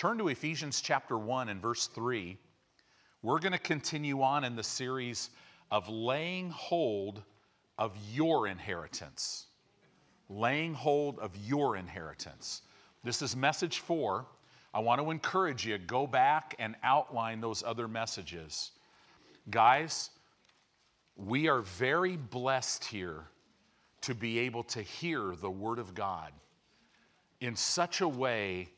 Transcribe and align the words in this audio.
Turn 0.00 0.16
to 0.16 0.28
Ephesians 0.28 0.80
chapter 0.80 1.18
1 1.18 1.50
and 1.50 1.60
verse 1.60 1.86
3. 1.88 2.38
We're 3.20 3.38
going 3.38 3.52
to 3.52 3.58
continue 3.58 4.22
on 4.22 4.44
in 4.44 4.56
the 4.56 4.62
series 4.62 5.28
of 5.70 5.90
laying 5.90 6.48
hold 6.48 7.22
of 7.76 7.94
your 8.10 8.48
inheritance. 8.48 9.44
Laying 10.30 10.72
hold 10.72 11.18
of 11.18 11.36
your 11.36 11.76
inheritance. 11.76 12.62
This 13.04 13.20
is 13.20 13.36
message 13.36 13.80
four. 13.80 14.24
I 14.72 14.80
want 14.80 15.02
to 15.02 15.10
encourage 15.10 15.66
you 15.66 15.76
go 15.76 16.06
back 16.06 16.54
and 16.58 16.76
outline 16.82 17.42
those 17.42 17.62
other 17.62 17.86
messages. 17.86 18.70
Guys, 19.50 20.08
we 21.14 21.46
are 21.46 21.60
very 21.60 22.16
blessed 22.16 22.86
here 22.86 23.26
to 24.00 24.14
be 24.14 24.38
able 24.38 24.62
to 24.62 24.80
hear 24.80 25.36
the 25.36 25.50
Word 25.50 25.78
of 25.78 25.92
God 25.92 26.32
in 27.38 27.54
such 27.54 28.00
a 28.00 28.08
way 28.08 28.70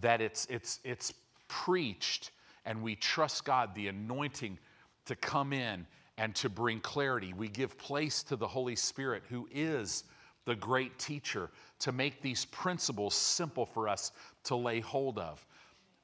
that 0.00 0.20
it's, 0.20 0.46
it's, 0.46 0.80
it's 0.84 1.12
preached 1.48 2.30
and 2.64 2.82
we 2.82 2.96
trust 2.96 3.44
God, 3.44 3.74
the 3.74 3.88
anointing 3.88 4.58
to 5.06 5.16
come 5.16 5.52
in 5.52 5.86
and 6.16 6.34
to 6.36 6.48
bring 6.48 6.80
clarity. 6.80 7.32
We 7.32 7.48
give 7.48 7.76
place 7.76 8.22
to 8.24 8.36
the 8.36 8.46
Holy 8.46 8.76
Spirit, 8.76 9.24
who 9.28 9.48
is 9.52 10.04
the 10.44 10.54
great 10.54 10.98
teacher, 10.98 11.50
to 11.80 11.92
make 11.92 12.22
these 12.22 12.44
principles 12.46 13.14
simple 13.14 13.66
for 13.66 13.88
us 13.88 14.12
to 14.44 14.56
lay 14.56 14.80
hold 14.80 15.18
of. 15.18 15.44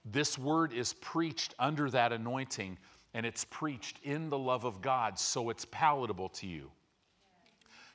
This 0.04 0.38
word 0.38 0.72
is 0.72 0.92
preached 0.94 1.54
under 1.58 1.90
that 1.90 2.12
anointing, 2.12 2.78
and 3.14 3.24
it's 3.24 3.44
preached 3.44 3.98
in 4.02 4.30
the 4.30 4.38
love 4.38 4.64
of 4.64 4.80
God, 4.80 5.18
so 5.18 5.50
it's 5.50 5.66
palatable 5.66 6.28
to 6.30 6.46
you. 6.46 6.70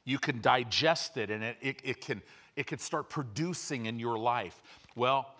You 0.05 0.19
can 0.19 0.39
digest 0.39 1.17
it, 1.17 1.31
and 1.31 1.43
it, 1.43 1.57
it, 1.61 1.77
it 1.83 2.01
can, 2.01 2.21
it 2.55 2.67
can 2.67 2.77
start 2.77 3.09
producing 3.09 3.87
in 3.87 3.99
your 3.99 4.17
life. 4.17 4.61
Well, 4.95 5.34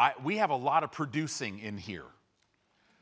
I, 0.00 0.14
we 0.24 0.38
have 0.38 0.48
a 0.48 0.56
lot 0.56 0.82
of 0.82 0.92
producing 0.92 1.58
in 1.58 1.76
here. 1.76 2.06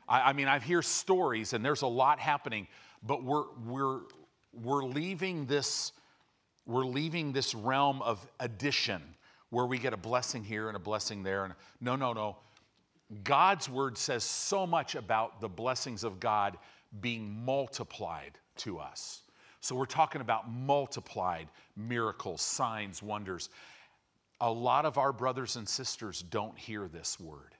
I, 0.05 0.31
I 0.31 0.33
mean, 0.33 0.49
I 0.49 0.59
hear 0.59 0.81
stories, 0.81 1.53
and 1.53 1.63
there's 1.63 1.81
a 1.81 1.87
lot 1.87 2.19
happening, 2.19 2.67
but 3.01 3.23
we're, 3.23 3.45
we're, 3.65 4.01
we're 4.51 4.83
leaving 4.83 5.45
this 5.45 5.93
we're 6.65 6.85
leaving 6.85 7.31
this 7.31 7.55
realm 7.55 7.99
of 8.03 8.27
addition 8.39 9.01
where 9.49 9.65
we 9.65 9.79
get 9.79 9.91
a 9.93 9.97
blessing 9.97 10.43
here 10.43 10.67
and 10.67 10.77
a 10.77 10.79
blessing 10.79 11.23
there. 11.23 11.45
And 11.45 11.55
no 11.81 11.95
no 11.95 12.13
no. 12.13 12.37
God's 13.23 13.67
word 13.67 13.97
says 13.97 14.23
so 14.23 14.67
much 14.67 14.93
about 14.93 15.41
the 15.41 15.49
blessings 15.49 16.03
of 16.03 16.19
god 16.19 16.57
being 17.01 17.43
multiplied 17.43 18.37
to 18.57 18.77
us. 18.77 19.23
So 19.61 19.75
we're 19.75 19.85
talking 19.85 20.21
about 20.21 20.51
multiplied 20.51 21.47
miracles 21.75 22.43
signs 22.43 23.01
wonders 23.01 23.49
a 24.41 24.51
lot 24.51 24.85
of 24.85 24.97
our 24.97 25.11
brothers 25.11 25.55
and 25.55 25.67
sisters 25.67 26.21
don't 26.21 26.57
hear 26.57 26.87
this 26.87 27.19
word 27.19 27.55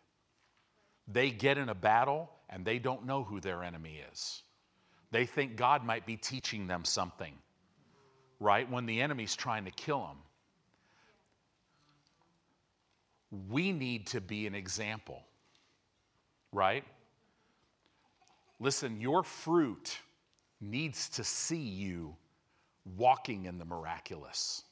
they 1.07 1.31
get 1.31 1.57
in 1.57 1.69
a 1.69 1.75
battle 1.75 2.29
and 2.49 2.65
they 2.65 2.79
don't 2.79 3.05
know 3.05 3.23
who 3.23 3.39
their 3.39 3.63
enemy 3.63 4.01
is 4.11 4.43
they 5.11 5.25
think 5.25 5.55
god 5.55 5.83
might 5.83 6.05
be 6.05 6.15
teaching 6.15 6.67
them 6.67 6.85
something 6.85 7.33
right? 8.39 8.69
When 8.69 8.85
the 8.85 9.01
enemy's 9.01 9.35
trying 9.35 9.65
to 9.65 9.71
kill 9.71 9.99
them. 9.99 10.17
We 13.49 13.71
need 13.71 14.07
to 14.07 14.21
be 14.21 14.47
an 14.47 14.55
example, 14.55 15.21
right? 16.51 16.83
Listen, 18.59 18.99
your 18.99 19.23
fruit 19.23 19.99
needs 20.59 21.09
to 21.09 21.23
see 21.23 21.57
you 21.57 22.15
walking 22.97 23.45
in 23.45 23.59
the 23.59 23.65
miraculous, 23.65 24.63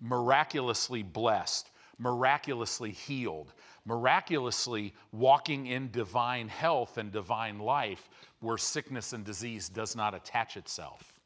miraculously 0.00 1.02
blessed, 1.02 1.70
miraculously 1.98 2.90
healed, 2.90 3.52
miraculously 3.84 4.94
walking 5.12 5.66
in 5.66 5.90
divine 5.90 6.48
health 6.48 6.98
and 6.98 7.12
divine 7.12 7.58
life 7.58 8.08
where 8.40 8.58
sickness 8.58 9.12
and 9.12 9.24
disease 9.24 9.68
does 9.68 9.96
not 9.96 10.14
attach 10.14 10.56
itself, 10.56 11.20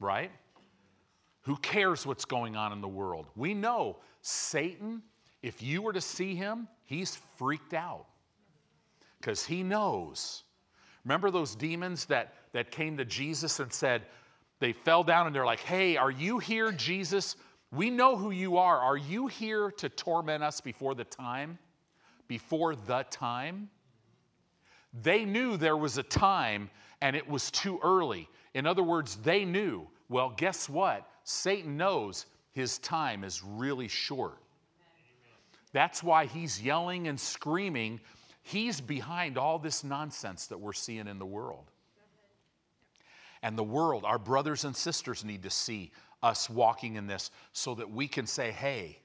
right? 0.00 0.30
Who 1.42 1.56
cares 1.58 2.04
what's 2.04 2.24
going 2.24 2.56
on 2.56 2.72
in 2.72 2.80
the 2.80 2.88
world? 2.88 3.26
We 3.36 3.54
know 3.54 3.98
Satan, 4.20 5.02
if 5.42 5.62
you 5.62 5.82
were 5.82 5.92
to 5.92 6.00
see 6.00 6.34
him, 6.34 6.66
he's 6.84 7.16
freaked 7.36 7.74
out 7.74 8.06
because 9.20 9.46
he 9.46 9.62
knows. 9.62 10.42
Remember 11.04 11.30
those 11.30 11.54
demons 11.54 12.06
that, 12.06 12.34
that 12.52 12.72
came 12.72 12.96
to 12.96 13.04
Jesus 13.04 13.60
and 13.60 13.72
said, 13.72 14.02
they 14.58 14.72
fell 14.72 15.04
down 15.04 15.26
and 15.26 15.36
they're 15.36 15.46
like, 15.46 15.60
hey, 15.60 15.96
are 15.96 16.10
you 16.10 16.38
here, 16.38 16.72
Jesus? 16.72 17.36
We 17.72 17.90
know 17.90 18.16
who 18.16 18.30
you 18.30 18.58
are. 18.58 18.78
Are 18.78 18.96
you 18.96 19.26
here 19.26 19.70
to 19.72 19.88
torment 19.88 20.42
us 20.42 20.60
before 20.60 20.94
the 20.94 21.04
time? 21.04 21.58
Before 22.28 22.74
the 22.74 23.04
time? 23.10 23.70
They 25.02 25.24
knew 25.24 25.56
there 25.56 25.76
was 25.76 25.98
a 25.98 26.02
time 26.02 26.70
and 27.02 27.16
it 27.16 27.28
was 27.28 27.50
too 27.50 27.78
early. 27.82 28.28
In 28.54 28.66
other 28.66 28.82
words, 28.82 29.16
they 29.16 29.44
knew. 29.44 29.88
Well, 30.08 30.32
guess 30.36 30.68
what? 30.68 31.06
Satan 31.24 31.76
knows 31.76 32.26
his 32.52 32.78
time 32.78 33.24
is 33.24 33.42
really 33.44 33.88
short. 33.88 34.38
That's 35.72 36.02
why 36.02 36.26
he's 36.26 36.62
yelling 36.62 37.08
and 37.08 37.20
screaming. 37.20 38.00
He's 38.42 38.80
behind 38.80 39.36
all 39.36 39.58
this 39.58 39.84
nonsense 39.84 40.46
that 40.46 40.58
we're 40.58 40.72
seeing 40.72 41.08
in 41.08 41.18
the 41.18 41.26
world. 41.26 41.70
And 43.42 43.58
the 43.58 43.64
world, 43.64 44.04
our 44.04 44.18
brothers 44.18 44.64
and 44.64 44.74
sisters, 44.74 45.24
need 45.24 45.42
to 45.42 45.50
see 45.50 45.90
us 46.22 46.48
walking 46.50 46.96
in 46.96 47.06
this 47.06 47.30
so 47.52 47.74
that 47.74 47.90
we 47.90 48.08
can 48.08 48.26
say, 48.26 48.50
hey, 48.50 48.98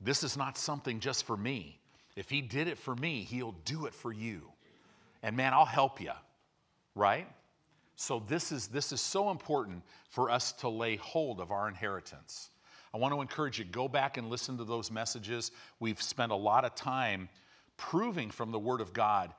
this 0.00 0.22
is 0.22 0.36
not 0.36 0.56
something 0.56 1.00
just 1.00 1.24
for 1.24 1.36
me. 1.36 1.78
If 2.16 2.30
he 2.30 2.40
did 2.40 2.68
it 2.68 2.78
for 2.78 2.94
me, 2.96 3.22
he'll 3.22 3.54
do 3.64 3.86
it 3.86 3.94
for 3.94 4.12
you. 4.12 4.42
And 5.22 5.36
man, 5.36 5.52
I'll 5.52 5.64
help 5.64 6.00
you, 6.00 6.12
right? 6.94 7.28
So 7.96 8.22
this 8.26 8.50
is 8.50 8.68
this 8.68 8.92
is 8.92 9.00
so 9.00 9.30
important 9.30 9.82
for 10.08 10.30
us 10.30 10.52
to 10.52 10.68
lay 10.68 10.96
hold 10.96 11.38
of 11.40 11.50
our 11.50 11.68
inheritance. 11.68 12.50
I 12.94 12.98
want 12.98 13.14
to 13.14 13.20
encourage 13.20 13.58
you 13.58 13.64
go 13.64 13.88
back 13.88 14.16
and 14.16 14.30
listen 14.30 14.56
to 14.58 14.64
those 14.64 14.90
messages. 14.90 15.52
We've 15.78 16.00
spent 16.00 16.32
a 16.32 16.36
lot 16.36 16.64
of 16.64 16.74
time 16.74 17.28
proving 17.76 18.30
from 18.30 18.52
the 18.52 18.58
word 18.58 18.80
of 18.80 18.92
God 18.92 19.32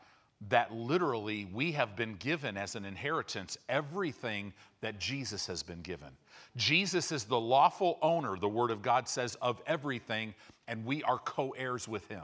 that 0.50 0.74
literally 0.74 1.48
we 1.54 1.74
have 1.74 1.96
been 1.96 2.16
given 2.16 2.58
as 2.58 2.76
an 2.76 2.86
inheritance 2.86 3.58
everything 3.70 4.54
that 4.82 5.00
Jesus 5.00 5.46
has 5.48 5.62
been 5.62 5.82
given. 5.82 6.10
Jesus 6.58 7.12
is 7.12 7.26
the 7.26 7.40
lawful 7.40 8.00
owner, 8.02 8.36
the 8.38 8.50
Word 8.50 8.72
of 8.72 8.82
God 8.82 9.08
says, 9.08 9.36
of 9.36 9.62
everything, 9.68 10.34
and 10.68 10.86
we 10.86 11.04
are 11.04 11.20
co 11.20 11.52
heirs 11.52 11.88
with 11.88 12.08
Him. 12.08 12.24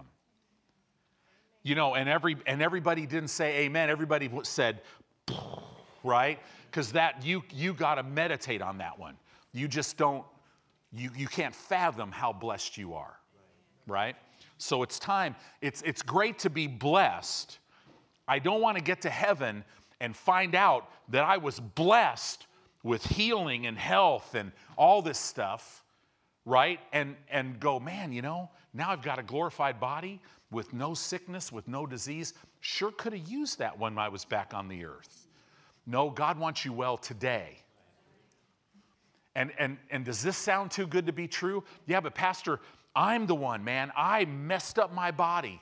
You 1.64 1.76
know, 1.76 1.96
and, 1.96 2.10
every, 2.10 2.38
and 2.46 2.62
everybody 2.62 3.06
didn't 3.06 3.30
say 3.30 3.66
amen, 3.66 3.90
everybody 3.90 4.30
said, 4.44 4.82
right? 6.04 6.40
Because 6.70 6.94
that 6.94 7.26
you 7.26 7.44
you 7.54 7.74
got 7.74 7.96
to 7.96 8.04
meditate 8.04 8.62
on 8.62 8.80
that 8.80 8.98
one. 8.98 9.16
You 9.54 9.68
just 9.68 9.98
don't 9.98 10.24
you 10.92 11.10
you 11.16 11.28
can't 11.28 11.54
fathom 11.54 12.12
how 12.12 12.34
blessed 12.34 12.78
you 12.78 12.94
are, 12.94 13.20
right? 13.86 14.16
So 14.58 14.84
it's 14.84 15.00
time. 15.00 15.36
It's 15.62 15.82
it's 15.84 16.02
great 16.02 16.40
to 16.40 16.50
be 16.50 16.68
blessed. 16.68 17.60
I 18.28 18.40
don't 18.40 18.62
want 18.62 18.78
to 18.78 18.84
get 18.84 19.02
to 19.02 19.10
heaven 19.10 19.64
and 20.00 20.16
find 20.16 20.56
out 20.56 20.90
that 21.10 21.24
I 21.24 21.38
was 21.38 21.60
blessed 21.60 22.46
with 22.84 23.06
healing 23.06 23.66
and 23.66 23.78
health 23.78 24.36
and 24.36 24.52
all 24.78 25.02
this 25.02 25.18
stuff, 25.18 25.84
right? 26.46 26.80
And 26.94 27.16
and 27.30 27.60
go, 27.60 27.80
man, 27.80 28.12
you 28.12 28.22
know, 28.22 28.50
now 28.74 28.92
I've 28.92 29.02
got 29.02 29.20
a 29.20 29.24
glorified 29.24 29.80
body 29.80 30.22
with 30.52 30.74
no 30.74 30.94
sickness, 30.94 31.52
with 31.52 31.68
no 31.68 31.86
disease. 31.86 32.34
Sure 32.62 32.92
could 32.92 33.14
have 33.14 33.28
used 33.28 33.60
that 33.60 33.78
when 33.78 33.98
I 33.98 34.10
was 34.10 34.26
back 34.26 34.54
on 34.54 34.68
the 34.68 34.86
earth. 34.86 35.28
No, 35.86 36.10
God 36.10 36.38
wants 36.38 36.66
you 36.66 36.74
well 36.74 36.98
today. 36.98 37.58
And, 39.36 39.52
and, 39.60 39.78
and 39.92 40.04
does 40.04 40.24
this 40.24 40.36
sound 40.36 40.72
too 40.72 40.88
good 40.88 41.06
to 41.06 41.14
be 41.14 41.28
true? 41.28 41.64
Yeah, 41.86 42.00
but 42.00 42.16
Pastor, 42.16 42.60
I'm 42.96 43.28
the 43.28 43.36
one, 43.36 43.64
man. 43.64 43.92
I 43.96 44.26
messed 44.26 44.80
up 44.80 44.92
my 44.94 45.12
body. 45.12 45.62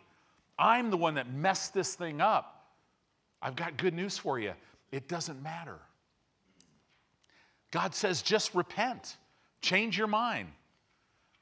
I'm 0.58 0.90
the 0.90 0.98
one 0.98 1.16
that 1.16 1.32
messed 1.32 1.74
this 1.74 1.94
thing 1.94 2.22
up. 2.22 2.55
I've 3.46 3.56
got 3.56 3.78
good 3.78 3.94
news 3.94 4.18
for 4.18 4.40
you. 4.40 4.54
It 4.92 5.08
doesn't 5.08 5.44
matter. 5.44 5.78
God 7.70 7.94
says, 7.94 8.24
just 8.24 8.56
repent, 8.56 9.18
change 9.62 9.96
your 10.00 10.08
mind. 10.08 10.50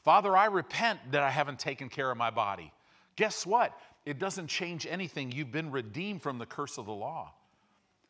Father, 0.03 0.35
I 0.35 0.47
repent 0.47 0.99
that 1.11 1.23
I 1.23 1.29
haven't 1.29 1.59
taken 1.59 1.87
care 1.87 2.11
of 2.11 2.17
my 2.17 2.29
body. 2.29 2.73
Guess 3.15 3.45
what? 3.45 3.71
It 4.05 4.19
doesn't 4.19 4.47
change 4.47 4.85
anything. 4.85 5.31
You've 5.31 5.53
been 5.53 5.71
redeemed 5.71 6.21
from 6.21 6.39
the 6.39 6.45
curse 6.45 6.77
of 6.77 6.87
the 6.87 6.91
law. 6.93 7.31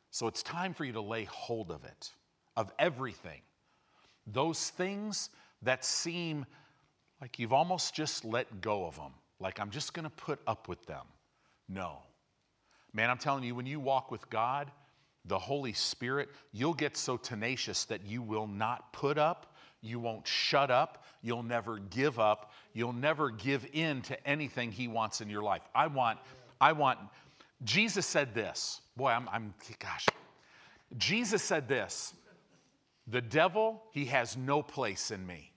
So 0.09 0.25
it's 0.25 0.41
time 0.41 0.73
for 0.73 0.85
you 0.85 0.93
to 0.93 1.01
lay 1.01 1.25
hold 1.25 1.69
of 1.69 1.85
it, 1.85 2.13
of 2.57 2.71
everything. 2.79 3.41
Those 4.25 4.71
things 4.71 5.29
that 5.61 5.85
seem 5.85 6.47
like 7.21 7.37
you've 7.37 7.53
almost 7.53 7.93
just 7.93 8.25
let 8.25 8.59
go 8.59 8.87
of 8.87 8.95
them, 8.95 9.11
like 9.39 9.59
I'm 9.59 9.69
just 9.69 9.93
going 9.93 10.05
to 10.05 10.09
put 10.09 10.39
up 10.47 10.67
with 10.67 10.83
them. 10.87 11.05
No. 11.69 11.99
Man, 12.93 13.09
I'm 13.09 13.17
telling 13.17 13.43
you, 13.43 13.55
when 13.55 13.65
you 13.65 13.79
walk 13.79 14.11
with 14.11 14.29
God, 14.29 14.71
the 15.25 15.39
Holy 15.39 15.73
Spirit, 15.73 16.29
you'll 16.51 16.73
get 16.73 16.97
so 16.97 17.17
tenacious 17.17 17.85
that 17.85 18.05
you 18.05 18.21
will 18.21 18.47
not 18.47 18.93
put 18.93 19.17
up, 19.17 19.55
you 19.81 19.99
won't 19.99 20.27
shut 20.27 20.69
up, 20.69 21.05
you'll 21.21 21.43
never 21.43 21.79
give 21.79 22.19
up, 22.19 22.51
you'll 22.73 22.93
never 22.93 23.29
give 23.29 23.65
in 23.73 24.01
to 24.03 24.27
anything 24.27 24.71
he 24.71 24.87
wants 24.87 25.21
in 25.21 25.29
your 25.29 25.41
life. 25.41 25.61
I 25.73 25.87
want, 25.87 26.19
I 26.59 26.73
want, 26.73 26.99
Jesus 27.63 28.05
said 28.05 28.33
this. 28.33 28.81
Boy, 28.95 29.09
I'm, 29.09 29.27
I'm 29.31 29.53
gosh. 29.79 30.05
Jesus 30.97 31.41
said 31.41 31.67
this 31.67 32.13
the 33.07 33.21
devil, 33.21 33.83
he 33.91 34.05
has 34.05 34.37
no 34.37 34.61
place 34.61 35.11
in 35.11 35.25
me. 35.25 35.51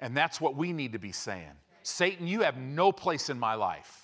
And 0.00 0.16
that's 0.16 0.40
what 0.40 0.56
we 0.56 0.72
need 0.72 0.92
to 0.92 0.98
be 0.98 1.12
saying. 1.12 1.52
Satan, 1.84 2.26
you 2.26 2.42
have 2.42 2.56
no 2.56 2.92
place 2.92 3.30
in 3.30 3.38
my 3.38 3.54
life. 3.54 4.01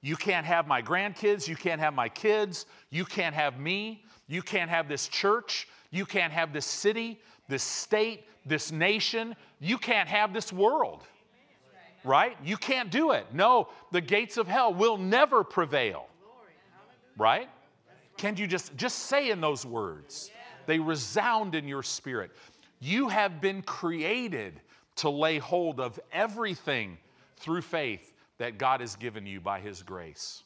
You 0.00 0.16
can't 0.16 0.46
have 0.46 0.66
my 0.66 0.80
grandkids. 0.80 1.48
You 1.48 1.56
can't 1.56 1.80
have 1.80 1.94
my 1.94 2.08
kids. 2.08 2.66
You 2.90 3.04
can't 3.04 3.34
have 3.34 3.58
me. 3.58 4.04
You 4.28 4.42
can't 4.42 4.70
have 4.70 4.88
this 4.88 5.08
church. 5.08 5.68
You 5.90 6.06
can't 6.06 6.32
have 6.32 6.52
this 6.52 6.66
city, 6.66 7.20
this 7.48 7.62
state, 7.62 8.24
this 8.46 8.70
nation. 8.70 9.34
You 9.60 9.78
can't 9.78 10.08
have 10.08 10.32
this 10.32 10.52
world. 10.52 11.02
Right? 12.04 12.36
You 12.44 12.56
can't 12.56 12.90
do 12.90 13.10
it. 13.10 13.26
No, 13.32 13.68
the 13.90 14.00
gates 14.00 14.36
of 14.36 14.46
hell 14.46 14.72
will 14.72 14.98
never 14.98 15.42
prevail. 15.42 16.06
Right? 17.16 17.48
Can 18.16 18.36
you 18.36 18.46
just 18.46 18.76
just 18.76 19.00
say 19.00 19.30
in 19.30 19.40
those 19.40 19.66
words? 19.66 20.30
They 20.66 20.78
resound 20.78 21.54
in 21.54 21.66
your 21.66 21.82
spirit. 21.82 22.30
You 22.78 23.08
have 23.08 23.40
been 23.40 23.62
created 23.62 24.60
to 24.96 25.10
lay 25.10 25.38
hold 25.38 25.80
of 25.80 25.98
everything 26.12 26.98
through 27.38 27.62
faith 27.62 28.12
that 28.38 28.58
God 28.58 28.80
has 28.80 28.96
given 28.96 29.26
you 29.26 29.40
by 29.40 29.60
his 29.60 29.82
grace. 29.82 30.42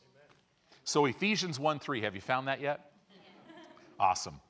So 0.85 1.07
Ephesians 1.07 1.61
1 1.61 1.79
3, 1.79 2.03
have 2.03 2.15
you 2.15 2.21
found 2.21 2.49
that 2.49 2.61
yet? 2.61 2.93
Awesome. 4.01 4.41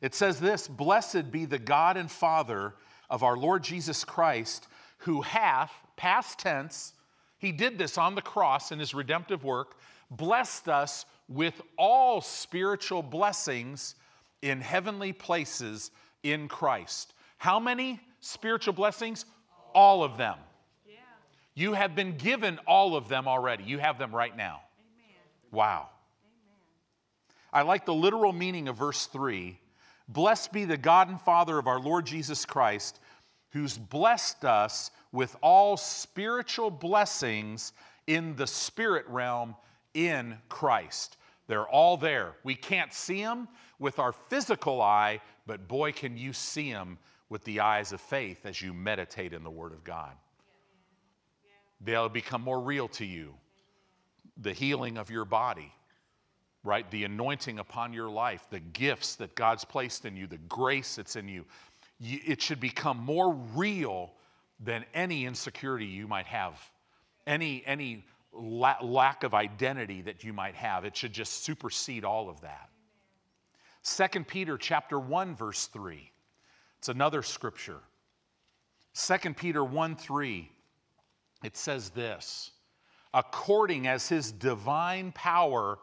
It 0.00 0.14
says 0.14 0.40
this 0.40 0.66
Blessed 0.68 1.30
be 1.30 1.44
the 1.44 1.58
God 1.58 1.96
and 1.96 2.10
Father 2.10 2.74
of 3.08 3.22
our 3.22 3.36
Lord 3.36 3.62
Jesus 3.62 4.04
Christ, 4.04 4.66
who 4.98 5.22
hath, 5.22 5.72
past 5.96 6.38
tense, 6.38 6.94
he 7.38 7.52
did 7.52 7.78
this 7.78 7.96
on 7.96 8.14
the 8.14 8.22
cross 8.22 8.72
in 8.72 8.78
his 8.78 8.94
redemptive 8.94 9.44
work, 9.44 9.76
blessed 10.10 10.68
us 10.68 11.06
with 11.28 11.60
all 11.76 12.20
spiritual 12.20 13.02
blessings 13.02 13.94
in 14.42 14.60
heavenly 14.60 15.12
places 15.12 15.90
in 16.22 16.48
Christ. 16.48 17.14
How 17.36 17.60
many 17.60 18.00
spiritual 18.20 18.74
blessings? 18.74 19.24
All 19.74 20.02
of 20.02 20.16
them. 20.16 20.36
You 21.58 21.72
have 21.72 21.96
been 21.96 22.16
given 22.16 22.60
all 22.68 22.94
of 22.94 23.08
them 23.08 23.26
already. 23.26 23.64
You 23.64 23.78
have 23.78 23.98
them 23.98 24.14
right 24.14 24.36
now. 24.36 24.60
Wow. 25.50 25.88
I 27.52 27.62
like 27.62 27.84
the 27.84 27.92
literal 27.92 28.32
meaning 28.32 28.68
of 28.68 28.76
verse 28.76 29.06
3 29.06 29.58
Blessed 30.06 30.52
be 30.52 30.64
the 30.64 30.76
God 30.76 31.08
and 31.08 31.20
Father 31.20 31.58
of 31.58 31.66
our 31.66 31.80
Lord 31.80 32.06
Jesus 32.06 32.44
Christ, 32.46 33.00
who's 33.50 33.76
blessed 33.76 34.44
us 34.44 34.92
with 35.10 35.34
all 35.42 35.76
spiritual 35.76 36.70
blessings 36.70 37.72
in 38.06 38.36
the 38.36 38.46
spirit 38.46 39.06
realm 39.08 39.56
in 39.94 40.38
Christ. 40.48 41.16
They're 41.48 41.66
all 41.66 41.96
there. 41.96 42.36
We 42.44 42.54
can't 42.54 42.92
see 42.94 43.20
them 43.20 43.48
with 43.80 43.98
our 43.98 44.12
physical 44.12 44.80
eye, 44.80 45.20
but 45.44 45.66
boy, 45.66 45.90
can 45.90 46.16
you 46.16 46.32
see 46.32 46.70
them 46.70 46.98
with 47.28 47.42
the 47.42 47.58
eyes 47.58 47.90
of 47.90 48.00
faith 48.00 48.46
as 48.46 48.62
you 48.62 48.72
meditate 48.72 49.32
in 49.32 49.42
the 49.42 49.50
Word 49.50 49.72
of 49.72 49.82
God. 49.82 50.12
They'll 51.80 52.08
become 52.08 52.42
more 52.42 52.60
real 52.60 52.88
to 52.88 53.04
you. 53.04 53.34
The 54.36 54.52
healing 54.52 54.98
of 54.98 55.10
your 55.10 55.24
body, 55.24 55.72
right? 56.64 56.88
The 56.90 57.04
anointing 57.04 57.58
upon 57.58 57.92
your 57.92 58.08
life, 58.08 58.46
the 58.50 58.60
gifts 58.60 59.16
that 59.16 59.34
God's 59.34 59.64
placed 59.64 60.04
in 60.04 60.16
you, 60.16 60.26
the 60.26 60.38
grace 60.38 60.96
that's 60.96 61.16
in 61.16 61.28
you. 61.28 61.44
It 62.00 62.40
should 62.40 62.60
become 62.60 62.98
more 62.98 63.34
real 63.54 64.12
than 64.60 64.84
any 64.94 65.24
insecurity 65.26 65.86
you 65.86 66.06
might 66.06 66.26
have, 66.26 66.58
any, 67.26 67.62
any 67.66 68.04
la- 68.32 68.78
lack 68.82 69.24
of 69.24 69.34
identity 69.34 70.02
that 70.02 70.24
you 70.24 70.32
might 70.32 70.54
have. 70.54 70.84
It 70.84 70.96
should 70.96 71.12
just 71.12 71.44
supersede 71.44 72.04
all 72.04 72.28
of 72.28 72.40
that. 72.42 72.70
2 73.84 74.24
Peter 74.24 74.58
chapter 74.58 74.98
1 74.98 75.34
verse 75.34 75.66
3. 75.66 76.10
It's 76.78 76.88
another 76.88 77.22
scripture. 77.22 77.80
2 78.94 79.34
Peter 79.34 79.64
1 79.64 79.96
3. 79.96 80.50
It 81.42 81.56
says 81.56 81.90
this, 81.90 82.50
according 83.14 83.86
as 83.86 84.08
his 84.08 84.32
divine 84.32 85.12
power 85.12 85.78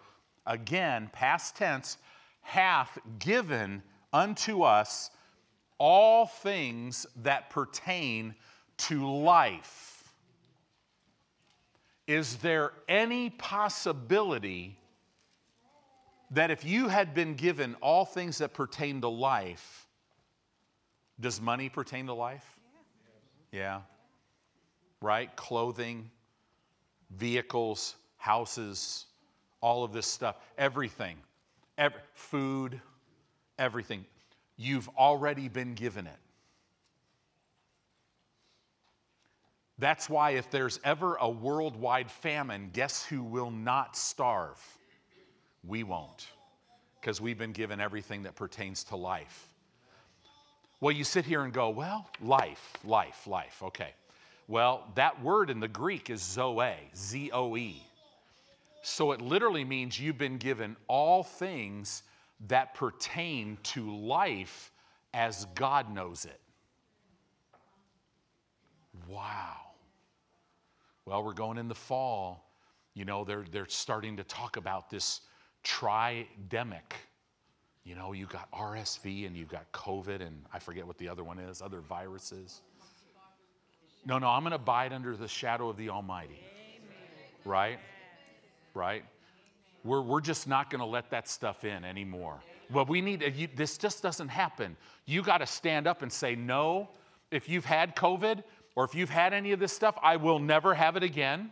again, 0.45 1.09
past 1.13 1.55
tense, 1.55 1.97
hath 2.41 2.97
given 3.19 3.81
unto 4.13 4.63
us 4.63 5.09
all 5.77 6.25
things 6.25 7.05
that 7.23 7.49
pertain 7.49 8.35
to 8.77 9.09
life. 9.09 10.13
Is 12.07 12.35
there 12.37 12.71
any 12.87 13.31
possibility 13.31 14.77
that 16.31 16.51
if 16.51 16.63
you 16.63 16.87
had 16.87 17.13
been 17.13 17.33
given 17.35 17.75
all 17.81 18.05
things 18.05 18.37
that 18.39 18.53
pertain 18.53 19.01
to 19.01 19.07
life, 19.07 19.87
does 21.19 21.41
money 21.41 21.69
pertain 21.69 22.07
to 22.07 22.13
life? 22.13 22.45
Yeah. 23.51 23.81
Right? 25.01 25.35
Clothing, 25.35 26.09
vehicles, 27.11 27.95
houses, 28.17 29.05
all 29.61 29.83
of 29.83 29.93
this 29.93 30.07
stuff, 30.07 30.37
everything, 30.57 31.17
every, 31.77 31.99
food, 32.13 32.81
everything. 33.59 34.05
You've 34.57 34.89
already 34.97 35.47
been 35.47 35.73
given 35.73 36.07
it. 36.07 36.17
That's 39.77 40.09
why, 40.09 40.31
if 40.31 40.49
there's 40.49 40.79
ever 40.83 41.15
a 41.15 41.29
worldwide 41.29 42.09
famine, 42.09 42.69
guess 42.71 43.05
who 43.05 43.21
will 43.21 43.51
not 43.51 43.97
starve? 43.97 44.57
We 45.67 45.83
won't, 45.83 46.27
because 47.01 47.19
we've 47.19 47.37
been 47.37 47.51
given 47.51 47.81
everything 47.81 48.23
that 48.23 48.35
pertains 48.35 48.85
to 48.85 48.95
life. 48.95 49.53
Well, 50.79 50.93
you 50.93 51.03
sit 51.03 51.25
here 51.25 51.43
and 51.43 51.51
go, 51.51 51.69
well, 51.69 52.09
life, 52.21 52.77
life, 52.85 53.27
life. 53.27 53.61
Okay. 53.63 53.93
Well, 54.47 54.91
that 54.95 55.21
word 55.23 55.49
in 55.49 55.59
the 55.59 55.67
Greek 55.67 56.09
is 56.09 56.21
zoe, 56.21 56.75
Z 56.95 57.31
O 57.33 57.57
E. 57.57 57.81
So 58.83 59.11
it 59.11 59.21
literally 59.21 59.63
means 59.63 59.99
you've 59.99 60.19
been 60.19 60.37
given 60.37 60.75
all 60.87 61.23
things 61.23 62.03
that 62.47 62.75
pertain 62.75 63.57
to 63.63 63.95
life 63.95 64.71
as 65.13 65.45
God 65.55 65.91
knows 65.91 66.25
it. 66.25 66.39
Wow. 69.07 69.55
Well, 71.05 71.23
we're 71.23 71.33
going 71.33 71.57
in 71.57 71.67
the 71.67 71.75
fall. 71.75 72.51
You 72.93 73.05
know, 73.05 73.23
they're, 73.23 73.45
they're 73.51 73.67
starting 73.67 74.17
to 74.17 74.23
talk 74.23 74.57
about 74.57 74.89
this 74.89 75.21
tridemic. 75.63 76.93
You 77.83 77.95
know, 77.95 78.13
you've 78.13 78.29
got 78.29 78.51
RSV 78.51 79.27
and 79.27 79.35
you've 79.35 79.49
got 79.49 79.71
COVID, 79.71 80.21
and 80.21 80.43
I 80.53 80.59
forget 80.59 80.85
what 80.85 80.97
the 80.97 81.09
other 81.09 81.23
one 81.23 81.39
is, 81.39 81.61
other 81.61 81.81
viruses. 81.81 82.61
No, 84.05 84.19
no, 84.19 84.27
I'm 84.27 84.43
going 84.43 84.51
to 84.51 84.57
abide 84.57 84.93
under 84.93 85.15
the 85.17 85.27
shadow 85.27 85.69
of 85.69 85.77
the 85.77 85.89
Almighty. 85.89 86.39
Right? 87.43 87.79
right? 88.75 89.03
We're, 89.83 90.01
we're 90.01 90.21
just 90.21 90.47
not 90.47 90.69
going 90.69 90.79
to 90.79 90.85
let 90.85 91.09
that 91.11 91.27
stuff 91.27 91.63
in 91.63 91.83
anymore. 91.83 92.39
Well, 92.71 92.85
we 92.85 93.01
need, 93.01 93.23
you, 93.35 93.47
this 93.55 93.77
just 93.77 94.03
doesn't 94.03 94.29
happen. 94.29 94.77
You 95.05 95.21
got 95.21 95.39
to 95.39 95.47
stand 95.47 95.87
up 95.87 96.01
and 96.01 96.11
say, 96.11 96.35
no, 96.35 96.89
if 97.31 97.49
you've 97.49 97.65
had 97.65 97.95
COVID 97.95 98.43
or 98.75 98.83
if 98.85 98.95
you've 98.95 99.09
had 99.09 99.33
any 99.33 99.51
of 99.51 99.59
this 99.59 99.73
stuff, 99.73 99.97
I 100.01 100.17
will 100.17 100.39
never 100.39 100.73
have 100.73 100.95
it 100.95 101.03
again. 101.03 101.51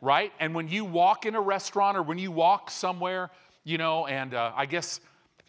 Right? 0.00 0.32
And 0.40 0.54
when 0.54 0.68
you 0.68 0.84
walk 0.84 1.26
in 1.26 1.34
a 1.34 1.40
restaurant 1.40 1.96
or 1.96 2.02
when 2.02 2.18
you 2.18 2.30
walk 2.30 2.70
somewhere, 2.70 3.30
you 3.64 3.76
know, 3.76 4.06
and 4.06 4.32
uh, 4.32 4.52
I 4.56 4.66
guess 4.66 5.00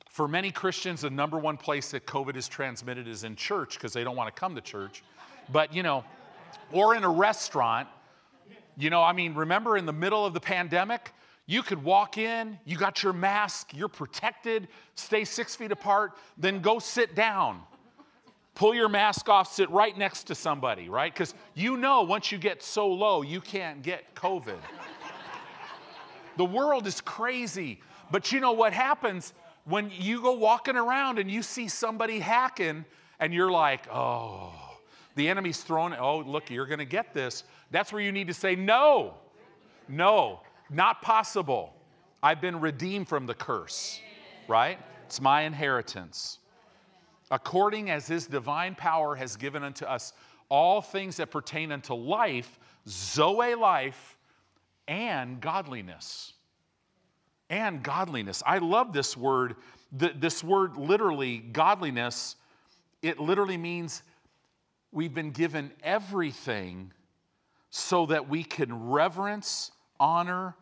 for 0.09 0.27
many 0.27 0.51
Christians, 0.51 1.01
the 1.01 1.09
number 1.09 1.37
one 1.37 1.55
place 1.55 1.91
that 1.91 2.05
COVID 2.05 2.35
is 2.35 2.49
transmitted 2.49 3.07
is 3.07 3.23
in 3.23 3.35
church 3.35 3.75
because 3.75 3.93
they 3.93 4.03
don't 4.03 4.17
want 4.17 4.33
to 4.33 4.37
come 4.37 4.55
to 4.55 4.61
church. 4.61 5.03
But, 5.49 5.73
you 5.73 5.83
know, 5.83 6.03
or 6.71 6.95
in 6.95 7.03
a 7.03 7.09
restaurant, 7.09 7.87
you 8.77 8.89
know, 8.89 9.01
I 9.01 9.13
mean, 9.13 9.35
remember 9.35 9.77
in 9.77 9.85
the 9.85 9.93
middle 9.93 10.25
of 10.25 10.33
the 10.33 10.39
pandemic, 10.39 11.13
you 11.45 11.63
could 11.63 11.83
walk 11.83 12.17
in, 12.17 12.57
you 12.65 12.77
got 12.77 13.03
your 13.03 13.13
mask, 13.13 13.71
you're 13.75 13.89
protected, 13.89 14.67
stay 14.95 15.25
six 15.25 15.55
feet 15.55 15.71
apart, 15.71 16.13
then 16.37 16.61
go 16.61 16.79
sit 16.79 17.15
down. 17.15 17.61
Pull 18.55 18.75
your 18.75 18.89
mask 18.89 19.29
off, 19.29 19.51
sit 19.51 19.69
right 19.69 19.97
next 19.97 20.25
to 20.25 20.35
somebody, 20.35 20.89
right? 20.89 21.13
Because 21.13 21.33
you 21.53 21.77
know 21.77 22.03
once 22.03 22.31
you 22.31 22.37
get 22.37 22.61
so 22.61 22.87
low, 22.87 23.21
you 23.21 23.41
can't 23.41 23.81
get 23.81 24.13
COVID. 24.13 24.59
the 26.37 26.45
world 26.45 26.85
is 26.85 27.01
crazy. 27.01 27.81
But 28.11 28.31
you 28.31 28.39
know 28.39 28.51
what 28.51 28.73
happens 28.73 29.33
when 29.65 29.91
you 29.93 30.21
go 30.21 30.33
walking 30.33 30.75
around 30.75 31.17
and 31.17 31.31
you 31.31 31.43
see 31.43 31.67
somebody 31.67 32.19
hacking 32.19 32.85
and 33.19 33.33
you're 33.33 33.51
like, 33.51 33.87
oh, 33.91 34.53
the 35.15 35.29
enemy's 35.29 35.61
throwing, 35.61 35.93
oh, 35.93 36.19
look, 36.19 36.49
you're 36.49 36.65
going 36.65 36.79
to 36.79 36.85
get 36.85 37.13
this. 37.13 37.43
That's 37.71 37.91
where 37.91 38.01
you 38.01 38.11
need 38.11 38.27
to 38.27 38.33
say, 38.33 38.55
no, 38.55 39.15
no, 39.87 40.41
not 40.69 41.01
possible. 41.01 41.73
I've 42.23 42.41
been 42.41 42.59
redeemed 42.59 43.07
from 43.07 43.25
the 43.25 43.33
curse, 43.33 43.99
right? 44.47 44.79
It's 45.05 45.19
my 45.19 45.41
inheritance. 45.41 46.39
According 47.29 47.89
as 47.89 48.07
his 48.07 48.27
divine 48.27 48.75
power 48.75 49.15
has 49.15 49.35
given 49.35 49.63
unto 49.63 49.85
us 49.85 50.13
all 50.49 50.81
things 50.81 51.17
that 51.17 51.31
pertain 51.31 51.71
unto 51.71 51.93
life, 51.93 52.59
Zoe 52.87 53.55
life, 53.55 54.17
and 54.87 55.39
godliness. 55.39 56.33
And 57.49 57.83
godliness. 57.83 58.43
I 58.45 58.59
love 58.59 58.93
this 58.93 59.15
word. 59.15 59.55
This 59.91 60.43
word 60.43 60.77
literally, 60.77 61.37
godliness, 61.37 62.35
it 63.01 63.19
literally 63.19 63.57
means 63.57 64.03
we've 64.91 65.13
been 65.13 65.31
given 65.31 65.71
everything 65.83 66.93
so 67.69 68.05
that 68.07 68.27
we 68.27 68.43
can 68.43 68.89
reverence, 68.89 69.71
honor, 69.99 70.55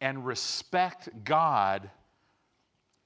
and 0.00 0.26
respect 0.26 1.08
God 1.24 1.90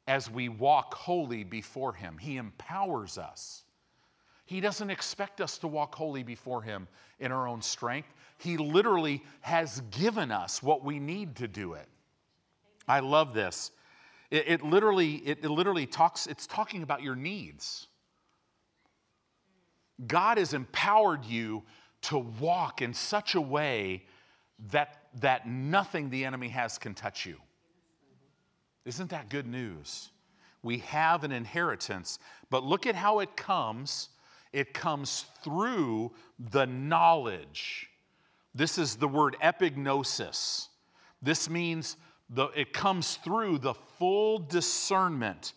as 0.06 0.30
we 0.30 0.48
walk 0.48 0.94
holy 0.94 1.44
before 1.44 1.94
Him. 1.94 2.18
He 2.18 2.36
empowers 2.36 3.18
us. 3.18 3.64
He 4.44 4.60
doesn't 4.60 4.90
expect 4.90 5.40
us 5.40 5.58
to 5.58 5.68
walk 5.68 5.94
holy 5.94 6.22
before 6.22 6.62
Him 6.62 6.88
in 7.18 7.30
our 7.30 7.46
own 7.46 7.62
strength. 7.62 8.12
He 8.38 8.56
literally 8.56 9.22
has 9.42 9.80
given 9.92 10.32
us 10.32 10.62
what 10.62 10.84
we 10.84 10.98
need 10.98 11.36
to 11.36 11.46
do 11.46 11.74
it. 11.74 11.86
I 12.88 13.00
love 13.00 13.34
this. 13.34 13.70
It, 14.30 14.44
it 14.48 14.62
literally, 14.64 15.16
it, 15.16 15.44
it 15.44 15.50
literally 15.50 15.86
talks, 15.86 16.26
it's 16.26 16.46
talking 16.46 16.82
about 16.82 17.02
your 17.02 17.14
needs. 17.14 17.86
God 20.06 20.38
has 20.38 20.54
empowered 20.54 21.24
you 21.24 21.62
to 22.02 22.18
walk 22.18 22.80
in 22.80 22.94
such 22.94 23.34
a 23.34 23.40
way 23.40 24.04
that, 24.70 25.02
that 25.20 25.46
nothing 25.46 26.10
the 26.10 26.24
enemy 26.24 26.48
has 26.48 26.78
can 26.78 26.94
touch 26.94 27.26
you. 27.26 27.36
Isn't 28.84 29.10
that 29.10 29.28
good 29.28 29.46
news? 29.46 30.10
We 30.62 30.78
have 30.78 31.24
an 31.24 31.32
inheritance, 31.32 32.18
but 32.50 32.64
look 32.64 32.86
at 32.86 32.94
how 32.94 33.20
it 33.20 33.36
comes. 33.36 34.08
It 34.52 34.74
comes 34.74 35.26
through 35.42 36.12
the 36.38 36.66
knowledge. 36.66 37.88
This 38.54 38.78
is 38.78 38.96
the 38.96 39.08
word 39.08 39.36
epignosis. 39.42 40.68
This 41.22 41.48
means 41.48 41.96
the, 42.28 42.46
it 42.48 42.72
comes 42.72 43.16
through 43.16 43.58
the 43.58 43.74
full 43.74 44.38
discernment, 44.38 45.52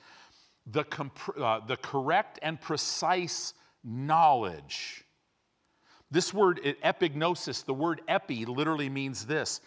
the, 0.67 0.83
comp- 0.83 1.37
uh, 1.39 1.61
the 1.65 1.77
correct 1.77 2.39
and 2.41 2.59
precise 2.59 3.53
knowledge. 3.83 5.03
This 6.11 6.33
word, 6.33 6.61
epignosis, 6.83 7.65
the 7.65 7.73
word 7.73 8.01
epi 8.07 8.45
literally 8.45 8.89
means 8.89 9.25
this 9.25 9.61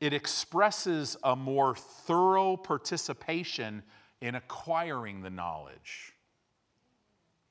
it 0.00 0.14
expresses 0.14 1.16
a 1.22 1.36
more 1.36 1.74
thorough 1.74 2.56
participation 2.56 3.82
in 4.20 4.34
acquiring 4.34 5.20
the 5.20 5.30
knowledge. 5.30 6.14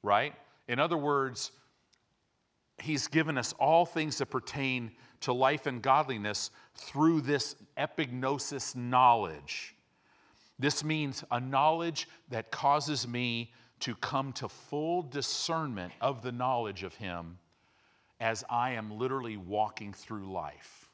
Right? 0.01 0.33
In 0.67 0.79
other 0.79 0.97
words, 0.97 1.51
he's 2.81 3.07
given 3.07 3.37
us 3.37 3.53
all 3.53 3.85
things 3.85 4.17
that 4.17 4.27
pertain 4.27 4.91
to 5.21 5.33
life 5.33 5.65
and 5.65 5.81
godliness 5.81 6.49
through 6.75 7.21
this 7.21 7.55
epignosis 7.77 8.75
knowledge. 8.75 9.75
This 10.57 10.83
means 10.83 11.23
a 11.31 11.39
knowledge 11.39 12.07
that 12.29 12.51
causes 12.51 13.07
me 13.07 13.53
to 13.81 13.95
come 13.95 14.33
to 14.33 14.49
full 14.49 15.01
discernment 15.01 15.93
of 16.01 16.21
the 16.21 16.31
knowledge 16.31 16.83
of 16.83 16.95
Him 16.95 17.37
as 18.19 18.43
I 18.49 18.71
am 18.71 18.97
literally 18.97 19.37
walking 19.37 19.93
through 19.93 20.31
life 20.31 20.89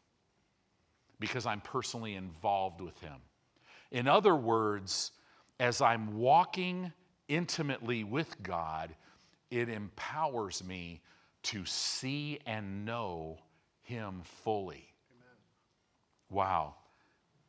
because 1.20 1.46
I'm 1.46 1.62
personally 1.62 2.16
involved 2.16 2.82
with 2.82 3.00
Him. 3.00 3.18
In 3.92 4.08
other 4.08 4.36
words, 4.36 5.12
as 5.60 5.82
I'm 5.82 6.18
walking 6.18 6.92
intimately 7.28 8.04
with 8.04 8.42
God, 8.44 8.96
it 9.50 9.70
empowers 9.70 10.64
me 10.64 11.02
to 11.44 11.66
see 11.66 12.40
and 12.46 12.86
know 12.86 13.40
Him 13.84 14.22
fully. 14.24 14.94
Amen. 15.12 15.38
Wow. 16.30 16.76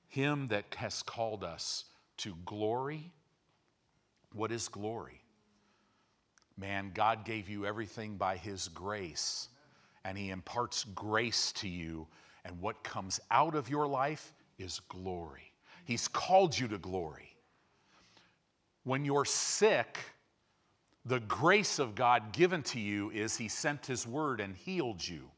Him 0.08 0.46
that 0.48 0.74
has 0.76 1.02
called 1.02 1.42
us 1.44 1.84
to 2.18 2.34
glory. 2.44 3.10
What 4.32 4.52
is 4.52 4.68
glory? 4.68 5.22
Man, 6.58 6.90
God 6.94 7.24
gave 7.24 7.48
you 7.48 7.66
everything 7.66 8.16
by 8.16 8.36
His 8.36 8.68
grace, 8.68 9.48
and 10.04 10.16
He 10.16 10.30
imparts 10.30 10.84
grace 10.84 11.52
to 11.52 11.68
you, 11.68 12.06
and 12.44 12.60
what 12.60 12.82
comes 12.82 13.20
out 13.30 13.54
of 13.54 13.68
your 13.68 13.86
life 13.86 14.32
is 14.58 14.80
glory. 14.88 15.52
He's 15.84 16.08
called 16.08 16.58
you 16.58 16.66
to 16.68 16.78
glory. 16.78 17.36
When 18.84 19.04
you're 19.04 19.24
sick, 19.24 19.98
the 21.04 21.20
grace 21.20 21.78
of 21.78 21.94
God 21.94 22.32
given 22.32 22.62
to 22.64 22.80
you 22.80 23.10
is 23.10 23.36
He 23.36 23.48
sent 23.48 23.86
His 23.86 24.06
word 24.06 24.40
and 24.40 24.56
healed 24.56 25.06
you. 25.06 25.30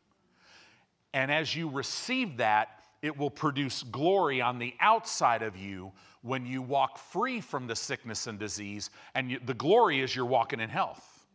And 1.13 1.33
as 1.33 1.55
you 1.57 1.69
receive 1.69 2.37
that, 2.37 2.78
it 3.03 3.17
will 3.17 3.31
produce 3.31 3.83
glory 3.83 4.41
on 4.41 4.59
the 4.59 4.75
outside 4.81 5.43
of 5.43 5.57
you 5.57 5.93
when 6.23 6.47
you 6.47 6.63
walk 6.63 6.99
free 6.99 7.41
from 7.41 7.67
the 7.67 7.77
sickness 7.77 8.27
and 8.27 8.39
disease. 8.39 8.91
And 9.15 9.31
you, 9.31 9.41
the 9.45 9.55
glory 9.55 10.01
is 10.01 10.15
you're 10.15 10.27
walking 10.27 10.61
in 10.61 10.69
health, 10.69 11.27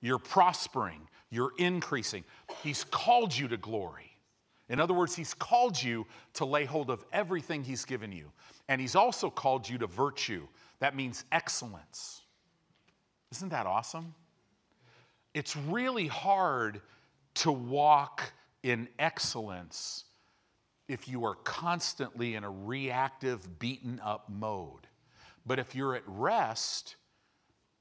you're 0.00 0.18
prospering, 0.18 1.08
you're 1.30 1.52
increasing. 1.58 2.24
He's 2.62 2.84
called 2.84 3.36
you 3.36 3.48
to 3.48 3.56
glory. 3.56 4.10
In 4.68 4.80
other 4.80 4.94
words, 4.94 5.14
He's 5.14 5.32
called 5.32 5.80
you 5.80 6.06
to 6.34 6.44
lay 6.44 6.64
hold 6.64 6.90
of 6.90 7.04
everything 7.12 7.64
He's 7.64 7.84
given 7.84 8.12
you. 8.12 8.32
And 8.68 8.80
He's 8.80 8.96
also 8.96 9.30
called 9.30 9.68
you 9.68 9.78
to 9.78 9.86
virtue. 9.86 10.46
That 10.80 10.96
means 10.96 11.24
excellence. 11.32 12.22
Isn't 13.32 13.50
that 13.50 13.66
awesome? 13.66 14.14
It's 15.34 15.56
really 15.56 16.06
hard 16.06 16.80
to 17.34 17.52
walk 17.52 18.32
in 18.62 18.88
excellence 18.98 20.05
if 20.88 21.08
you 21.08 21.24
are 21.24 21.34
constantly 21.34 22.34
in 22.34 22.44
a 22.44 22.50
reactive, 22.50 23.58
beaten 23.58 24.00
up 24.04 24.28
mode. 24.28 24.86
But 25.44 25.58
if 25.58 25.74
you're 25.74 25.94
at 25.94 26.02
rest, 26.06 26.96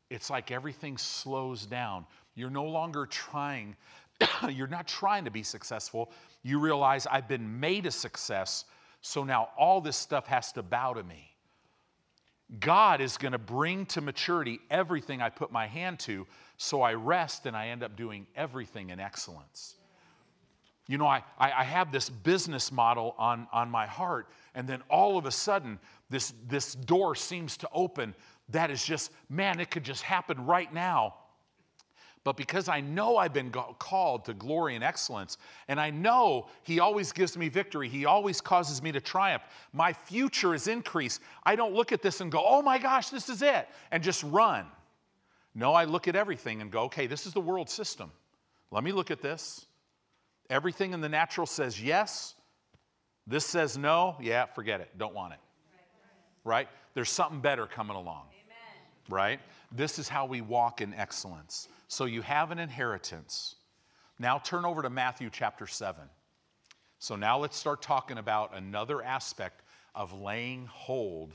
it's 0.09 0.29
like 0.29 0.51
everything 0.51 0.97
slows 0.97 1.65
down. 1.65 2.05
You're 2.35 2.49
no 2.49 2.65
longer 2.65 3.05
trying, 3.05 3.75
you're 4.49 4.67
not 4.67 4.87
trying 4.87 5.25
to 5.25 5.31
be 5.31 5.43
successful. 5.43 6.11
You 6.43 6.59
realize 6.59 7.07
I've 7.07 7.27
been 7.27 7.59
made 7.59 7.85
a 7.85 7.91
success, 7.91 8.65
so 9.01 9.23
now 9.23 9.49
all 9.57 9.81
this 9.81 9.97
stuff 9.97 10.27
has 10.27 10.51
to 10.53 10.63
bow 10.63 10.93
to 10.93 11.03
me. 11.03 11.31
God 12.59 13.01
is 13.01 13.17
going 13.17 13.31
to 13.31 13.39
bring 13.39 13.87
to 13.87 14.01
maturity 14.01 14.59
everything 14.69 15.21
I 15.21 15.29
put 15.29 15.51
my 15.51 15.65
hand 15.65 15.99
to, 16.01 16.27
so 16.57 16.83
I 16.83 16.93
rest 16.93 17.47
and 17.47 17.57
I 17.57 17.69
end 17.69 17.81
up 17.81 17.95
doing 17.95 18.27
everything 18.35 18.91
in 18.91 18.99
excellence. 18.99 19.75
You 20.87 20.99
know, 20.99 21.07
I, 21.07 21.23
I 21.39 21.63
have 21.63 21.91
this 21.91 22.09
business 22.09 22.71
model 22.71 23.15
on, 23.17 23.47
on 23.51 23.71
my 23.71 23.87
heart, 23.87 24.27
and 24.53 24.67
then 24.67 24.83
all 24.89 25.17
of 25.17 25.25
a 25.25 25.31
sudden, 25.31 25.79
this, 26.09 26.33
this 26.47 26.75
door 26.75 27.15
seems 27.15 27.57
to 27.57 27.69
open. 27.73 28.13
That 28.49 28.69
is 28.69 28.83
just, 28.83 29.11
man, 29.27 29.59
it 29.59 29.71
could 29.71 29.83
just 29.83 30.03
happen 30.03 30.45
right 30.45 30.71
now. 30.71 31.15
But 32.23 32.37
because 32.37 32.67
I 32.69 32.81
know 32.81 33.17
I've 33.17 33.33
been 33.33 33.51
called 33.51 34.25
to 34.25 34.33
glory 34.33 34.73
and 34.75 34.83
excellence, 34.83 35.37
and 35.67 35.79
I 35.79 35.91
know 35.91 36.47
He 36.63 36.79
always 36.79 37.11
gives 37.11 37.37
me 37.37 37.49
victory, 37.49 37.89
He 37.89 38.05
always 38.05 38.41
causes 38.41 38.81
me 38.81 38.91
to 38.91 39.01
triumph, 39.01 39.43
my 39.73 39.93
future 39.93 40.53
is 40.53 40.67
increased. 40.67 41.21
I 41.43 41.55
don't 41.55 41.73
look 41.73 41.91
at 41.91 42.01
this 42.01 42.21
and 42.21 42.31
go, 42.31 42.43
oh 42.45 42.61
my 42.61 42.77
gosh, 42.77 43.09
this 43.09 43.29
is 43.29 43.41
it, 43.41 43.67
and 43.91 44.03
just 44.03 44.23
run. 44.23 44.65
No, 45.53 45.73
I 45.73 45.85
look 45.85 46.07
at 46.07 46.15
everything 46.15 46.61
and 46.61 46.71
go, 46.71 46.81
okay, 46.83 47.07
this 47.07 47.25
is 47.25 47.33
the 47.33 47.41
world 47.41 47.69
system. 47.69 48.11
Let 48.71 48.83
me 48.83 48.91
look 48.91 49.09
at 49.09 49.21
this. 49.21 49.67
Everything 50.49 50.93
in 50.93 51.01
the 51.01 51.09
natural 51.09 51.47
says 51.47 51.81
yes. 51.81 52.35
This 53.27 53.45
says 53.45 53.77
no. 53.77 54.15
Yeah, 54.21 54.45
forget 54.45 54.81
it. 54.81 54.97
Don't 54.97 55.13
want 55.13 55.33
it. 55.33 55.39
Right? 56.43 56.67
There's 56.93 57.09
something 57.09 57.41
better 57.41 57.65
coming 57.65 57.95
along. 57.95 58.25
Right? 59.09 59.39
This 59.71 59.99
is 59.99 60.07
how 60.07 60.25
we 60.25 60.41
walk 60.41 60.81
in 60.81 60.93
excellence. 60.93 61.67
So 61.87 62.05
you 62.05 62.21
have 62.21 62.51
an 62.51 62.59
inheritance. 62.59 63.55
Now 64.19 64.37
turn 64.39 64.65
over 64.65 64.81
to 64.81 64.89
Matthew 64.89 65.29
chapter 65.31 65.67
7. 65.67 66.03
So 66.99 67.15
now 67.15 67.37
let's 67.37 67.57
start 67.57 67.81
talking 67.81 68.17
about 68.17 68.55
another 68.55 69.03
aspect 69.03 69.61
of 69.93 70.13
laying 70.13 70.65
hold 70.65 71.33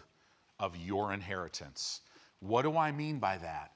of 0.58 0.76
your 0.76 1.12
inheritance. 1.12 2.00
What 2.40 2.62
do 2.62 2.76
I 2.76 2.92
mean 2.92 3.18
by 3.18 3.38
that? 3.38 3.72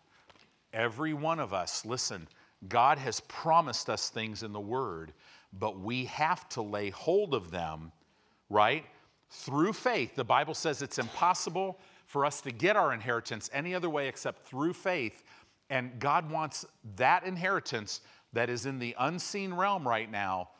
Every 0.72 1.14
one 1.14 1.38
of 1.38 1.52
us, 1.52 1.84
listen, 1.84 2.26
God 2.68 2.98
has 2.98 3.20
promised 3.20 3.90
us 3.90 4.08
things 4.08 4.42
in 4.42 4.52
the 4.52 4.60
Word, 4.60 5.12
but 5.52 5.80
we 5.80 6.06
have 6.06 6.48
to 6.50 6.62
lay 6.62 6.90
hold 6.90 7.34
of 7.34 7.50
them, 7.50 7.92
right? 8.50 8.84
Through 9.30 9.72
faith. 9.72 10.14
The 10.14 10.24
Bible 10.24 10.54
says 10.54 10.82
it's 10.82 10.98
impossible 10.98 11.78
for 12.06 12.24
us 12.24 12.40
to 12.42 12.50
get 12.50 12.76
our 12.76 12.92
inheritance 12.92 13.50
any 13.52 13.74
other 13.74 13.90
way 13.90 14.08
except 14.08 14.46
through 14.46 14.74
faith. 14.74 15.22
And 15.70 15.98
God 15.98 16.30
wants 16.30 16.64
that 16.96 17.24
inheritance 17.24 18.00
that 18.32 18.50
is 18.50 18.66
in 18.66 18.78
the 18.78 18.94
unseen 18.98 19.54
realm 19.54 19.86
right 19.86 20.10
now. 20.10 20.50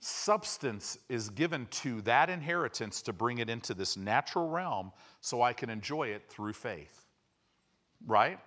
Substance 0.00 0.98
is 1.08 1.30
given 1.30 1.66
to 1.70 2.00
that 2.02 2.30
inheritance 2.30 3.02
to 3.02 3.12
bring 3.12 3.38
it 3.38 3.50
into 3.50 3.74
this 3.74 3.96
natural 3.96 4.48
realm 4.48 4.92
so 5.20 5.42
I 5.42 5.52
can 5.52 5.70
enjoy 5.70 6.08
it 6.08 6.28
through 6.28 6.52
faith. 6.52 7.06
Right? 8.06 8.38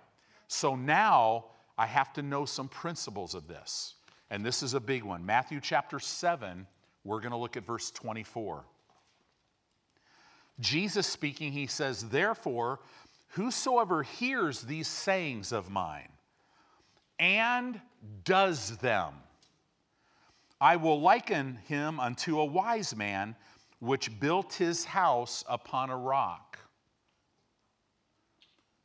So 0.48 0.74
now 0.74 1.46
I 1.80 1.86
have 1.86 2.12
to 2.12 2.22
know 2.22 2.44
some 2.44 2.68
principles 2.68 3.34
of 3.34 3.48
this. 3.48 3.94
And 4.28 4.44
this 4.44 4.62
is 4.62 4.74
a 4.74 4.80
big 4.80 5.02
one. 5.02 5.24
Matthew 5.24 5.60
chapter 5.62 5.98
7, 5.98 6.66
we're 7.04 7.20
going 7.20 7.30
to 7.30 7.38
look 7.38 7.56
at 7.56 7.64
verse 7.64 7.90
24. 7.90 8.66
Jesus 10.60 11.06
speaking, 11.06 11.52
he 11.52 11.66
says, 11.66 12.10
Therefore, 12.10 12.80
whosoever 13.28 14.02
hears 14.02 14.60
these 14.60 14.88
sayings 14.88 15.52
of 15.52 15.70
mine 15.70 16.10
and 17.18 17.80
does 18.24 18.76
them, 18.76 19.14
I 20.60 20.76
will 20.76 21.00
liken 21.00 21.60
him 21.66 21.98
unto 21.98 22.40
a 22.40 22.44
wise 22.44 22.94
man 22.94 23.36
which 23.78 24.20
built 24.20 24.52
his 24.52 24.84
house 24.84 25.44
upon 25.48 25.88
a 25.88 25.96
rock. 25.96 26.58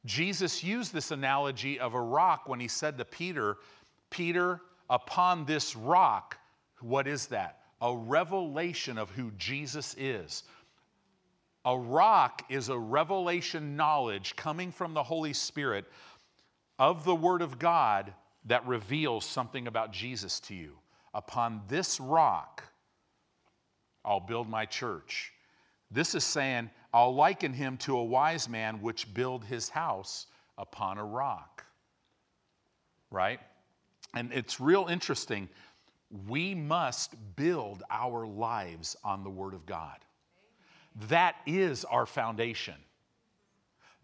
Jesus 0.05 0.63
used 0.63 0.93
this 0.93 1.11
analogy 1.11 1.79
of 1.79 1.93
a 1.93 2.01
rock 2.01 2.47
when 2.47 2.59
he 2.59 2.67
said 2.67 2.97
to 2.97 3.05
Peter, 3.05 3.57
Peter, 4.09 4.61
upon 4.89 5.45
this 5.45 5.75
rock, 5.75 6.37
what 6.79 7.07
is 7.07 7.27
that? 7.27 7.59
A 7.81 7.95
revelation 7.95 8.97
of 8.97 9.09
who 9.09 9.31
Jesus 9.31 9.95
is. 9.97 10.43
A 11.65 11.77
rock 11.77 12.43
is 12.49 12.69
a 12.69 12.77
revelation 12.77 13.75
knowledge 13.75 14.35
coming 14.35 14.71
from 14.71 14.93
the 14.93 15.03
Holy 15.03 15.33
Spirit 15.33 15.85
of 16.77 17.03
the 17.03 17.15
Word 17.15 17.41
of 17.41 17.57
God 17.57 18.13
that 18.45 18.65
reveals 18.67 19.25
something 19.25 19.65
about 19.65 19.91
Jesus 19.91 20.39
to 20.41 20.53
you. 20.53 20.73
Upon 21.13 21.61
this 21.67 21.99
rock, 21.99 22.63
I'll 24.03 24.19
build 24.19 24.47
my 24.47 24.65
church. 24.65 25.33
This 25.95 26.13
is 26.13 26.25
saying, 26.25 26.69
I'll 26.93 27.15
liken 27.15 27.53
him 27.53 27.77
to 27.77 27.97
a 27.97 28.03
wise 28.03 28.49
man 28.49 28.81
which 28.81 29.13
build 29.13 29.45
his 29.45 29.69
house 29.69 30.27
upon 30.57 30.97
a 30.97 31.05
rock. 31.05 31.63
Right? 33.09 33.39
And 34.13 34.33
it's 34.33 34.59
real 34.59 34.87
interesting. 34.89 35.47
We 36.27 36.53
must 36.53 37.15
build 37.37 37.81
our 37.89 38.27
lives 38.27 38.97
on 39.05 39.23
the 39.23 39.29
Word 39.29 39.53
of 39.53 39.65
God. 39.65 39.97
That 41.07 41.37
is 41.45 41.85
our 41.85 42.05
foundation. 42.05 42.75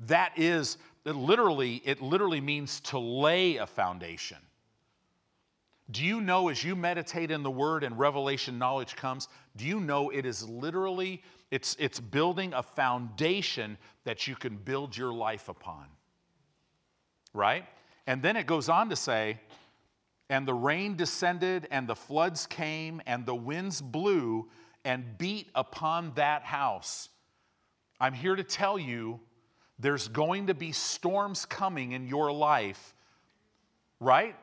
That 0.08 0.32
is 0.38 0.78
it 1.04 1.16
literally, 1.16 1.82
it 1.84 2.02
literally 2.02 2.40
means 2.40 2.80
to 2.82 3.00
lay 3.00 3.58
a 3.58 3.68
foundation. 3.68 4.38
Do 5.90 6.06
you 6.06 6.22
know 6.22 6.48
as 6.48 6.64
you 6.64 6.78
meditate 6.78 7.32
in 7.32 7.44
the 7.44 7.52
word 7.52 7.84
and 7.84 8.00
revelation 8.00 8.58
knowledge 8.58 8.96
comes, 8.96 9.28
do 9.58 9.66
you 9.66 9.82
know 9.82 10.10
it 10.10 10.26
is 10.26 10.48
literally 10.48 11.22
it's 11.52 11.76
it's 11.80 12.00
building 12.00 12.54
a 12.54 12.64
foundation 12.64 13.78
that 14.06 14.28
you 14.28 14.36
can 14.36 14.58
build 14.58 14.98
your 14.98 15.14
life 15.14 15.50
upon. 15.50 15.86
Right? 17.34 17.66
And 18.08 18.24
then 18.24 18.36
it 18.36 18.48
goes 18.48 18.68
on 18.68 18.90
to 18.90 18.96
say, 18.96 19.40
and 20.30 20.48
the 20.48 20.54
rain 20.54 20.96
descended 20.96 21.68
and 21.70 21.88
the 21.88 21.96
floods 21.96 22.48
came 22.48 23.02
and 23.06 23.26
the 23.26 23.36
winds 23.36 23.82
blew 23.82 24.50
and 24.84 25.18
beat 25.18 25.50
upon 25.54 26.14
that 26.16 26.44
house. 26.44 27.10
I'm 28.00 28.14
here 28.14 28.36
to 28.36 28.44
tell 28.44 28.80
you 28.80 29.20
there's 29.78 30.08
going 30.08 30.48
to 30.48 30.54
be 30.54 30.72
storms 30.72 31.46
coming 31.46 31.92
in 31.92 32.08
your 32.08 32.32
life, 32.32 32.96
right? 34.00 34.36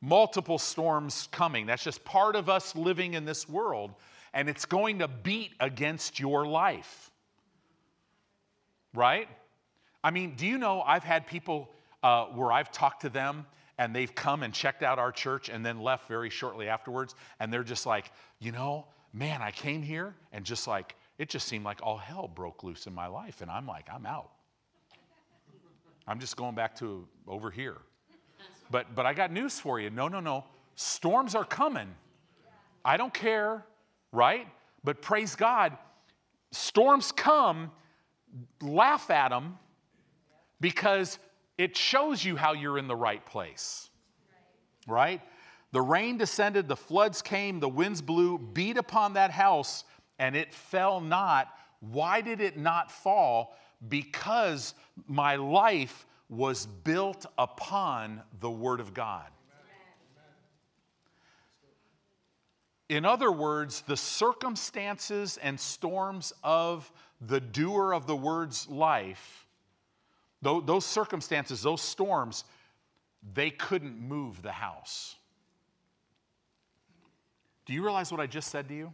multiple 0.00 0.58
storms 0.58 1.28
coming. 1.32 1.66
That's 1.66 1.82
just 1.82 2.04
part 2.04 2.36
of 2.36 2.48
us 2.48 2.76
living 2.76 3.14
in 3.14 3.24
this 3.24 3.48
world, 3.48 3.94
and 4.36 4.50
it's 4.50 4.66
going 4.66 4.98
to 4.98 5.08
beat 5.08 5.52
against 5.60 6.20
your 6.20 6.46
life. 6.46 7.10
Right? 8.92 9.28
I 10.04 10.10
mean, 10.10 10.34
do 10.36 10.46
you 10.46 10.58
know 10.58 10.82
I've 10.82 11.04
had 11.04 11.26
people 11.26 11.70
uh, 12.02 12.26
where 12.26 12.52
I've 12.52 12.70
talked 12.70 13.00
to 13.00 13.08
them 13.08 13.46
and 13.78 13.96
they've 13.96 14.14
come 14.14 14.42
and 14.42 14.52
checked 14.52 14.82
out 14.82 14.98
our 14.98 15.10
church 15.10 15.48
and 15.48 15.64
then 15.64 15.80
left 15.80 16.06
very 16.06 16.28
shortly 16.28 16.68
afterwards, 16.68 17.14
and 17.40 17.52
they're 17.52 17.64
just 17.64 17.86
like, 17.86 18.12
you 18.38 18.52
know, 18.52 18.86
man, 19.12 19.40
I 19.40 19.50
came 19.50 19.82
here 19.82 20.14
and 20.32 20.44
just 20.44 20.66
like, 20.66 20.96
it 21.18 21.30
just 21.30 21.48
seemed 21.48 21.64
like 21.64 21.80
all 21.82 21.96
hell 21.96 22.28
broke 22.28 22.62
loose 22.62 22.86
in 22.86 22.94
my 22.94 23.06
life, 23.06 23.40
and 23.40 23.50
I'm 23.50 23.66
like, 23.66 23.88
I'm 23.92 24.04
out. 24.04 24.30
I'm 26.06 26.20
just 26.20 26.36
going 26.36 26.54
back 26.54 26.76
to 26.76 27.08
over 27.26 27.50
here. 27.50 27.78
But, 28.70 28.94
but 28.94 29.06
I 29.06 29.14
got 29.14 29.32
news 29.32 29.58
for 29.58 29.80
you. 29.80 29.88
No, 29.90 30.08
no, 30.08 30.20
no. 30.20 30.44
Storms 30.74 31.34
are 31.34 31.44
coming. 31.44 31.94
I 32.84 32.96
don't 32.96 33.12
care, 33.12 33.64
right? 34.16 34.48
But 34.82 35.02
praise 35.02 35.36
God, 35.36 35.76
storms 36.50 37.12
come, 37.12 37.70
laugh 38.62 39.10
at 39.10 39.28
them 39.28 39.58
because 40.60 41.18
it 41.58 41.76
shows 41.76 42.24
you 42.24 42.36
how 42.36 42.54
you're 42.54 42.78
in 42.78 42.88
the 42.88 42.96
right 42.96 43.24
place, 43.24 43.90
right? 44.88 45.20
The 45.72 45.82
rain 45.82 46.16
descended, 46.16 46.66
the 46.68 46.76
floods 46.76 47.20
came, 47.20 47.60
the 47.60 47.68
winds 47.68 48.00
blew, 48.00 48.38
beat 48.38 48.78
upon 48.78 49.12
that 49.14 49.30
house, 49.30 49.84
and 50.18 50.34
it 50.34 50.54
fell 50.54 51.00
not. 51.00 51.48
Why 51.80 52.22
did 52.22 52.40
it 52.40 52.56
not 52.56 52.90
fall? 52.90 53.54
Because 53.86 54.74
my 55.06 55.36
life 55.36 56.06
was 56.30 56.64
built 56.66 57.26
upon 57.36 58.22
the 58.40 58.50
Word 58.50 58.80
of 58.80 58.94
God. 58.94 59.26
In 62.88 63.04
other 63.04 63.32
words, 63.32 63.82
the 63.82 63.96
circumstances 63.96 65.38
and 65.42 65.58
storms 65.58 66.32
of 66.44 66.90
the 67.20 67.40
doer 67.40 67.92
of 67.92 68.06
the 68.06 68.14
word's 68.14 68.68
life, 68.68 69.46
those 70.42 70.84
circumstances, 70.84 71.62
those 71.62 71.80
storms, 71.80 72.44
they 73.34 73.50
couldn't 73.50 73.98
move 73.98 74.42
the 74.42 74.52
house. 74.52 75.16
Do 77.64 77.72
you 77.72 77.82
realize 77.82 78.12
what 78.12 78.20
I 78.20 78.26
just 78.26 78.50
said 78.50 78.68
to 78.68 78.74
you? 78.74 78.92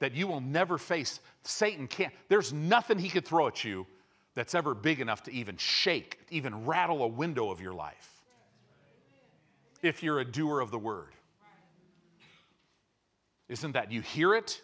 That 0.00 0.14
you 0.14 0.26
will 0.26 0.40
never 0.40 0.76
face, 0.76 1.20
Satan 1.44 1.86
can't, 1.86 2.12
there's 2.28 2.52
nothing 2.52 2.98
he 2.98 3.08
could 3.08 3.24
throw 3.24 3.46
at 3.46 3.62
you 3.62 3.86
that's 4.34 4.56
ever 4.56 4.74
big 4.74 5.00
enough 5.00 5.22
to 5.24 5.32
even 5.32 5.56
shake, 5.56 6.18
even 6.30 6.66
rattle 6.66 7.04
a 7.04 7.06
window 7.06 7.50
of 7.50 7.60
your 7.60 7.72
life. 7.72 8.10
If 9.80 10.02
you're 10.02 10.18
a 10.18 10.24
doer 10.24 10.58
of 10.58 10.72
the 10.72 10.78
word. 10.78 11.14
Isn't 13.48 13.72
that 13.72 13.92
you 13.92 14.00
hear 14.00 14.34
it 14.34 14.60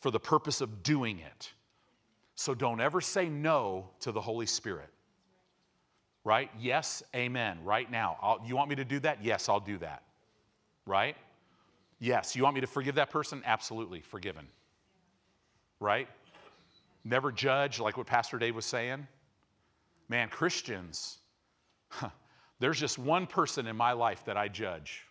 for 0.00 0.10
the 0.10 0.20
purpose 0.20 0.60
of 0.60 0.82
doing 0.82 1.18
it? 1.18 1.52
So 2.34 2.54
don't 2.54 2.80
ever 2.80 3.00
say 3.00 3.28
no 3.28 3.90
to 4.00 4.12
the 4.12 4.20
Holy 4.20 4.46
Spirit. 4.46 4.90
Right? 6.24 6.50
Yes, 6.58 7.02
amen. 7.14 7.58
Right 7.64 7.90
now. 7.90 8.16
I'll, 8.22 8.40
you 8.46 8.56
want 8.56 8.70
me 8.70 8.76
to 8.76 8.84
do 8.84 8.98
that? 9.00 9.22
Yes, 9.22 9.48
I'll 9.48 9.60
do 9.60 9.78
that. 9.78 10.02
Right? 10.86 11.16
Yes. 12.00 12.34
You 12.34 12.42
want 12.42 12.54
me 12.54 12.62
to 12.62 12.66
forgive 12.66 12.94
that 12.94 13.10
person? 13.10 13.42
Absolutely, 13.44 14.00
forgiven. 14.00 14.46
Right? 15.80 16.08
Never 17.04 17.30
judge, 17.30 17.78
like 17.78 17.98
what 17.98 18.06
Pastor 18.06 18.38
Dave 18.38 18.54
was 18.54 18.64
saying. 18.64 19.06
Man, 20.08 20.28
Christians, 20.28 21.18
huh, 21.88 22.08
there's 22.58 22.80
just 22.80 22.98
one 22.98 23.26
person 23.26 23.66
in 23.66 23.76
my 23.76 23.92
life 23.92 24.24
that 24.24 24.36
I 24.36 24.48
judge, 24.48 25.02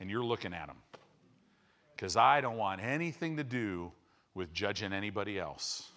and 0.00 0.08
you're 0.08 0.24
looking 0.24 0.52
at 0.54 0.68
him. 0.68 0.76
Because 1.96 2.16
I 2.16 2.40
don't 2.40 2.58
want 2.58 2.82
anything 2.82 3.38
to 3.38 3.44
do 3.44 3.90
with 4.34 4.52
judging 4.52 4.92
anybody 4.92 5.38
else, 5.38 5.90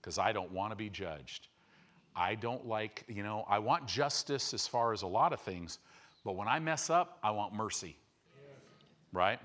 because 0.00 0.18
I 0.18 0.32
don't 0.32 0.50
want 0.50 0.72
to 0.72 0.76
be 0.76 0.88
judged. 0.88 1.48
I 2.16 2.34
don't 2.34 2.66
like, 2.66 3.04
you 3.08 3.22
know, 3.22 3.44
I 3.48 3.58
want 3.58 3.86
justice 3.86 4.54
as 4.54 4.66
far 4.66 4.92
as 4.92 5.02
a 5.02 5.06
lot 5.06 5.32
of 5.32 5.40
things, 5.40 5.78
but 6.24 6.36
when 6.36 6.48
I 6.48 6.58
mess 6.60 6.88
up, 6.88 7.18
I 7.22 7.32
want 7.32 7.52
mercy. 7.52 7.96
Right? 9.12 9.38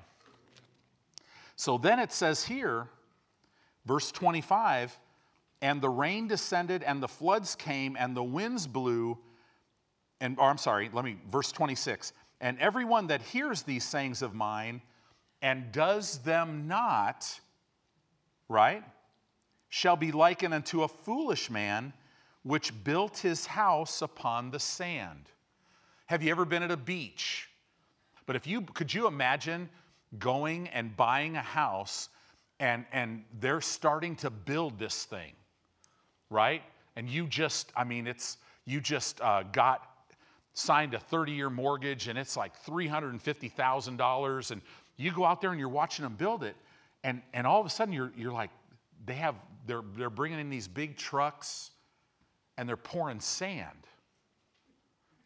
So 1.56 1.78
then 1.78 2.00
it 2.00 2.14
says 2.14 2.46
here, 2.46 2.88
Verse 3.90 4.12
25, 4.12 5.00
and 5.64 5.82
the 5.82 5.90
rain 5.90 6.28
descended, 6.28 6.84
and 6.84 7.02
the 7.02 7.08
floods 7.08 7.56
came, 7.56 7.98
and 8.00 8.16
the 8.16 8.24
winds 8.24 8.68
blew, 8.68 9.18
and, 10.22 10.38
or 10.38 10.50
I'm 10.50 10.60
sorry, 10.60 10.92
let 10.94 11.04
me, 11.04 11.18
verse 11.28 11.52
26, 11.52 12.14
and 12.40 12.60
everyone 12.60 13.08
that 13.08 13.24
hears 13.24 13.64
these 13.64 13.84
sayings 13.84 14.22
of 14.22 14.36
mine 14.36 14.84
and 15.42 15.72
does 15.72 16.20
them 16.20 16.68
not, 16.68 17.40
right, 18.48 18.84
shall 19.70 19.96
be 19.96 20.12
likened 20.12 20.54
unto 20.54 20.84
a 20.84 20.88
foolish 20.88 21.50
man 21.50 21.94
which 22.44 22.84
built 22.84 23.20
his 23.20 23.46
house 23.46 24.02
upon 24.02 24.52
the 24.52 24.60
sand. 24.60 25.26
Have 26.08 26.24
you 26.24 26.32
ever 26.32 26.46
been 26.46 26.64
at 26.64 26.72
a 26.72 26.78
beach? 26.78 27.50
But 28.26 28.36
if 28.36 28.48
you 28.48 28.62
could 28.62 28.94
you 28.94 29.08
imagine 29.08 29.70
going 30.18 30.68
and 30.70 30.96
buying 30.96 31.36
a 31.36 31.42
house 31.42 32.10
and, 32.60 32.86
and 32.92 33.24
they're 33.40 33.62
starting 33.62 34.16
to 34.18 34.30
build 34.30 34.80
this 34.80 35.06
thing, 35.06 35.34
right? 36.30 36.62
And 36.96 37.10
you 37.10 37.28
just, 37.28 37.72
I 37.76 37.84
mean, 37.84 38.08
it's, 38.08 38.38
you 38.66 38.82
just 38.82 39.22
uh, 39.22 39.44
got 39.44 39.88
signed 40.54 40.94
a 40.94 41.00
30 41.00 41.32
year 41.32 41.50
mortgage 41.50 42.08
and 42.08 42.20
it's 42.20 42.36
like 42.36 42.54
$350,000. 42.66 44.52
And 44.52 44.62
you 45.00 45.12
go 45.12 45.24
out 45.24 45.40
there 45.40 45.52
and 45.52 45.60
you're 45.60 45.70
watching 45.70 46.04
them 46.04 46.16
build 46.16 46.44
it. 46.44 46.58
And, 47.06 47.22
and 47.34 47.48
all 47.48 47.62
of 47.62 47.66
a 47.66 47.70
sudden 47.70 47.94
you're, 47.94 48.12
you're 48.18 48.34
like, 48.34 48.50
they 49.06 49.14
have, 49.14 49.36
they're, 49.66 49.82
they're 49.96 50.10
bringing 50.10 50.40
in 50.40 50.50
these 50.50 50.68
big 50.68 50.98
trucks 50.98 51.72
and 52.58 52.68
they're 52.68 52.76
pouring 52.76 53.22
sand. 53.22 53.88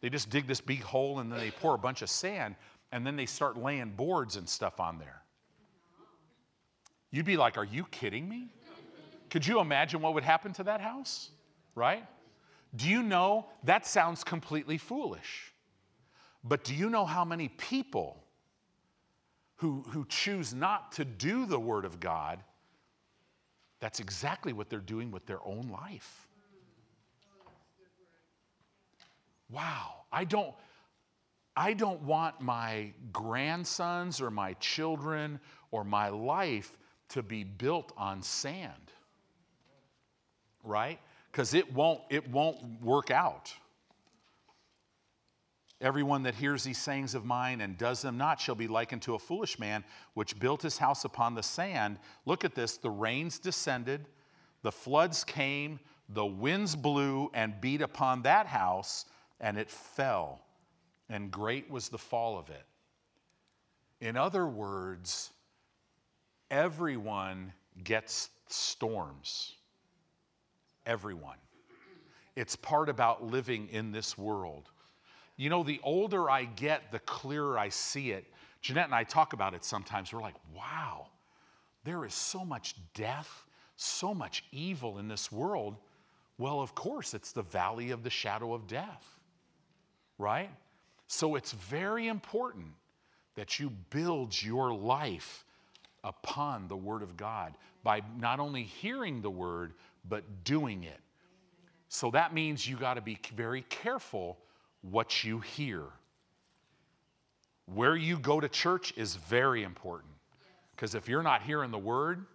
They 0.00 0.10
just 0.10 0.30
dig 0.30 0.46
this 0.46 0.60
big 0.60 0.82
hole 0.82 1.18
and 1.18 1.32
then 1.32 1.40
they 1.40 1.50
pour 1.50 1.74
a 1.74 1.78
bunch 1.78 2.02
of 2.02 2.08
sand 2.08 2.54
and 2.92 3.04
then 3.04 3.16
they 3.16 3.26
start 3.26 3.56
laying 3.56 3.90
boards 3.90 4.36
and 4.36 4.48
stuff 4.48 4.78
on 4.78 4.98
there. 4.98 5.22
You'd 7.10 7.26
be 7.26 7.36
like, 7.36 7.58
Are 7.58 7.64
you 7.64 7.84
kidding 7.90 8.28
me? 8.28 8.48
Could 9.30 9.44
you 9.44 9.58
imagine 9.58 10.00
what 10.00 10.14
would 10.14 10.22
happen 10.22 10.52
to 10.52 10.62
that 10.64 10.80
house? 10.80 11.30
Right? 11.74 12.06
Do 12.76 12.88
you 12.88 13.02
know 13.02 13.46
that 13.64 13.86
sounds 13.86 14.22
completely 14.22 14.78
foolish? 14.78 15.52
But 16.44 16.62
do 16.62 16.74
you 16.74 16.90
know 16.90 17.04
how 17.04 17.24
many 17.24 17.48
people 17.48 18.23
who, 19.56 19.84
who 19.90 20.04
choose 20.06 20.52
not 20.52 20.92
to 20.92 21.04
do 21.04 21.46
the 21.46 21.58
Word 21.58 21.84
of 21.84 22.00
God, 22.00 22.40
that's 23.80 24.00
exactly 24.00 24.52
what 24.52 24.68
they're 24.68 24.78
doing 24.78 25.10
with 25.10 25.26
their 25.26 25.44
own 25.46 25.68
life? 25.70 26.26
Wow, 29.50 30.04
I 30.10 30.24
don't, 30.24 30.54
I 31.56 31.74
don't 31.74 32.02
want 32.02 32.40
my 32.40 32.92
grandsons 33.12 34.20
or 34.20 34.30
my 34.30 34.54
children 34.54 35.38
or 35.70 35.84
my 35.84 36.08
life 36.08 36.76
to 37.10 37.22
be 37.22 37.44
built 37.44 37.92
on 37.96 38.22
sand. 38.22 38.72
Right? 40.64 40.98
Because 41.30 41.54
it 41.54 41.72
won't, 41.72 42.00
it 42.10 42.28
won't 42.30 42.82
work 42.82 43.10
out. 43.10 43.52
Everyone 45.84 46.22
that 46.22 46.34
hears 46.34 46.64
these 46.64 46.78
sayings 46.78 47.14
of 47.14 47.26
mine 47.26 47.60
and 47.60 47.76
does 47.76 48.00
them 48.00 48.16
not 48.16 48.40
shall 48.40 48.54
be 48.54 48.66
likened 48.66 49.02
to 49.02 49.14
a 49.14 49.18
foolish 49.18 49.58
man 49.58 49.84
which 50.14 50.38
built 50.38 50.62
his 50.62 50.78
house 50.78 51.04
upon 51.04 51.34
the 51.34 51.42
sand. 51.42 51.98
Look 52.24 52.42
at 52.42 52.54
this 52.54 52.78
the 52.78 52.88
rains 52.88 53.38
descended, 53.38 54.06
the 54.62 54.72
floods 54.72 55.24
came, 55.24 55.78
the 56.08 56.24
winds 56.24 56.74
blew 56.74 57.30
and 57.34 57.60
beat 57.60 57.82
upon 57.82 58.22
that 58.22 58.46
house, 58.46 59.04
and 59.38 59.58
it 59.58 59.70
fell 59.70 60.40
and 61.10 61.30
great 61.30 61.70
was 61.70 61.90
the 61.90 61.98
fall 61.98 62.38
of 62.38 62.48
it. 62.48 62.64
In 64.00 64.16
other 64.16 64.46
words, 64.46 65.32
everyone 66.50 67.52
gets 67.82 68.30
storms. 68.48 69.52
Everyone. 70.86 71.36
It's 72.36 72.56
part 72.56 72.88
about 72.88 73.22
living 73.22 73.68
in 73.68 73.92
this 73.92 74.16
world. 74.18 74.70
You 75.36 75.50
know, 75.50 75.62
the 75.62 75.80
older 75.82 76.30
I 76.30 76.44
get, 76.44 76.92
the 76.92 77.00
clearer 77.00 77.58
I 77.58 77.68
see 77.68 78.12
it. 78.12 78.24
Jeanette 78.60 78.86
and 78.86 78.94
I 78.94 79.04
talk 79.04 79.32
about 79.32 79.54
it 79.54 79.64
sometimes. 79.64 80.12
We're 80.12 80.20
like, 80.20 80.36
wow, 80.54 81.08
there 81.84 82.04
is 82.04 82.14
so 82.14 82.44
much 82.44 82.74
death, 82.94 83.46
so 83.76 84.14
much 84.14 84.44
evil 84.52 84.98
in 84.98 85.08
this 85.08 85.30
world. 85.30 85.76
Well, 86.38 86.60
of 86.60 86.74
course, 86.74 87.14
it's 87.14 87.32
the 87.32 87.42
valley 87.42 87.90
of 87.90 88.02
the 88.02 88.10
shadow 88.10 88.54
of 88.54 88.66
death, 88.66 89.20
right? 90.18 90.50
So 91.06 91.34
it's 91.34 91.52
very 91.52 92.08
important 92.08 92.68
that 93.34 93.58
you 93.58 93.70
build 93.90 94.40
your 94.40 94.72
life 94.72 95.44
upon 96.02 96.68
the 96.68 96.76
Word 96.76 97.02
of 97.02 97.16
God 97.16 97.56
by 97.82 98.02
not 98.18 98.40
only 98.40 98.62
hearing 98.62 99.20
the 99.20 99.30
Word, 99.30 99.74
but 100.08 100.44
doing 100.44 100.84
it. 100.84 101.00
So 101.88 102.10
that 102.12 102.32
means 102.32 102.66
you 102.66 102.76
got 102.76 102.94
to 102.94 103.00
be 103.00 103.18
very 103.34 103.62
careful 103.68 104.38
what 104.90 105.24
you 105.24 105.40
hear. 105.40 105.82
Where 107.66 107.96
you 107.96 108.18
go 108.18 108.40
to 108.40 108.48
church 108.48 108.92
is 108.96 109.16
very 109.16 109.62
important. 109.62 110.12
Because 110.74 110.94
if 110.94 111.08
you're 111.08 111.22
not 111.22 111.42
hearing 111.42 111.70
the 111.70 111.78
Word, 111.78 112.26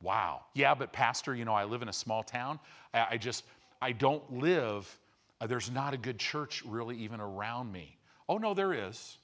wow. 0.00 0.42
Yeah, 0.54 0.74
but 0.74 0.92
Pastor, 0.92 1.34
you 1.34 1.44
know, 1.44 1.54
I 1.54 1.64
live 1.64 1.82
in 1.82 1.88
a 1.88 1.92
small 1.92 2.22
town. 2.22 2.60
I, 2.92 3.06
I 3.12 3.16
just, 3.16 3.44
I 3.82 3.92
don't 3.92 4.40
live 4.40 4.98
uh, 5.40 5.46
there's 5.46 5.70
not 5.70 5.94
a 5.94 5.96
good 5.96 6.18
church 6.18 6.62
really 6.66 6.96
even 6.98 7.20
around 7.20 7.70
me. 7.70 7.98
Oh, 8.28 8.38
no, 8.38 8.54
there 8.54 8.72
is. 8.72 9.18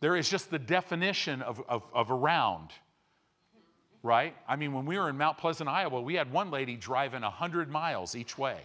There 0.00 0.16
is 0.16 0.28
just 0.28 0.50
the 0.50 0.58
definition 0.58 1.42
of, 1.42 1.62
of, 1.68 1.82
of 1.92 2.10
around, 2.10 2.70
right? 4.02 4.34
I 4.48 4.56
mean, 4.56 4.72
when 4.72 4.86
we 4.86 4.98
were 4.98 5.08
in 5.08 5.18
Mount 5.18 5.38
Pleasant, 5.38 5.68
Iowa, 5.68 6.00
we 6.00 6.14
had 6.14 6.32
one 6.32 6.50
lady 6.50 6.76
driving 6.76 7.22
100 7.22 7.70
miles 7.70 8.16
each 8.16 8.36
way. 8.38 8.60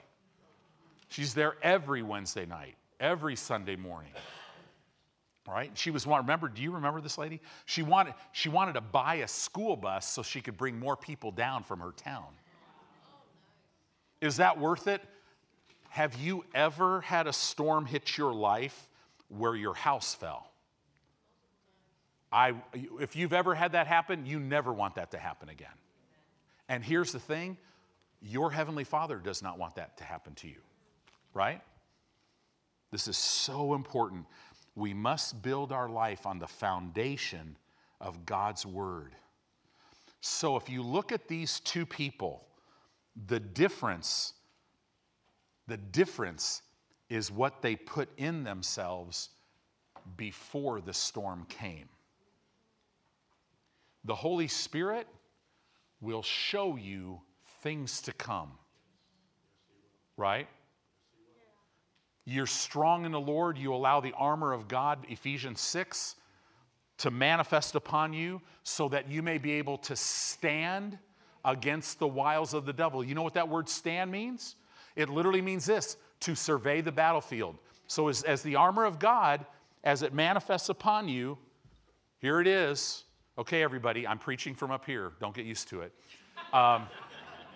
She's 1.10 1.34
there 1.34 1.56
every 1.62 2.02
Wednesday 2.02 2.46
night, 2.46 2.76
every 3.00 3.36
Sunday 3.36 3.76
morning. 3.76 4.12
Right? 5.48 5.72
She 5.76 5.92
was 5.92 6.06
one, 6.06 6.22
remember, 6.22 6.50
do 6.50 6.62
you 6.62 6.72
remember 6.72 7.00
this 7.00 7.18
lady? 7.18 7.40
She 7.66 7.82
wanted, 7.82 8.16
she 8.34 8.50
wanted 8.50 8.74
to 8.74 8.82
buy 8.82 9.16
a 9.16 9.28
school 9.28 9.78
bus 9.78 10.06
so 10.06 10.22
she 10.22 10.42
could 10.42 10.58
bring 10.58 10.78
more 10.78 10.98
people 10.98 11.32
down 11.32 11.64
from 11.64 11.80
her 11.80 11.92
town. 11.92 12.26
Is 14.20 14.38
that 14.38 14.60
worth 14.60 14.88
it? 14.88 15.02
Have 15.90 16.16
you 16.16 16.44
ever 16.54 17.02
had 17.02 17.28
a 17.28 17.34
storm 17.34 17.86
hit 17.86 18.18
your 18.18 18.34
life 18.34 18.90
where 19.30 19.56
your 19.56 19.74
house 19.74 20.14
fell? 20.14 20.52
I, 22.32 22.56
if 23.00 23.16
you've 23.16 23.34
ever 23.34 23.56
had 23.56 23.72
that 23.72 23.88
happen, 23.88 24.26
you 24.26 24.40
never 24.40 24.74
want 24.74 24.96
that 24.96 25.12
to 25.12 25.18
happen 25.18 25.50
again. 25.50 25.70
And 26.68 26.84
here's 26.84 27.14
the 27.14 27.20
thing 27.20 27.58
your 28.22 28.52
Heavenly 28.52 28.84
Father 28.84 29.18
does 29.18 29.42
not 29.42 29.58
want 29.58 29.76
that 29.76 29.98
to 29.98 30.04
happen 30.04 30.34
to 30.36 30.48
you, 30.48 30.60
right? 31.38 31.62
This 32.92 33.08
is 33.08 33.16
so 33.16 33.76
important. 33.76 34.26
We 34.76 34.94
must 34.94 35.42
build 35.44 35.72
our 35.72 35.88
life 35.88 36.26
on 36.26 36.40
the 36.40 36.48
foundation 36.48 37.56
of 38.02 38.26
God's 38.26 38.66
Word. 38.66 39.14
So 40.20 40.58
if 40.58 40.68
you 40.68 40.82
look 40.82 41.12
at 41.12 41.28
these 41.28 41.60
two 41.60 41.86
people, 41.86 42.44
the 43.28 43.40
difference 43.40 44.34
the 45.68 45.78
difference 45.78 46.62
is 47.10 47.30
what 47.30 47.62
they 47.62 47.76
put 47.76 48.10
in 48.18 48.44
themselves 48.44 49.30
before 50.16 50.80
the 50.80 50.94
storm 50.94 51.46
came. 51.50 51.90
The 54.06 54.16
Holy 54.16 54.48
Spirit 54.48 55.08
will 56.00 56.24
show 56.24 56.78
you 56.78 57.20
things 57.62 58.02
to 58.04 58.14
come, 58.14 58.52
right? 60.16 60.48
You're 62.30 62.46
strong 62.46 63.06
in 63.06 63.14
the 63.14 63.22
Lord. 63.22 63.58
You 63.58 63.74
allow 63.74 64.02
the 64.02 64.12
armor 64.18 64.52
of 64.52 64.68
God, 64.68 65.06
Ephesians 65.08 65.62
6, 65.62 66.16
to 66.98 67.10
manifest 67.10 67.74
upon 67.74 68.12
you 68.12 68.42
so 68.64 68.90
that 68.90 69.10
you 69.10 69.24
may 69.24 69.38
be 69.38 69.54
able 69.54 69.78
to 69.78 69.96
stand 69.96 70.98
against 71.46 72.00
the 72.00 72.08
wiles 72.08 72.54
of 72.54 72.66
the 72.66 72.74
devil. 72.74 73.02
You 73.02 73.16
know 73.16 73.22
what 73.22 73.36
that 73.36 73.48
word 73.48 73.70
stand 73.70 74.12
means? 74.12 74.58
It 74.98 75.08
literally 75.08 75.42
means 75.42 75.66
this 75.66 75.96
to 76.20 76.36
survey 76.36 76.82
the 76.82 76.92
battlefield. 76.92 77.56
So, 77.88 78.10
as, 78.10 78.24
as 78.24 78.42
the 78.42 78.58
armor 78.58 78.84
of 78.84 79.00
God, 79.00 79.46
as 79.86 80.02
it 80.02 80.14
manifests 80.14 80.68
upon 80.68 81.08
you, 81.08 81.38
here 82.20 82.42
it 82.42 82.48
is. 82.48 83.06
Okay, 83.38 83.64
everybody, 83.64 84.06
I'm 84.06 84.20
preaching 84.20 84.54
from 84.54 84.70
up 84.70 84.84
here. 84.84 85.14
Don't 85.22 85.34
get 85.34 85.46
used 85.46 85.70
to 85.70 85.80
it. 85.80 85.94
Um, 86.52 86.88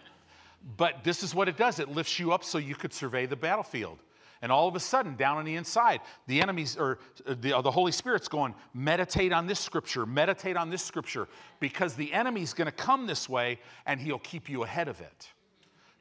but 0.78 1.04
this 1.04 1.24
is 1.24 1.36
what 1.36 1.50
it 1.50 1.58
does 1.58 1.80
it 1.80 1.90
lifts 1.90 2.20
you 2.20 2.32
up 2.32 2.46
so 2.46 2.58
you 2.58 2.76
could 2.76 2.94
survey 2.94 3.26
the 3.26 3.36
battlefield. 3.36 4.00
And 4.42 4.52
all 4.52 4.68
of 4.68 4.76
a 4.76 4.80
sudden, 4.80 5.16
down 5.16 5.38
on 5.38 5.46
the 5.46 5.56
inside, 5.56 6.02
the 6.26 6.42
enemies 6.42 6.76
or 6.76 6.98
uh, 7.28 7.36
the, 7.40 7.58
uh, 7.58 7.62
the 7.62 7.70
Holy 7.70 7.92
Spirit's 7.92 8.28
going, 8.28 8.56
meditate 8.74 9.32
on 9.32 9.46
this 9.46 9.60
scripture, 9.60 10.06
meditate 10.06 10.58
on 10.58 10.70
this 10.70 10.84
scripture, 10.84 11.28
because 11.60 11.94
the 11.94 12.12
enemy's 12.12 12.54
going 12.54 12.66
to 12.66 12.72
come 12.72 13.06
this 13.06 13.30
way 13.30 13.60
and 13.86 14.00
he'll 14.00 14.20
keep 14.20 14.50
you 14.50 14.64
ahead 14.64 14.88
of 14.88 15.00
it. 15.00 15.30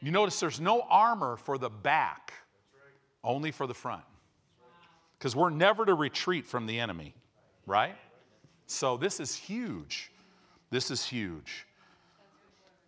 You 0.01 0.11
notice 0.11 0.41
there's 0.41 0.61
no 0.61 0.81
armor 0.89 1.37
for 1.37 1.59
the 1.59 1.69
back, 1.69 2.33
only 3.23 3.51
for 3.51 3.67
the 3.67 3.75
front. 3.75 4.05
Because 5.19 5.37
we're 5.37 5.51
never 5.51 5.85
to 5.85 5.93
retreat 5.93 6.47
from 6.47 6.67
the 6.67 6.81
enemy, 6.81 7.15
right? 7.67 7.95
So 8.67 8.97
this 8.97 9.21
is 9.21 9.35
huge. 9.35 10.11
This 10.71 10.91
is 10.91 11.05
huge. 11.05 11.67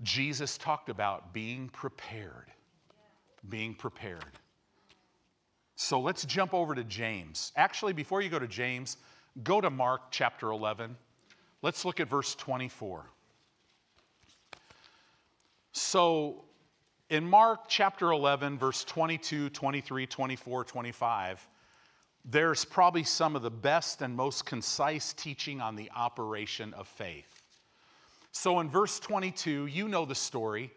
Jesus 0.03 0.57
talked 0.57 0.89
about 0.89 1.35
being 1.35 1.69
prepared. 1.69 2.47
Being 3.47 3.75
prepared. 3.75 4.39
So 5.83 5.99
let's 5.99 6.25
jump 6.25 6.55
over 6.55 6.77
to 6.77 6.85
James. 6.85 7.51
Actually, 7.57 7.93
before 7.93 8.23
you 8.23 8.29
go 8.29 8.39
to 8.39 8.47
James, 8.47 8.99
go 9.43 9.61
to 9.61 9.69
Mark 9.69 10.13
chapter 10.13 10.53
11. 10.53 10.97
Let's 11.61 11.85
look 11.85 11.99
at 11.99 12.09
verse 12.09 12.37
24. 12.37 13.05
So 15.73 16.45
in 17.11 17.29
Mark 17.29 17.65
chapter 17.67 18.13
11, 18.13 18.59
verse 18.59 18.85
22, 18.85 19.51
23, 19.51 20.07
24, 20.07 20.65
25, 20.65 21.49
there's 22.27 22.65
probably 22.65 23.03
some 23.03 23.35
of 23.35 23.43
the 23.43 23.51
best 23.51 24.03
and 24.03 24.15
most 24.15 24.47
concise 24.47 25.13
teaching 25.13 25.61
on 25.61 25.75
the 25.75 25.91
operation 25.97 26.73
of 26.75 26.87
faith. 26.87 27.43
So 28.31 28.61
in 28.61 28.71
verse 28.71 29.01
22, 29.01 29.67
you 29.67 29.89
know 29.89 30.05
the 30.05 30.15
story. 30.15 30.71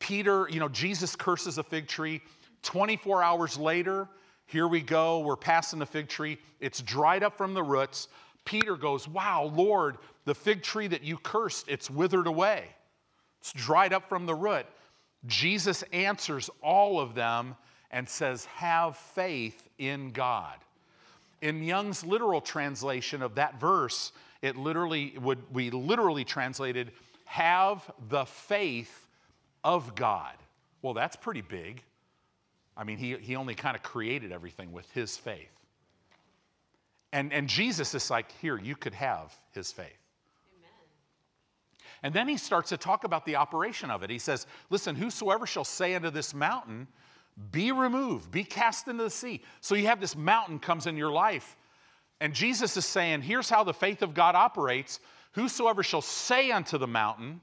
Peter, 0.00 0.48
you 0.50 0.58
know, 0.58 0.68
Jesus 0.68 1.14
curses 1.14 1.58
a 1.58 1.62
fig 1.62 1.86
tree. 1.86 2.20
24 2.62 3.22
hours 3.22 3.56
later, 3.56 4.08
here 4.46 4.66
we 4.66 4.80
go, 4.80 5.20
we're 5.20 5.36
passing 5.36 5.78
the 5.78 5.86
fig 5.86 6.08
tree. 6.08 6.38
It's 6.58 6.82
dried 6.82 7.22
up 7.22 7.36
from 7.36 7.54
the 7.54 7.62
roots. 7.62 8.08
Peter 8.44 8.76
goes, 8.76 9.06
Wow, 9.06 9.52
Lord, 9.54 9.98
the 10.24 10.34
fig 10.34 10.62
tree 10.62 10.88
that 10.88 11.02
you 11.02 11.18
cursed, 11.18 11.66
it's 11.68 11.88
withered 11.88 12.26
away. 12.26 12.64
It's 13.40 13.52
dried 13.52 13.92
up 13.92 14.08
from 14.08 14.26
the 14.26 14.34
root. 14.34 14.66
Jesus 15.26 15.84
answers 15.92 16.50
all 16.62 17.00
of 17.00 17.14
them 17.14 17.56
and 17.90 18.08
says, 18.08 18.44
Have 18.46 18.96
faith 18.96 19.68
in 19.78 20.10
God. 20.10 20.56
In 21.42 21.62
Young's 21.62 22.04
literal 22.04 22.40
translation 22.40 23.22
of 23.22 23.36
that 23.36 23.58
verse, 23.58 24.12
it 24.42 24.56
literally 24.56 25.14
would 25.20 25.38
we 25.52 25.70
literally 25.70 26.24
translated 26.24 26.92
have 27.24 27.90
the 28.08 28.24
faith 28.24 29.06
of 29.62 29.94
God. 29.94 30.34
Well, 30.82 30.94
that's 30.94 31.16
pretty 31.16 31.42
big. 31.42 31.82
I 32.80 32.84
mean, 32.84 32.96
he, 32.96 33.14
he 33.16 33.36
only 33.36 33.54
kind 33.54 33.76
of 33.76 33.82
created 33.82 34.32
everything 34.32 34.72
with 34.72 34.90
his 34.92 35.14
faith. 35.14 35.52
And, 37.12 37.30
and 37.30 37.46
Jesus 37.46 37.94
is 37.94 38.10
like, 38.10 38.32
here, 38.40 38.58
you 38.58 38.74
could 38.74 38.94
have 38.94 39.34
his 39.52 39.70
faith. 39.70 39.98
And 42.02 42.14
then 42.14 42.26
he 42.26 42.38
starts 42.38 42.70
to 42.70 42.78
talk 42.78 43.04
about 43.04 43.26
the 43.26 43.36
operation 43.36 43.90
of 43.90 44.02
it. 44.02 44.08
He 44.08 44.18
says, 44.18 44.46
Listen, 44.70 44.96
whosoever 44.96 45.46
shall 45.46 45.64
say 45.64 45.94
unto 45.94 46.08
this 46.08 46.32
mountain, 46.32 46.88
be 47.52 47.70
removed, 47.70 48.30
be 48.30 48.44
cast 48.44 48.88
into 48.88 49.04
the 49.04 49.10
sea. 49.10 49.42
So 49.60 49.74
you 49.74 49.86
have 49.86 50.00
this 50.00 50.16
mountain 50.16 50.58
comes 50.58 50.86
in 50.86 50.96
your 50.96 51.10
life. 51.10 51.58
And 52.18 52.32
Jesus 52.32 52.74
is 52.78 52.86
saying, 52.86 53.20
Here's 53.20 53.50
how 53.50 53.62
the 53.62 53.74
faith 53.74 54.00
of 54.00 54.14
God 54.14 54.34
operates. 54.34 55.00
Whosoever 55.32 55.82
shall 55.82 56.00
say 56.00 56.50
unto 56.50 56.78
the 56.78 56.86
mountain, 56.86 57.42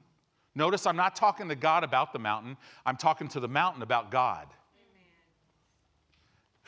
notice 0.56 0.84
I'm 0.84 0.96
not 0.96 1.14
talking 1.14 1.48
to 1.50 1.54
God 1.54 1.84
about 1.84 2.12
the 2.12 2.18
mountain, 2.18 2.56
I'm 2.84 2.96
talking 2.96 3.28
to 3.28 3.38
the 3.38 3.46
mountain 3.46 3.82
about 3.82 4.10
God. 4.10 4.48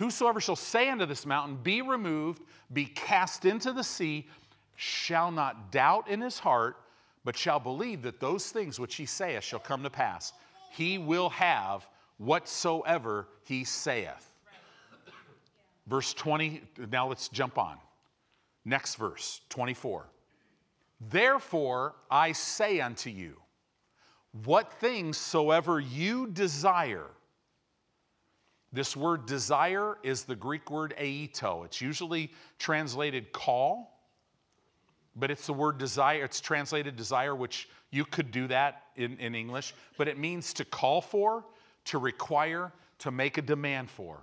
Whosoever 0.01 0.41
shall 0.41 0.57
say 0.57 0.89
unto 0.89 1.05
this 1.05 1.27
mountain, 1.27 1.59
Be 1.63 1.83
removed, 1.83 2.41
be 2.73 2.87
cast 2.87 3.45
into 3.45 3.71
the 3.71 3.85
sea, 3.85 4.29
shall 4.75 5.31
not 5.31 5.71
doubt 5.71 6.09
in 6.09 6.23
his 6.23 6.39
heart, 6.39 6.79
but 7.23 7.37
shall 7.37 7.61
believe 7.61 8.01
that 8.03 8.19
those 8.19 8.51
things 8.51 8.81
which 8.81 8.95
he 8.95 9.05
saith 9.05 9.45
shall 9.45 9.59
come 9.59 9.83
to 9.83 9.91
pass. 9.91 10.33
He 10.73 10.97
will 10.97 11.29
have 11.29 11.87
whatsoever 12.17 13.29
he 13.45 13.65
saith. 13.65 14.33
Verse 15.87 16.15
20, 16.15 16.63
now 16.91 17.07
let's 17.07 17.29
jump 17.29 17.59
on. 17.59 17.77
Next 18.65 18.95
verse, 18.95 19.43
24. 19.51 20.07
Therefore 21.11 21.95
I 22.11 22.33
say 22.33 22.81
unto 22.81 23.11
you, 23.11 23.37
what 24.45 24.73
things 24.73 25.19
soever 25.19 25.79
you 25.79 26.27
desire. 26.27 27.11
This 28.73 28.97
word 28.97 29.27
desire 29.27 29.99
is 30.03 30.25
the 30.25 30.37
Greek 30.37 30.71
word 30.71 30.95
aiteo. 30.99 31.65
It's 31.65 31.81
usually 31.81 32.33
translated 32.59 33.33
call 33.33 34.01
but 35.17 35.31
it's 35.31 35.47
the 35.47 35.53
word 35.53 35.79
desire. 35.79 36.25
It's 36.25 36.41
translated 36.41 36.97
desire, 36.97 37.35
which 37.35 37.69
you 37.91 38.05
could 38.05 38.31
do 38.31 38.47
that 38.49 38.85
in, 38.97 39.19
in 39.19 39.35
English, 39.35 39.75
but 39.97 40.09
it 40.09 40.19
means 40.19 40.53
to 40.55 40.65
call 40.65 41.01
for, 41.01 41.45
to 41.87 41.99
require, 41.99 42.73
to 43.01 43.11
make 43.11 43.39
a 43.39 43.43
demand 43.43 43.91
for. 43.91 44.23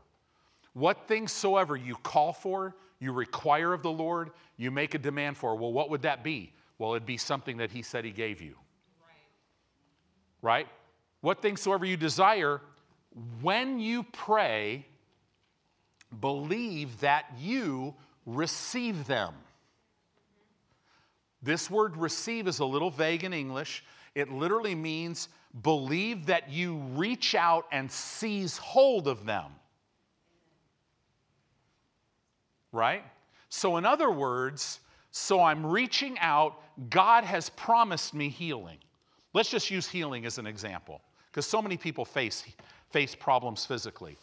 What 0.73 1.07
things 1.07 1.31
soever 1.31 1.75
you 1.75 1.95
call 1.95 2.33
for, 2.33 2.75
you 2.99 3.11
require 3.11 3.73
of 3.73 3.81
the 3.81 3.91
Lord, 3.91 4.31
you 4.55 4.71
make 4.71 4.93
a 4.93 4.99
demand 4.99 5.37
for. 5.37 5.55
Well, 5.55 5.73
what 5.73 5.89
would 5.89 6.03
that 6.03 6.23
be? 6.23 6.53
Well, 6.77 6.93
it'd 6.93 7.05
be 7.05 7.17
something 7.17 7.57
that 7.57 7.71
He 7.71 7.81
said 7.81 8.05
He 8.05 8.11
gave 8.11 8.41
you. 8.41 8.55
Right? 10.41 10.59
right? 10.59 10.67
What 11.21 11.41
things 11.41 11.61
soever 11.61 11.85
you 11.85 11.97
desire, 11.97 12.61
when 13.41 13.79
you 13.79 14.03
pray, 14.03 14.85
believe 16.19 16.99
that 17.01 17.25
you 17.39 17.95
receive 18.25 19.07
them. 19.07 19.33
This 21.41 21.69
word 21.69 21.97
receive 21.97 22.47
is 22.47 22.59
a 22.59 22.65
little 22.65 22.89
vague 22.89 23.23
in 23.23 23.33
English. 23.33 23.83
It 24.15 24.31
literally 24.31 24.75
means 24.75 25.29
believe 25.61 26.25
that 26.25 26.49
you 26.49 26.75
reach 26.95 27.35
out 27.35 27.65
and 27.71 27.91
seize 27.91 28.57
hold 28.57 29.07
of 29.07 29.25
them. 29.25 29.51
Right? 32.71 33.03
So, 33.49 33.77
in 33.77 33.85
other 33.85 34.11
words, 34.11 34.79
so 35.11 35.41
I'm 35.41 35.65
reaching 35.65 36.19
out, 36.19 36.61
God 36.89 37.23
has 37.23 37.49
promised 37.49 38.13
me 38.13 38.29
healing. 38.29 38.77
Let's 39.33 39.49
just 39.49 39.71
use 39.71 39.87
healing 39.87 40.25
as 40.25 40.37
an 40.37 40.45
example, 40.45 41.01
because 41.31 41.45
so 41.45 41.61
many 41.61 41.77
people 41.77 42.05
face, 42.05 42.43
face 42.97 43.13
problems 43.13 43.63
physically. 43.63 44.17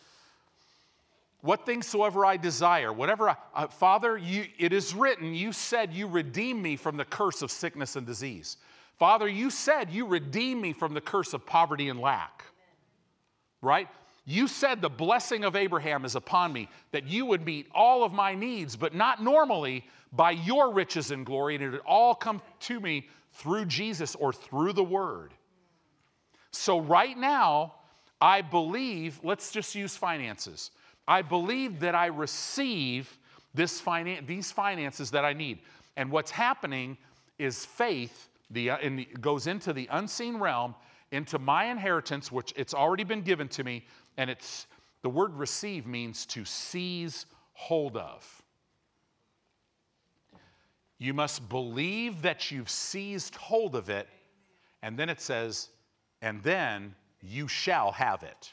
What 1.43 1.65
things 1.65 1.87
soever 1.87 2.27
I 2.27 2.37
desire, 2.37 2.93
whatever 2.93 3.29
I, 3.29 3.37
uh, 3.55 3.69
Father, 3.69 4.19
you, 4.19 4.47
it 4.59 4.73
is 4.73 4.97
written, 4.97 5.33
you 5.33 5.53
said 5.53 5.95
you 5.95 6.09
redeem 6.09 6.61
me 6.61 6.75
from 6.75 6.97
the 6.97 7.05
curse 7.05 7.41
of 7.41 7.53
sickness 7.53 7.95
and 7.95 8.05
disease. 8.05 8.57
Father, 8.99 9.29
you 9.29 9.49
said 9.49 9.93
you 9.93 10.07
redeem 10.07 10.61
me 10.61 10.73
from 10.73 10.93
the 10.93 11.01
curse 11.01 11.35
of 11.35 11.47
poverty 11.47 11.89
and 11.89 12.01
lack. 12.01 12.47
Right? 13.63 13.87
You 14.25 14.49
said 14.49 14.81
the 14.81 14.91
blessing 14.91 15.45
of 15.45 15.55
Abraham 15.55 16.05
is 16.05 16.17
upon 16.17 16.53
me, 16.53 16.69
that 16.91 17.07
you 17.07 17.27
would 17.27 17.47
meet 17.47 17.69
all 17.73 18.03
of 18.03 18.13
my 18.13 18.35
needs, 18.35 18.75
but 18.75 18.93
not 18.93 19.23
normally 19.23 19.85
by 20.13 20.33
your 20.33 20.73
riches 20.73 21.13
and 21.13 21.25
glory, 21.25 21.55
and 21.55 21.63
it 21.63 21.71
would 21.71 21.81
all 21.87 22.17
come 22.17 22.43
to 22.63 22.81
me 22.81 23.07
through 23.35 23.67
Jesus 23.67 24.17
or 24.17 24.33
through 24.33 24.73
the 24.73 24.83
Word. 24.83 25.33
So, 26.51 26.81
right 26.81 27.17
now, 27.17 27.75
I 28.25 28.41
believe, 28.41 29.21
let's 29.23 29.53
just 29.53 29.75
use 29.75 29.99
finances. 29.99 30.71
I 31.07 31.21
believe 31.21 31.81
that 31.81 31.95
I 31.95 32.07
receive 32.07 33.19
this 33.53 33.83
finan- 33.83 34.27
these 34.27 34.51
finances 34.51 35.11
that 35.11 35.27
I 35.27 35.35
need. 35.35 35.59
And 35.99 36.11
what's 36.11 36.31
happening 36.31 36.97
is 37.39 37.67
faith 37.67 38.31
the, 38.49 38.71
uh, 38.71 38.79
in 38.79 38.97
the, 38.97 39.05
goes 39.21 39.47
into 39.47 39.75
the 39.75 39.87
unseen 39.93 40.39
realm, 40.39 40.75
into 41.11 41.39
my 41.39 41.67
inheritance, 41.67 42.33
which 42.33 42.55
it's 42.57 42.73
already 42.73 43.05
been 43.05 43.21
given 43.21 43.47
to 43.49 43.63
me. 43.63 43.85
And 44.17 44.31
it's 44.31 44.69
the 45.03 45.11
word 45.11 45.35
receive 45.35 45.87
means 45.87 46.25
to 46.27 46.47
seize 46.47 47.27
hold 47.53 47.99
of. 47.99 48.43
You 50.99 51.13
must 51.13 51.47
believe 51.51 52.23
that 52.23 52.51
you've 52.51 52.71
seized 52.71 53.35
hold 53.35 53.77
of 53.77 53.91
it. 53.91 54.09
And 54.81 54.99
then 54.99 55.11
it 55.11 55.21
says, 55.21 55.69
and 56.23 56.43
then 56.43 56.95
you 57.25 57.49
shall 57.49 57.93
have 57.93 58.23
it. 58.23 58.53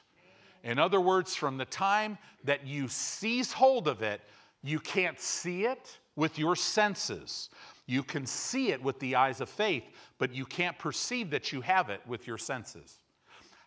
In 0.63 0.79
other 0.79 1.01
words, 1.01 1.35
from 1.35 1.57
the 1.57 1.65
time 1.65 2.17
that 2.43 2.65
you 2.65 2.87
seize 2.87 3.51
hold 3.51 3.87
of 3.87 4.01
it, 4.01 4.21
you 4.63 4.79
can't 4.79 5.19
see 5.19 5.65
it 5.65 5.97
with 6.15 6.37
your 6.37 6.55
senses. 6.55 7.49
You 7.87 8.03
can 8.03 8.25
see 8.25 8.71
it 8.71 8.81
with 8.81 8.99
the 8.99 9.15
eyes 9.15 9.41
of 9.41 9.49
faith, 9.49 9.83
but 10.17 10.33
you 10.33 10.45
can't 10.45 10.77
perceive 10.77 11.31
that 11.31 11.51
you 11.51 11.61
have 11.61 11.89
it 11.89 12.01
with 12.05 12.27
your 12.27 12.37
senses. 12.37 12.99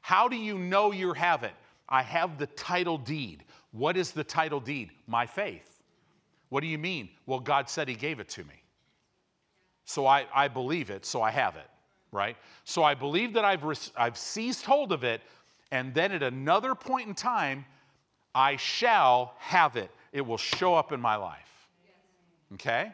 How 0.01 0.29
do 0.29 0.37
you 0.37 0.59
know 0.59 0.93
you 0.93 1.12
have 1.14 1.43
it? 1.43 1.55
I 1.88 2.03
have 2.03 2.38
the 2.38 2.47
title 2.47 2.99
deed. 2.99 3.45
What 3.73 3.97
is 3.97 4.12
the 4.12 4.25
title 4.25 4.61
deed? 4.61 4.90
My 5.07 5.27
faith. 5.27 5.83
What 6.49 6.61
do 6.61 6.67
you 6.69 6.79
mean? 6.79 7.09
Well, 7.27 7.40
God 7.40 7.69
said 7.69 7.88
He 7.88 7.95
gave 7.95 8.21
it 8.21 8.29
to 8.31 8.45
me. 8.45 8.62
So 9.85 10.07
I, 10.07 10.27
I 10.35 10.49
believe 10.49 10.90
it, 10.90 11.05
so 11.05 11.21
I 11.21 11.31
have 11.31 11.57
it, 11.57 11.69
right? 12.14 12.37
So 12.62 12.83
I 12.85 12.94
believe 12.94 13.35
that 13.35 13.44
I've, 13.44 13.64
I've 13.96 14.16
seized 14.16 14.64
hold 14.64 14.92
of 14.92 15.03
it, 15.05 15.20
and 15.70 15.92
then 15.92 16.12
at 16.12 16.22
another 16.22 16.74
point 16.74 17.09
in 17.09 17.14
time, 17.14 17.66
I 18.35 18.57
shall 18.57 19.35
have 19.38 19.77
it. 19.77 19.90
It 20.12 20.24
will 20.24 20.38
show 20.38 20.74
up 20.74 20.92
in 20.92 21.00
my 21.00 21.16
life. 21.16 21.68
Okay? 22.55 22.92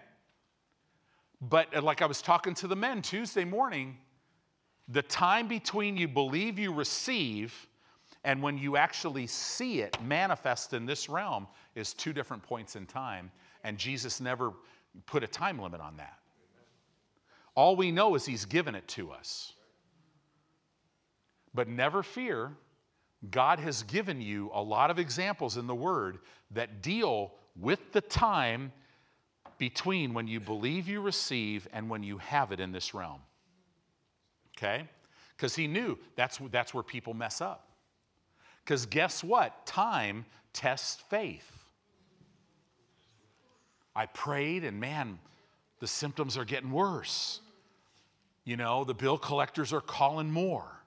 But 1.40 1.74
uh, 1.76 1.83
like 1.83 2.02
I 2.02 2.06
was 2.06 2.22
talking 2.22 2.54
to 2.54 2.66
the 2.66 2.76
men 2.76 3.02
Tuesday 3.02 3.44
morning, 3.44 3.98
the 4.88 5.02
time 5.02 5.48
between 5.48 5.96
you 5.96 6.09
believe 6.09 6.59
you 6.59 6.72
receive 6.72 7.68
and 8.24 8.42
when 8.42 8.59
you 8.59 8.76
actually 8.76 9.26
see 9.26 9.80
it 9.80 9.96
manifest 10.02 10.74
in 10.74 10.85
this 10.85 11.09
realm 11.09 11.46
is 11.74 11.94
two 11.94 12.12
different 12.12 12.42
points 12.42 12.76
in 12.76 12.85
time. 12.87 13.30
And 13.64 13.78
Jesus 13.78 14.20
never 14.20 14.52
put 15.06 15.22
a 15.22 15.26
time 15.26 15.59
limit 15.59 15.80
on 15.80 15.96
that. 15.96 16.18
All 17.61 17.77
we 17.77 17.92
know 17.92 18.14
is 18.14 18.25
He's 18.25 18.46
given 18.46 18.75
it 18.75 18.88
to 18.88 19.11
us. 19.11 19.53
But 21.53 21.68
never 21.68 22.03
fear, 22.03 22.53
God 23.31 23.59
has 23.59 23.83
given 23.83 24.23
you 24.23 24.51
a 24.55 24.62
lot 24.62 24.90
of 24.90 24.99
examples 24.99 25.59
in 25.59 25.66
the 25.66 25.75
Word 25.75 26.20
that 26.53 26.81
deal 26.81 27.35
with 27.55 27.92
the 27.92 28.01
time 28.01 28.73
between 29.59 30.14
when 30.14 30.27
you 30.27 30.40
believe 30.40 30.88
you 30.88 31.03
receive 31.03 31.68
and 31.70 31.90
when 31.90 32.03
you 32.03 32.16
have 32.16 32.51
it 32.51 32.61
in 32.61 32.73
this 32.73 32.94
realm. 32.94 33.20
Okay? 34.57 34.88
Because 35.37 35.55
he 35.55 35.66
knew 35.66 35.99
that's, 36.16 36.40
that's 36.51 36.73
where 36.73 36.83
people 36.83 37.12
mess 37.12 37.42
up. 37.42 37.68
Because 38.64 38.87
guess 38.87 39.23
what? 39.23 39.66
Time 39.66 40.25
tests 40.55 41.03
faith. 41.11 41.66
I 43.94 44.07
prayed, 44.07 44.64
and 44.64 44.81
man, 44.81 45.18
the 45.81 45.87
symptoms 45.87 46.38
are 46.38 46.46
getting 46.46 46.70
worse. 46.70 47.42
You 48.44 48.57
know, 48.57 48.85
the 48.85 48.94
bill 48.94 49.18
collectors 49.18 49.72
are 49.72 49.81
calling 49.81 50.31
more 50.31 50.81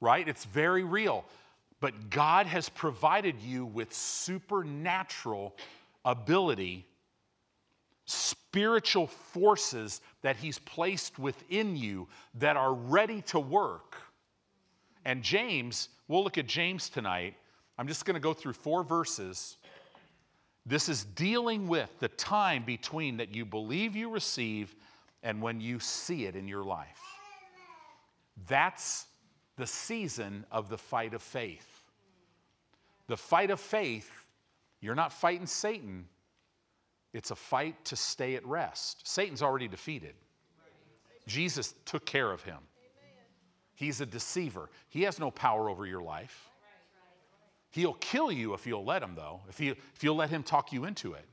right? 0.00 0.26
It's 0.26 0.44
very 0.44 0.82
real. 0.82 1.24
But 1.80 2.10
God 2.10 2.46
has 2.46 2.68
provided 2.68 3.40
you 3.40 3.64
with 3.64 3.92
supernatural 3.92 5.56
ability, 6.04 6.86
spiritual 8.04 9.06
forces 9.06 10.00
that 10.22 10.36
He's 10.36 10.58
placed 10.58 11.18
within 11.18 11.76
you 11.76 12.08
that 12.34 12.56
are 12.56 12.74
ready 12.74 13.22
to 13.22 13.40
work. 13.40 13.96
And 15.04 15.22
James, 15.22 15.88
we'll 16.08 16.22
look 16.22 16.38
at 16.38 16.46
James 16.46 16.88
tonight. 16.90 17.34
I'm 17.78 17.88
just 17.88 18.04
going 18.04 18.14
to 18.14 18.20
go 18.20 18.34
through 18.34 18.52
four 18.52 18.84
verses. 18.84 19.56
This 20.66 20.90
is 20.90 21.04
dealing 21.04 21.66
with 21.66 21.88
the 22.00 22.08
time 22.08 22.64
between 22.64 23.16
that 23.16 23.34
you 23.34 23.46
believe 23.46 23.96
you 23.96 24.10
receive 24.10 24.74
and 25.22 25.42
when 25.42 25.60
you 25.60 25.78
see 25.78 26.24
it 26.24 26.36
in 26.36 26.48
your 26.48 26.64
life. 26.64 27.00
That's 28.46 29.06
the 29.56 29.66
season 29.66 30.46
of 30.50 30.68
the 30.68 30.78
fight 30.78 31.14
of 31.14 31.22
faith. 31.22 31.84
The 33.06 33.16
fight 33.16 33.50
of 33.50 33.60
faith, 33.60 34.10
you're 34.80 34.94
not 34.94 35.12
fighting 35.12 35.46
Satan, 35.46 36.06
it's 37.12 37.30
a 37.30 37.36
fight 37.36 37.84
to 37.86 37.96
stay 37.96 38.36
at 38.36 38.46
rest. 38.46 39.06
Satan's 39.06 39.42
already 39.42 39.68
defeated. 39.68 40.14
Jesus 41.26 41.74
took 41.84 42.06
care 42.06 42.30
of 42.30 42.42
him. 42.44 42.58
He's 43.74 44.00
a 44.00 44.06
deceiver. 44.06 44.68
He 44.88 45.02
has 45.02 45.18
no 45.18 45.30
power 45.30 45.68
over 45.68 45.86
your 45.86 46.02
life. 46.02 46.50
He'll 47.70 47.94
kill 47.94 48.30
you 48.32 48.54
if 48.54 48.66
you'll 48.66 48.84
let 48.84 49.02
him, 49.02 49.14
though, 49.14 49.40
if, 49.48 49.60
you, 49.60 49.74
if 49.94 50.02
you'll 50.02 50.16
let 50.16 50.30
him 50.30 50.42
talk 50.42 50.72
you 50.72 50.84
into 50.84 51.14
it. 51.14 51.24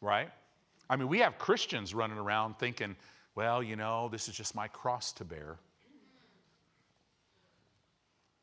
Right? 0.00 0.30
I 0.88 0.96
mean, 0.96 1.08
we 1.08 1.20
have 1.20 1.38
Christians 1.38 1.94
running 1.94 2.18
around 2.18 2.58
thinking, 2.58 2.96
well, 3.34 3.62
you 3.62 3.76
know, 3.76 4.08
this 4.10 4.28
is 4.28 4.34
just 4.34 4.54
my 4.54 4.68
cross 4.68 5.12
to 5.14 5.24
bear. 5.24 5.56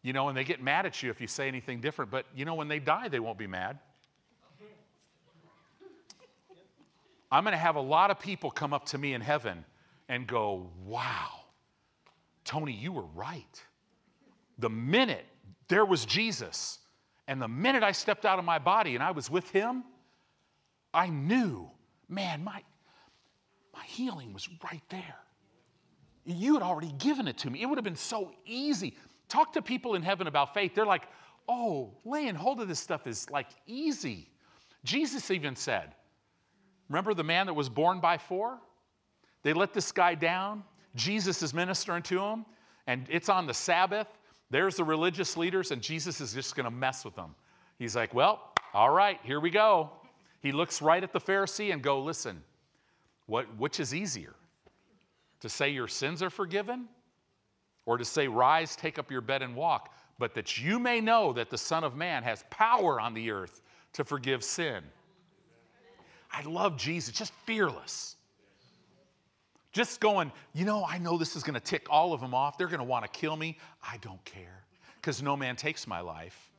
You 0.02 0.14
know, 0.14 0.30
and 0.30 0.38
they 0.38 0.44
get 0.44 0.62
mad 0.62 0.86
at 0.86 1.04
you 1.04 1.10
if 1.10 1.20
you 1.20 1.28
say 1.28 1.48
anything 1.48 1.82
different, 1.82 2.10
but 2.10 2.26
you 2.36 2.46
know, 2.46 2.56
when 2.56 2.70
they 2.70 2.80
die, 2.80 3.10
they 3.10 3.20
won't 3.20 3.38
be 3.38 3.48
mad. 3.48 3.80
I'm 7.32 7.44
going 7.44 7.52
to 7.52 7.58
have 7.58 7.76
a 7.76 7.82
lot 7.82 8.10
of 8.10 8.20
people 8.20 8.50
come 8.50 8.74
up 8.74 8.86
to 8.88 8.98
me 8.98 9.14
in 9.14 9.22
heaven 9.22 9.64
and 10.08 10.26
go, 10.26 10.72
Wow, 10.86 11.42
Tony, 12.44 12.74
you 12.74 12.92
were 12.92 13.06
right. 13.14 13.64
The 14.58 14.70
minute 14.70 15.26
there 15.68 15.86
was 15.86 16.06
Jesus, 16.06 16.80
and 17.28 17.42
the 17.42 17.48
minute 17.48 17.84
I 17.84 17.92
stepped 17.92 18.26
out 18.26 18.40
of 18.40 18.46
my 18.46 18.58
body 18.58 18.96
and 18.96 19.04
I 19.04 19.12
was 19.12 19.30
with 19.30 19.52
him, 19.52 19.84
I 20.94 21.08
knew, 21.10 21.70
man, 22.10 22.44
my, 22.44 22.62
my 23.74 23.84
healing 23.86 24.34
was 24.34 24.50
right 24.64 24.84
there. 24.90 25.16
You 26.26 26.56
had 26.56 26.64
already 26.64 26.92
given 26.98 27.28
it 27.28 27.38
to 27.40 27.50
me. 27.50 27.62
It 27.62 27.66
would 27.66 27.78
have 27.78 27.86
been 27.86 27.96
so 27.96 28.32
easy. 28.46 28.98
Talk 29.30 29.54
to 29.54 29.62
people 29.62 29.96
in 29.96 30.04
heaven 30.04 30.28
about 30.28 30.54
faith. 30.54 30.76
They're 30.76 30.86
like, 30.86 31.04
oh, 31.48 31.94
laying 32.06 32.36
hold 32.36 32.60
of 32.60 32.68
this 32.68 32.80
stuff 32.80 33.08
is 33.08 33.30
like 33.30 33.48
easy. 33.66 34.30
Jesus 34.84 35.32
even 35.32 35.56
said, 35.56 35.96
remember 36.90 37.14
the 37.14 37.24
man 37.24 37.48
that 37.48 37.54
was 37.54 37.70
borne 37.70 38.00
by 38.00 38.18
four? 38.18 38.60
They 39.44 39.54
let 39.54 39.74
this 39.74 39.92
guy 39.92 40.16
down. 40.16 40.64
Jesus 40.96 41.42
is 41.42 41.54
ministering 41.54 42.04
to 42.04 42.20
him, 42.20 42.46
and 42.88 43.06
it's 43.10 43.30
on 43.30 43.46
the 43.46 43.54
Sabbath. 43.54 44.08
There's 44.50 44.76
the 44.76 44.84
religious 44.84 45.38
leaders, 45.38 45.72
and 45.72 45.82
Jesus 45.82 46.20
is 46.20 46.34
just 46.34 46.56
going 46.56 46.66
to 46.66 46.72
mess 46.72 47.06
with 47.06 47.16
them. 47.16 47.36
He's 47.78 47.96
like, 47.96 48.14
Well, 48.14 48.54
all 48.74 48.90
right, 48.90 49.20
here 49.24 49.40
we 49.40 49.50
go. 49.50 49.92
He 50.42 50.52
looks 50.52 50.82
right 50.82 51.04
at 51.04 51.14
the 51.14 51.20
Pharisee 51.20 51.74
and 51.74 51.82
go, 51.82 52.02
Listen, 52.02 52.44
what, 53.26 53.46
which 53.58 53.80
is 53.80 53.94
easier? 53.94 54.36
To 55.42 55.50
say 55.50 55.70
your 55.70 55.88
sins 55.88 56.22
are 56.22 56.30
forgiven, 56.30 56.88
or 57.86 57.98
to 57.98 58.06
say, 58.06 58.28
Rise, 58.28 58.76
take 58.76 59.00
up 59.00 59.12
your 59.12 59.22
bed 59.22 59.42
and 59.42 59.56
walk, 59.56 59.94
but 60.18 60.34
that 60.36 60.62
you 60.62 60.80
may 60.80 61.00
know 61.02 61.34
that 61.34 61.50
the 61.50 61.58
Son 61.58 61.84
of 61.84 61.96
Man 61.96 62.24
has 62.24 62.44
power 62.50 63.00
on 63.00 63.14
the 63.14 63.32
earth 63.32 63.62
to 63.94 64.04
forgive 64.04 64.44
sin. 64.44 64.84
I 66.32 66.44
love 66.44 66.78
Jesus, 66.78 67.14
just 67.14 67.34
fearless. 67.46 68.16
Just 69.72 70.00
going, 70.00 70.32
you 70.54 70.66
know, 70.66 70.84
I 70.84 70.98
know 70.98 71.18
this 71.18 71.36
is 71.36 71.44
going 71.44 71.54
to 71.54 71.60
tick 71.60 71.88
all 71.90 72.14
of 72.14 72.22
them 72.22 72.34
off. 72.34 72.58
They're 72.58 72.68
going 72.68 72.80
to 72.80 72.86
want 72.86 73.06
to 73.06 73.20
kill 73.20 73.36
me. 73.36 73.58
I 73.84 73.98
don't 73.98 74.24
care 74.26 74.64
because 74.96 75.22
no 75.22 75.38
man 75.38 75.56
takes 75.56 75.88
my 75.88 76.02
life. 76.02 76.52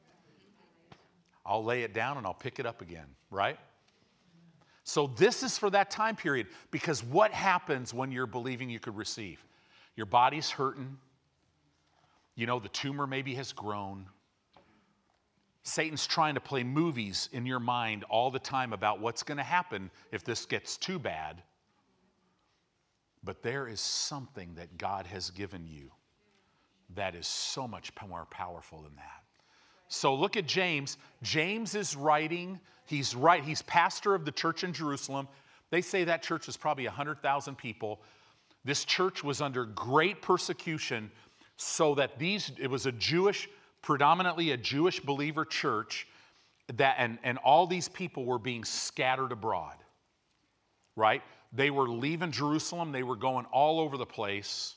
I'll 1.44 1.64
lay 1.64 1.82
it 1.82 1.92
down 1.92 2.16
and 2.16 2.26
I'll 2.26 2.34
pick 2.34 2.58
it 2.58 2.66
up 2.66 2.82
again, 2.82 3.06
right? 3.30 3.58
So, 4.90 5.06
this 5.06 5.44
is 5.44 5.56
for 5.56 5.70
that 5.70 5.88
time 5.88 6.16
period 6.16 6.48
because 6.72 7.04
what 7.04 7.30
happens 7.30 7.94
when 7.94 8.10
you're 8.10 8.26
believing 8.26 8.68
you 8.68 8.80
could 8.80 8.96
receive? 8.96 9.40
Your 9.94 10.06
body's 10.06 10.50
hurting. 10.50 10.98
You 12.34 12.48
know, 12.48 12.58
the 12.58 12.70
tumor 12.70 13.06
maybe 13.06 13.36
has 13.36 13.52
grown. 13.52 14.06
Satan's 15.62 16.08
trying 16.08 16.34
to 16.34 16.40
play 16.40 16.64
movies 16.64 17.28
in 17.32 17.46
your 17.46 17.60
mind 17.60 18.02
all 18.10 18.32
the 18.32 18.40
time 18.40 18.72
about 18.72 18.98
what's 18.98 19.22
going 19.22 19.38
to 19.38 19.44
happen 19.44 19.92
if 20.10 20.24
this 20.24 20.44
gets 20.44 20.76
too 20.76 20.98
bad. 20.98 21.40
But 23.22 23.44
there 23.44 23.68
is 23.68 23.80
something 23.80 24.56
that 24.56 24.76
God 24.76 25.06
has 25.06 25.30
given 25.30 25.68
you 25.68 25.92
that 26.96 27.14
is 27.14 27.28
so 27.28 27.68
much 27.68 27.92
more 28.08 28.26
powerful 28.28 28.82
than 28.82 28.96
that. 28.96 29.22
So 29.86 30.16
look 30.16 30.36
at 30.36 30.46
James. 30.46 30.98
James 31.22 31.76
is 31.76 31.94
writing, 31.94 32.58
he's 32.90 33.14
right, 33.14 33.42
he's 33.42 33.62
pastor 33.62 34.14
of 34.14 34.24
the 34.24 34.32
church 34.32 34.64
in 34.64 34.72
Jerusalem. 34.72 35.28
They 35.70 35.80
say 35.80 36.04
that 36.04 36.22
church 36.22 36.46
was 36.46 36.56
probably 36.56 36.86
100,000 36.86 37.56
people. 37.56 38.00
This 38.64 38.84
church 38.84 39.24
was 39.24 39.40
under 39.40 39.64
great 39.64 40.20
persecution 40.20 41.10
so 41.56 41.94
that 41.94 42.18
these 42.18 42.52
it 42.58 42.68
was 42.68 42.86
a 42.86 42.92
Jewish 42.92 43.48
predominantly 43.82 44.50
a 44.50 44.56
Jewish 44.56 45.00
believer 45.00 45.44
church 45.44 46.06
that 46.74 46.96
and, 46.98 47.18
and 47.22 47.38
all 47.38 47.66
these 47.66 47.88
people 47.88 48.24
were 48.24 48.38
being 48.38 48.64
scattered 48.64 49.32
abroad. 49.32 49.76
Right? 50.96 51.22
They 51.52 51.70
were 51.70 51.88
leaving 51.88 52.32
Jerusalem, 52.32 52.92
they 52.92 53.02
were 53.02 53.16
going 53.16 53.46
all 53.46 53.80
over 53.80 53.96
the 53.96 54.06
place. 54.06 54.76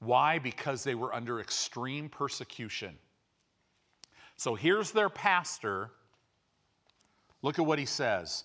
Why? 0.00 0.40
Because 0.40 0.82
they 0.82 0.96
were 0.96 1.14
under 1.14 1.40
extreme 1.40 2.08
persecution. 2.08 2.98
So 4.36 4.56
here's 4.56 4.90
their 4.90 5.08
pastor. 5.08 5.92
Look 7.42 7.58
at 7.58 7.66
what 7.66 7.78
he 7.78 7.84
says. 7.84 8.44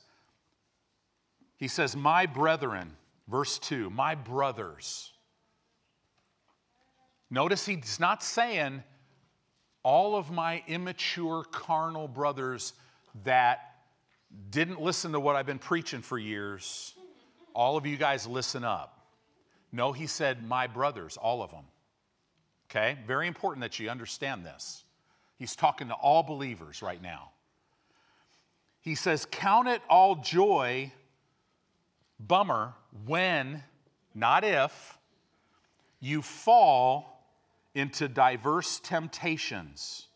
He 1.58 1.68
says, 1.68 1.96
My 1.96 2.26
brethren, 2.26 2.94
verse 3.28 3.60
2, 3.60 3.90
my 3.90 4.16
brothers. 4.16 5.12
Notice 7.30 7.66
he's 7.66 8.00
not 8.00 8.24
saying 8.24 8.84
all 9.84 10.16
of 10.16 10.32
my 10.32 10.64
immature 10.68 11.44
carnal 11.44 12.08
brothers 12.08 12.74
that 13.24 13.76
didn't 14.50 14.82
listen 14.82 15.12
to 15.14 15.20
what 15.20 15.36
I've 15.36 15.46
been 15.46 15.60
preaching 15.60 16.02
for 16.02 16.18
years 16.18 16.94
all 17.58 17.76
of 17.76 17.88
you 17.88 17.98
guys 17.98 18.28
listen 18.28 18.64
up. 18.64 19.08
No, 19.72 19.92
he 19.92 20.06
said, 20.06 20.48
my 20.48 20.68
brothers, 20.68 21.18
all 21.18 21.42
of 21.42 21.50
them. 21.50 21.64
Okay? 22.70 23.00
Very 23.08 23.28
important 23.28 23.64
that 23.64 23.80
you 23.80 23.90
understand 23.90 24.46
this. 24.46 24.84
He's 25.40 25.56
talking 25.56 25.88
to 25.88 25.96
all 25.96 26.22
believers 26.22 26.84
right 26.84 27.02
now. 27.02 27.32
He 28.88 28.96
says, 28.96 29.28
Count 29.30 29.68
it 29.68 29.82
all 29.90 30.16
joy, 30.16 30.94
bummer, 32.22 32.74
when, 33.06 33.66
not 34.16 34.46
if, 34.46 34.98
you 36.00 36.22
fall 36.22 37.28
into 37.76 38.08
diverse 38.08 38.80
temptations. 38.80 40.08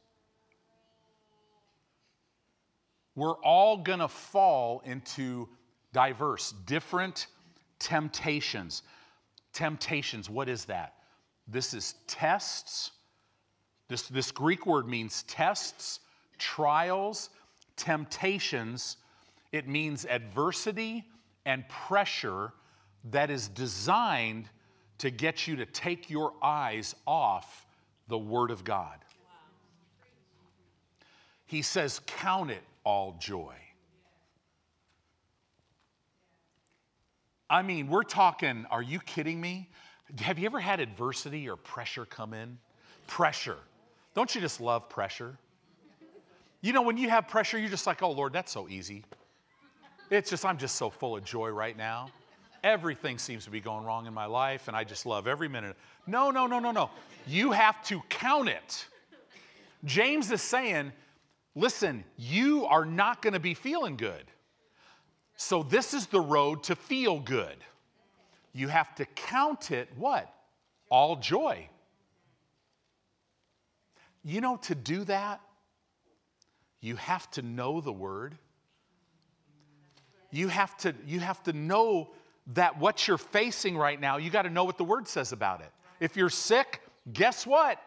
We're 3.14 3.34
all 3.44 3.76
gonna 3.76 4.08
fall 4.08 4.82
into 4.86 5.50
diverse, 5.92 6.54
different 6.66 7.28
temptations. 7.78 8.84
Temptations, 9.52 10.30
what 10.30 10.48
is 10.48 10.64
that? 10.64 10.94
This 11.46 11.74
is 11.74 11.96
tests. 12.08 12.92
This, 13.90 14.04
this 14.04 14.32
Greek 14.32 14.66
word 14.66 14.88
means 14.88 15.24
tests, 15.24 16.00
trials, 16.38 17.32
temptations. 17.82 18.98
It 19.52 19.68
means 19.68 20.06
adversity 20.06 21.06
and 21.46 21.68
pressure 21.68 22.54
that 23.12 23.30
is 23.30 23.48
designed 23.48 24.50
to 25.00 25.10
get 25.10 25.48
you 25.48 25.56
to 25.58 25.66
take 25.66 26.10
your 26.10 26.34
eyes 26.42 26.96
off 27.08 27.66
the 28.08 28.18
Word 28.18 28.52
of 28.52 28.64
God. 28.64 28.98
He 31.46 31.64
says, 31.64 32.00
Count 32.06 32.52
it 32.52 32.64
all 32.84 33.18
joy. 33.20 33.56
I 37.50 37.64
mean, 37.64 37.90
we're 37.90 38.04
talking, 38.04 38.66
are 38.72 38.82
you 38.82 39.00
kidding 39.00 39.42
me? 39.42 39.70
Have 40.20 40.40
you 40.40 40.46
ever 40.46 40.60
had 40.60 40.80
adversity 40.80 41.50
or 41.50 41.58
pressure 41.58 42.06
come 42.06 42.34
in? 42.34 42.58
Pressure. 43.08 43.58
Don't 44.14 44.34
you 44.34 44.40
just 44.40 44.62
love 44.62 44.88
pressure? 44.88 45.38
You 46.62 46.74
know, 46.74 46.84
when 46.84 46.98
you 46.98 47.10
have 47.10 47.28
pressure, 47.28 47.58
you're 47.58 47.70
just 47.70 47.88
like, 47.88 48.04
oh, 48.04 48.12
Lord, 48.12 48.34
that's 48.34 48.52
so 48.52 48.70
easy. 48.70 49.04
It's 50.12 50.30
just, 50.30 50.46
I'm 50.46 50.58
just 50.58 50.76
so 50.76 50.90
full 50.90 51.18
of 51.18 51.24
joy 51.24 51.50
right 51.50 51.76
now. 51.76 52.10
Everything 52.64 53.18
seems 53.18 53.46
to 53.46 53.50
be 53.50 53.60
going 53.60 53.84
wrong 53.84 54.06
in 54.06 54.14
my 54.14 54.26
life, 54.26 54.68
and 54.68 54.78
I 54.78 54.84
just 54.84 55.08
love 55.08 55.28
every 55.28 55.48
minute. 55.48 55.76
No, 56.06 56.30
no, 56.30 56.46
no, 56.46 56.60
no, 56.60 56.72
no. 56.72 56.92
You 57.26 57.52
have 57.52 57.84
to 57.86 58.02
count 58.10 58.50
it. 58.50 58.86
James 59.84 60.32
is 60.32 60.44
saying, 60.44 60.92
listen, 61.56 62.04
you 62.18 62.66
are 62.66 62.86
not 62.86 63.24
going 63.24 63.34
to 63.34 63.40
be 63.40 63.56
feeling 63.56 63.98
good. 63.98 64.26
So, 65.36 65.64
this 65.64 65.96
is 65.96 66.06
the 66.06 66.22
road 66.22 66.64
to 66.66 66.76
feel 66.76 67.20
good. 67.20 67.56
You 68.54 68.68
have 68.68 68.94
to 68.96 69.06
count 69.06 69.72
it 69.72 69.90
what? 69.96 70.32
All 70.90 71.16
joy. 71.16 71.68
You 74.24 74.40
know, 74.40 74.58
to 74.58 74.76
do 74.76 75.04
that, 75.06 75.42
you 76.82 76.98
have 76.98 77.30
to 77.32 77.42
know 77.42 77.80
the 77.80 77.94
word, 77.94 78.38
You 80.32 80.48
have 80.48 80.76
to, 80.78 80.96
you 81.06 81.20
have 81.20 81.44
to 81.44 81.54
know 81.54 82.10
that 82.54 82.80
what 82.80 83.08
you're 83.08 83.18
facing 83.18 83.78
right 83.78 84.00
now, 84.00 84.18
you 84.18 84.30
got 84.30 84.44
to 84.44 84.50
know 84.50 84.64
what 84.64 84.78
the 84.78 84.84
word 84.84 85.08
says 85.08 85.32
about 85.34 85.62
it. 85.62 85.72
If 86.00 86.16
you're 86.16 86.30
sick, 86.30 86.82
guess 87.12 87.46
what? 87.46 87.80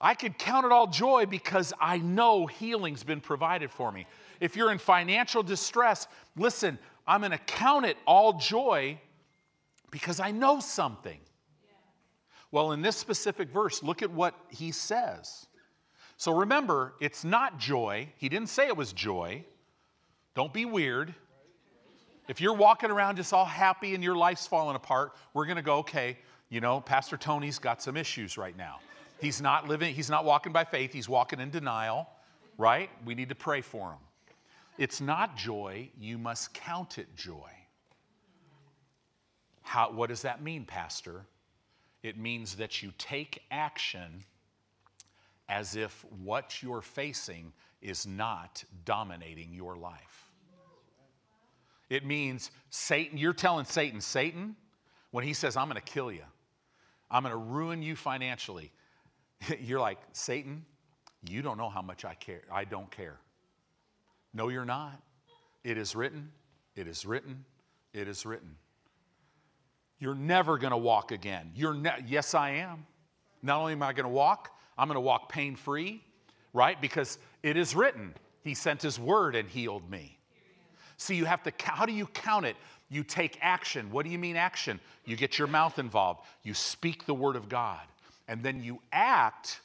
I 0.00 0.14
could 0.14 0.38
count 0.38 0.66
it 0.66 0.72
all 0.72 0.86
joy 0.86 1.26
because 1.26 1.72
I 1.80 1.98
know 1.98 2.46
healing's 2.46 3.02
been 3.02 3.20
provided 3.20 3.70
for 3.70 3.90
me. 3.90 4.06
If 4.40 4.56
you're 4.56 4.70
in 4.70 4.78
financial 4.78 5.42
distress, 5.42 6.06
listen, 6.36 6.78
I'm 7.06 7.20
going 7.20 7.32
to 7.32 7.38
count 7.38 7.86
it 7.86 7.96
all 8.06 8.34
joy 8.34 9.00
because 9.90 10.20
I 10.20 10.30
know 10.30 10.60
something. 10.60 11.18
Well, 12.50 12.72
in 12.72 12.82
this 12.82 12.96
specific 12.96 13.50
verse, 13.50 13.82
look 13.82 14.02
at 14.02 14.10
what 14.10 14.34
he 14.50 14.70
says. 14.70 15.46
So 16.16 16.34
remember, 16.34 16.94
it's 17.00 17.24
not 17.24 17.58
joy. 17.58 18.08
He 18.16 18.28
didn't 18.28 18.48
say 18.48 18.66
it 18.66 18.76
was 18.76 18.92
joy. 18.92 19.44
Don't 20.34 20.52
be 20.52 20.64
weird. 20.64 21.14
If 22.28 22.40
you're 22.40 22.54
walking 22.54 22.90
around 22.90 23.16
just 23.16 23.32
all 23.32 23.44
happy 23.44 23.94
and 23.94 24.02
your 24.02 24.16
life's 24.16 24.46
falling 24.46 24.76
apart, 24.76 25.12
we're 25.34 25.46
going 25.46 25.56
to 25.56 25.62
go, 25.62 25.78
okay, 25.78 26.18
you 26.48 26.60
know, 26.60 26.80
Pastor 26.80 27.16
Tony's 27.16 27.58
got 27.58 27.82
some 27.82 27.96
issues 27.96 28.36
right 28.36 28.56
now. 28.56 28.78
He's 29.20 29.40
not 29.40 29.68
living, 29.68 29.94
he's 29.94 30.10
not 30.10 30.24
walking 30.24 30.52
by 30.52 30.64
faith, 30.64 30.92
he's 30.92 31.08
walking 31.08 31.40
in 31.40 31.50
denial, 31.50 32.08
right? 32.58 32.90
We 33.04 33.14
need 33.14 33.28
to 33.30 33.34
pray 33.34 33.60
for 33.62 33.90
him. 33.90 33.98
It's 34.78 35.00
not 35.00 35.36
joy, 35.36 35.90
you 35.98 36.18
must 36.18 36.52
count 36.52 36.98
it 36.98 37.14
joy. 37.16 37.50
How, 39.62 39.90
what 39.90 40.08
does 40.08 40.22
that 40.22 40.42
mean, 40.42 40.64
Pastor? 40.64 41.26
It 42.02 42.18
means 42.18 42.56
that 42.56 42.82
you 42.82 42.92
take 42.98 43.42
action 43.50 44.24
as 45.48 45.76
if 45.76 46.04
what 46.22 46.62
you're 46.62 46.82
facing 46.82 47.52
is 47.80 48.06
not 48.06 48.64
dominating 48.84 49.52
your 49.52 49.76
life. 49.76 50.30
It 51.88 52.04
means 52.04 52.50
Satan, 52.70 53.16
you're 53.16 53.32
telling 53.32 53.64
Satan, 53.64 54.00
Satan, 54.00 54.56
when 55.12 55.24
he 55.24 55.32
says, 55.32 55.56
I'm 55.56 55.68
going 55.68 55.80
to 55.80 55.92
kill 55.92 56.10
you, 56.10 56.24
I'm 57.10 57.22
going 57.22 57.32
to 57.32 57.38
ruin 57.38 57.82
you 57.82 57.94
financially, 57.94 58.72
you're 59.60 59.80
like, 59.80 59.98
Satan, 60.12 60.64
you 61.28 61.42
don't 61.42 61.58
know 61.58 61.68
how 61.68 61.82
much 61.82 62.04
I 62.04 62.14
care. 62.14 62.42
I 62.52 62.64
don't 62.64 62.90
care. 62.90 63.18
No, 64.34 64.48
you're 64.48 64.64
not. 64.64 65.00
It 65.64 65.78
is 65.78 65.96
written, 65.96 66.30
it 66.74 66.86
is 66.86 67.06
written, 67.06 67.44
it 67.92 68.08
is 68.08 68.26
written. 68.26 68.56
You're 69.98 70.14
never 70.14 70.58
going 70.58 70.72
to 70.72 70.76
walk 70.76 71.10
again. 71.10 71.52
You're 71.54 71.74
ne- 71.74 72.04
yes, 72.06 72.34
I 72.34 72.50
am. 72.50 72.86
Not 73.42 73.60
only 73.60 73.72
am 73.72 73.82
I 73.82 73.92
going 73.92 74.04
to 74.04 74.10
walk, 74.10 74.50
I'm 74.78 74.88
going 74.88 74.96
to 74.96 75.00
walk 75.00 75.28
pain 75.28 75.56
free, 75.56 76.02
right? 76.52 76.80
Because 76.80 77.18
it 77.42 77.56
is 77.56 77.74
written, 77.74 78.14
He 78.42 78.54
sent 78.54 78.82
His 78.82 78.98
word 78.98 79.34
and 79.34 79.48
healed 79.48 79.90
me. 79.90 80.18
So 80.96 81.12
you 81.12 81.26
have 81.26 81.42
to, 81.42 81.52
how 81.58 81.86
do 81.86 81.92
you 81.92 82.06
count 82.06 82.46
it? 82.46 82.56
You 82.88 83.02
take 83.02 83.38
action. 83.40 83.90
What 83.90 84.04
do 84.04 84.10
you 84.10 84.18
mean 84.18 84.36
action? 84.36 84.80
You 85.04 85.16
get 85.16 85.38
your 85.38 85.48
mouth 85.48 85.78
involved. 85.78 86.20
You 86.42 86.54
speak 86.54 87.06
the 87.06 87.14
word 87.14 87.36
of 87.36 87.48
God. 87.48 87.82
And 88.28 88.42
then 88.42 88.62
you 88.62 88.80
act. 88.92 89.60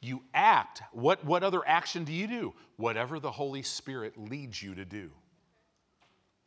You 0.00 0.22
act. 0.32 0.82
What, 0.92 1.24
what 1.24 1.42
other 1.42 1.66
action 1.66 2.04
do 2.04 2.12
you 2.12 2.26
do? 2.26 2.54
Whatever 2.76 3.20
the 3.20 3.30
Holy 3.30 3.62
Spirit 3.62 4.14
leads 4.16 4.62
you 4.62 4.74
to 4.76 4.84
do. 4.84 5.10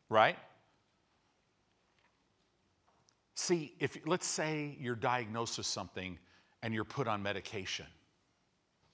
Right? 0.09 0.37
See, 3.35 3.73
if 3.79 3.97
let's 4.05 4.27
say 4.27 4.75
you're 4.79 4.95
diagnosed 4.95 5.57
with 5.57 5.67
something 5.67 6.17
and 6.61 6.73
you're 6.73 6.83
put 6.83 7.07
on 7.07 7.23
medication, 7.23 7.85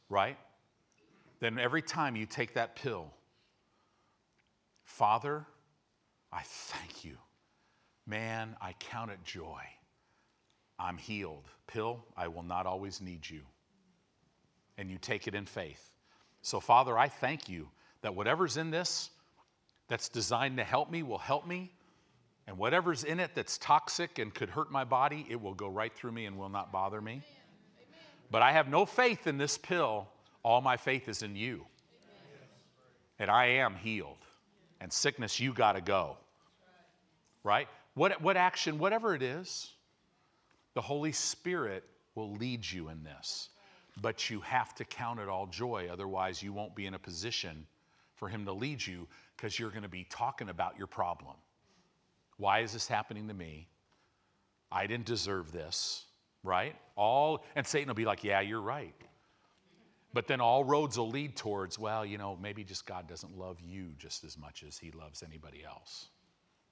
right? 0.10 0.38
Then 1.40 1.60
every 1.60 1.82
time 1.82 2.16
you 2.16 2.26
take 2.26 2.54
that 2.54 2.76
pill, 2.76 3.12
Father, 4.84 5.46
I 6.32 6.42
thank 6.44 7.04
you. 7.04 7.18
Man, 8.08 8.56
I 8.62 8.74
count 8.80 9.12
it 9.12 9.20
joy. 9.24 9.62
I'm 10.78 10.98
healed. 10.98 11.46
Pill, 11.68 12.04
I 12.16 12.28
will 12.28 12.44
not 12.44 12.66
always 12.66 13.02
need 13.02 13.28
you. 13.30 13.42
And 14.78 14.90
you 14.92 14.98
take 14.98 15.28
it 15.28 15.36
in 15.36 15.46
faith. 15.46 15.92
So, 16.42 16.60
Father, 16.60 16.98
I 16.98 17.08
thank 17.08 17.50
you 17.50 17.70
that 18.02 18.14
whatever's 18.14 18.58
in 18.58 18.70
this 18.70 19.10
that's 19.88 20.10
designed 20.10 20.58
to 20.58 20.64
help 20.64 20.92
me 20.92 21.02
will 21.02 21.18
help 21.18 21.48
me. 21.48 21.72
And 22.48 22.58
whatever's 22.58 23.04
in 23.04 23.20
it 23.20 23.32
that's 23.34 23.58
toxic 23.58 24.20
and 24.20 24.34
could 24.34 24.50
hurt 24.50 24.72
my 24.72 24.84
body, 24.84 25.26
it 25.30 25.42
will 25.42 25.56
go 25.56 25.68
right 25.68 25.92
through 25.94 26.12
me 26.12 26.26
and 26.26 26.38
will 26.38 26.50
not 26.50 26.72
bother 26.72 27.02
me. 27.02 27.24
But 28.32 28.42
I 28.42 28.52
have 28.52 28.68
no 28.68 28.86
faith 28.86 29.28
in 29.28 29.38
this 29.38 29.58
pill. 29.58 30.08
All 30.44 30.62
my 30.62 30.78
faith 30.78 31.08
is 31.08 31.22
in 31.22 31.36
you. 31.36 31.66
And 33.20 33.30
I 33.32 33.46
am 33.46 33.76
healed. 33.76 34.18
And 34.82 34.92
sickness, 34.92 35.40
you 35.40 35.54
got 35.54 35.74
to 35.74 35.82
go. 35.82 36.18
Right? 37.44 37.68
What, 37.94 38.22
what 38.22 38.38
action, 38.38 38.78
whatever 38.78 39.16
it 39.16 39.22
is, 39.22 39.72
the 40.74 40.82
Holy 40.82 41.12
Spirit 41.12 41.84
will 42.14 42.34
lead 42.34 42.70
you 42.70 42.90
in 42.90 43.04
this. 43.04 43.50
But 44.02 44.30
you 44.30 44.42
have 44.42 44.76
to 44.76 44.84
count 44.84 45.20
it 45.20 45.30
all 45.30 45.48
joy. 45.48 45.88
Otherwise, 45.92 46.44
you 46.44 46.52
won't 46.52 46.76
be 46.76 46.86
in 46.86 46.94
a 46.94 47.00
position 47.00 47.66
for 48.16 48.28
Him 48.28 48.46
to 48.46 48.52
lead 48.52 48.86
you 48.86 49.08
because 49.38 49.58
you're 49.58 49.70
going 49.70 49.84
to 49.84 49.90
be 49.90 50.06
talking 50.10 50.50
about 50.50 50.78
your 50.78 50.88
problem. 50.88 51.36
Why 52.38 52.60
is 52.60 52.74
this 52.74 52.88
happening 52.88 53.30
to 53.30 53.34
me? 53.34 53.68
I 54.72 54.88
didn't 54.88 55.06
deserve 55.06 55.54
this 55.54 56.06
right? 56.46 56.76
All 56.96 57.44
and 57.56 57.66
Satan 57.66 57.88
will 57.88 57.96
be 57.96 58.06
like, 58.06 58.24
"Yeah, 58.24 58.42
you're 58.42 58.62
right." 58.62 58.96
But 60.16 60.28
then 60.28 60.40
all 60.40 60.64
roads 60.64 60.98
will 60.98 61.10
lead 61.10 61.36
towards, 61.36 61.78
well, 61.78 62.06
you 62.06 62.18
know, 62.18 62.38
maybe 62.42 62.64
just 62.64 62.86
God 62.86 63.06
doesn't 63.06 63.38
love 63.38 63.60
you 63.60 63.88
just 63.98 64.24
as 64.24 64.38
much 64.38 64.64
as 64.66 64.78
he 64.78 64.92
loves 64.92 65.22
anybody 65.22 65.62
else. 65.66 66.08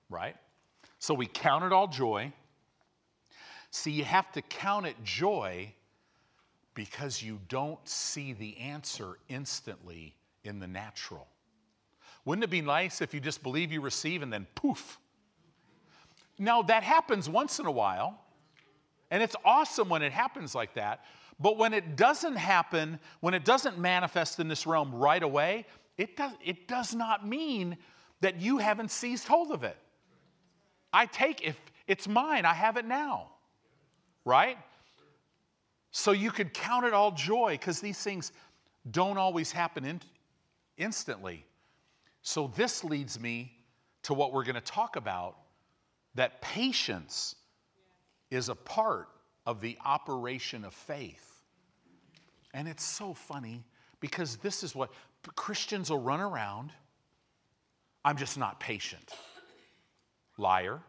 Right? 0.09 0.37
So 0.97 1.13
we 1.13 1.25
count 1.25 1.65
it 1.65 1.73
all 1.73 1.87
joy. 1.87 2.31
See, 3.69 3.91
you 3.91 4.05
have 4.05 4.31
to 4.31 4.41
count 4.41 4.85
it 4.85 4.95
joy 5.03 5.73
because 6.73 7.21
you 7.21 7.39
don't 7.49 7.85
see 7.85 8.31
the 8.31 8.57
answer 8.59 9.17
instantly 9.27 10.15
in 10.45 10.59
the 10.59 10.67
natural. 10.67 11.27
Wouldn't 12.23 12.45
it 12.45 12.49
be 12.49 12.61
nice 12.61 13.01
if 13.01 13.13
you 13.13 13.19
just 13.19 13.43
believe 13.43 13.73
you 13.73 13.81
receive 13.81 14.21
and 14.21 14.31
then 14.31 14.47
poof? 14.55 14.97
Now, 16.39 16.61
that 16.61 16.83
happens 16.83 17.29
once 17.29 17.59
in 17.59 17.65
a 17.65 17.71
while. 17.71 18.22
And 19.13 19.21
it's 19.21 19.35
awesome 19.45 19.89
when 19.89 20.01
it 20.01 20.11
happens 20.11 20.55
like 20.55 20.73
that. 20.73 21.05
But 21.39 21.55
when 21.55 21.71
it 21.71 21.95
doesn't 21.95 22.35
happen, 22.35 22.97
when 23.19 23.35
it 23.35 23.45
doesn't 23.45 23.77
manifest 23.77 24.39
in 24.39 24.47
this 24.47 24.65
realm 24.65 24.91
right 24.91 25.21
away, 25.21 25.67
it 25.99 26.17
does, 26.17 26.31
it 26.43 26.67
does 26.67 26.95
not 26.95 27.23
mean 27.23 27.77
that 28.21 28.41
you 28.41 28.57
haven't 28.57 28.89
seized 28.89 29.27
hold 29.27 29.51
of 29.51 29.63
it. 29.63 29.77
I 30.91 31.05
take, 31.05 31.43
if 31.43 31.55
it's 31.87 32.07
mine, 32.07 32.43
I 32.43 32.55
have 32.55 32.75
it 32.75 32.85
now, 32.85 33.29
right? 34.25 34.57
So 35.91 36.11
you 36.11 36.31
could 36.31 36.51
count 36.51 36.83
it 36.83 36.93
all 36.95 37.11
joy 37.11 37.51
because 37.51 37.81
these 37.81 37.99
things 38.01 38.31
don't 38.89 39.19
always 39.19 39.51
happen 39.51 39.85
in, 39.85 40.01
instantly. 40.79 41.45
So 42.23 42.51
this 42.55 42.83
leads 42.83 43.19
me 43.19 43.53
to 44.03 44.15
what 44.15 44.33
we're 44.33 44.43
going 44.43 44.55
to 44.55 44.61
talk 44.61 44.95
about 44.95 45.35
that 46.15 46.41
patience 46.41 47.35
is 48.33 48.49
a 48.49 48.55
part 48.55 49.09
of 49.45 49.61
the 49.61 49.77
operation 49.85 50.63
of 50.65 50.73
faith. 50.73 51.43
And 52.53 52.67
it's 52.67 52.83
so 52.83 53.13
funny 53.13 53.63
because 53.99 54.37
this 54.37 54.63
is 54.63 54.75
what 54.75 54.91
Christians 55.35 55.89
will 55.89 55.99
run 55.99 56.19
around. 56.19 56.71
I'm 58.03 58.17
just 58.17 58.37
not 58.37 58.59
patient. 58.59 59.13
Liar. 60.37 60.79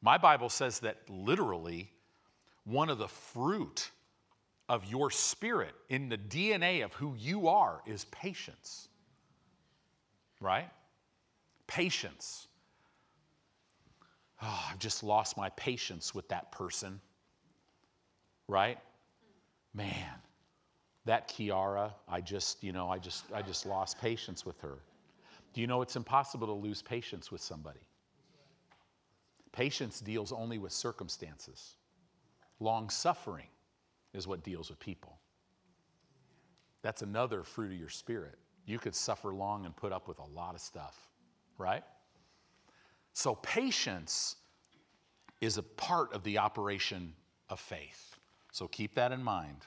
My 0.00 0.18
Bible 0.18 0.48
says 0.48 0.80
that 0.80 0.98
literally, 1.08 1.90
one 2.64 2.88
of 2.88 2.98
the 2.98 3.08
fruit 3.08 3.90
of 4.68 4.84
your 4.86 5.10
spirit 5.10 5.74
in 5.88 6.08
the 6.08 6.18
DNA 6.18 6.84
of 6.84 6.92
who 6.94 7.14
you 7.18 7.48
are 7.48 7.82
is 7.86 8.04
patience. 8.06 8.88
Right? 10.40 10.68
Patience 11.66 12.48
oh, 14.44 14.66
I've 14.70 14.78
just 14.78 15.02
lost 15.02 15.36
my 15.36 15.48
patience 15.50 16.14
with 16.14 16.28
that 16.28 16.52
person. 16.52 17.00
Right? 18.46 18.78
Man, 19.72 20.14
that 21.06 21.28
Kiara, 21.28 21.92
I 22.08 22.20
just, 22.20 22.62
you 22.62 22.72
know, 22.72 22.90
I 22.90 22.98
just, 22.98 23.24
I 23.32 23.42
just 23.42 23.66
lost 23.66 24.00
patience 24.00 24.44
with 24.46 24.58
her. 24.60 24.78
Do 25.52 25.60
you 25.60 25.66
know 25.66 25.82
it's 25.82 25.96
impossible 25.96 26.46
to 26.46 26.52
lose 26.52 26.82
patience 26.82 27.30
with 27.32 27.40
somebody? 27.40 27.80
Patience 29.52 30.00
deals 30.00 30.32
only 30.32 30.58
with 30.58 30.72
circumstances. 30.72 31.76
Long 32.60 32.90
suffering 32.90 33.46
is 34.12 34.26
what 34.26 34.42
deals 34.42 34.70
with 34.70 34.80
people. 34.80 35.18
That's 36.82 37.02
another 37.02 37.42
fruit 37.42 37.72
of 37.72 37.78
your 37.78 37.88
spirit. 37.88 38.34
You 38.66 38.78
could 38.78 38.94
suffer 38.94 39.32
long 39.32 39.64
and 39.64 39.76
put 39.76 39.92
up 39.92 40.08
with 40.08 40.18
a 40.18 40.24
lot 40.24 40.54
of 40.54 40.60
stuff, 40.60 40.98
right? 41.56 41.82
So, 43.14 43.36
patience 43.36 44.36
is 45.40 45.56
a 45.56 45.62
part 45.62 46.12
of 46.12 46.24
the 46.24 46.38
operation 46.38 47.14
of 47.48 47.60
faith. 47.60 48.16
So, 48.52 48.68
keep 48.68 48.96
that 48.96 49.12
in 49.12 49.22
mind. 49.22 49.66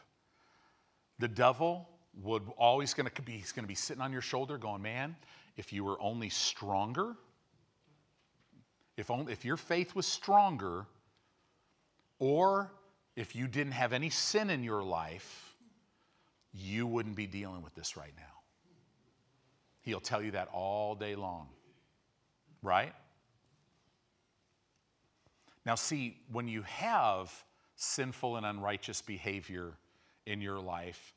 The 1.18 1.28
devil 1.28 1.90
would 2.22 2.44
always 2.58 2.94
going 2.94 3.10
to 3.10 3.22
be 3.22 3.34
he's 3.34 3.52
going 3.52 3.64
to 3.64 3.68
be 3.68 3.76
sitting 3.76 4.02
on 4.02 4.12
your 4.12 4.22
shoulder 4.22 4.58
going, 4.58 4.82
"Man, 4.82 5.16
if 5.56 5.72
you 5.74 5.84
were 5.84 6.00
only 6.02 6.30
stronger, 6.30 7.16
if, 8.98 9.10
only, 9.10 9.32
if 9.32 9.46
your 9.46 9.58
faith 9.58 9.96
was 9.96 10.06
stronger, 10.06 10.86
or 12.20 12.72
if 13.16 13.36
you 13.36 13.48
didn't 13.48 13.74
have 13.74 13.94
any 13.94 14.10
sin 14.10 14.50
in 14.50 14.64
your 14.64 14.84
life, 14.84 15.56
you 16.54 16.86
wouldn't 16.86 17.16
be 17.16 17.28
dealing 17.28 17.62
with 17.62 17.76
this 17.76 17.96
right 17.96 18.14
now. 18.18 18.24
He'll 19.82 20.02
tell 20.02 20.22
you 20.22 20.32
that 20.32 20.50
all 20.52 20.96
day 20.96 21.16
long, 21.16 21.48
right? 22.62 22.94
Now, 25.68 25.76
see, 25.76 26.16
when 26.32 26.48
you 26.48 26.62
have 26.62 27.30
sinful 27.76 28.38
and 28.38 28.46
unrighteous 28.46 29.02
behavior 29.02 29.74
in 30.26 30.40
your 30.40 30.62
life, 30.62 31.14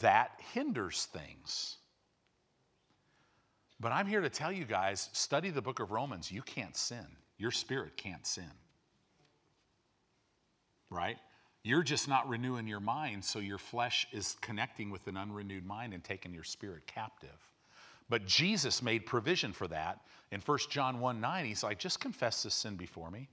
that 0.00 0.30
hinders 0.54 1.04
things. 1.12 1.76
But 3.78 3.92
I'm 3.92 4.06
here 4.06 4.22
to 4.22 4.30
tell 4.30 4.50
you 4.50 4.64
guys 4.64 5.10
study 5.12 5.50
the 5.50 5.60
book 5.60 5.78
of 5.78 5.90
Romans. 5.90 6.32
You 6.32 6.40
can't 6.40 6.74
sin, 6.74 7.04
your 7.36 7.50
spirit 7.50 7.98
can't 7.98 8.26
sin. 8.26 8.50
Right? 10.88 11.18
You're 11.62 11.82
just 11.82 12.08
not 12.08 12.30
renewing 12.30 12.66
your 12.66 12.80
mind, 12.80 13.22
so 13.22 13.40
your 13.40 13.58
flesh 13.58 14.06
is 14.10 14.38
connecting 14.40 14.88
with 14.88 15.06
an 15.06 15.18
unrenewed 15.18 15.66
mind 15.66 15.92
and 15.92 16.02
taking 16.02 16.32
your 16.32 16.44
spirit 16.44 16.86
captive. 16.86 17.28
But 18.08 18.24
Jesus 18.24 18.82
made 18.82 19.04
provision 19.04 19.52
for 19.52 19.68
that. 19.68 20.00
In 20.32 20.40
1 20.40 20.58
John 20.70 20.98
1 20.98 21.20
9, 21.20 21.44
he's 21.44 21.62
like, 21.62 21.78
just 21.78 22.00
confess 22.00 22.42
this 22.42 22.54
sin 22.54 22.76
before 22.76 23.10
me. 23.10 23.28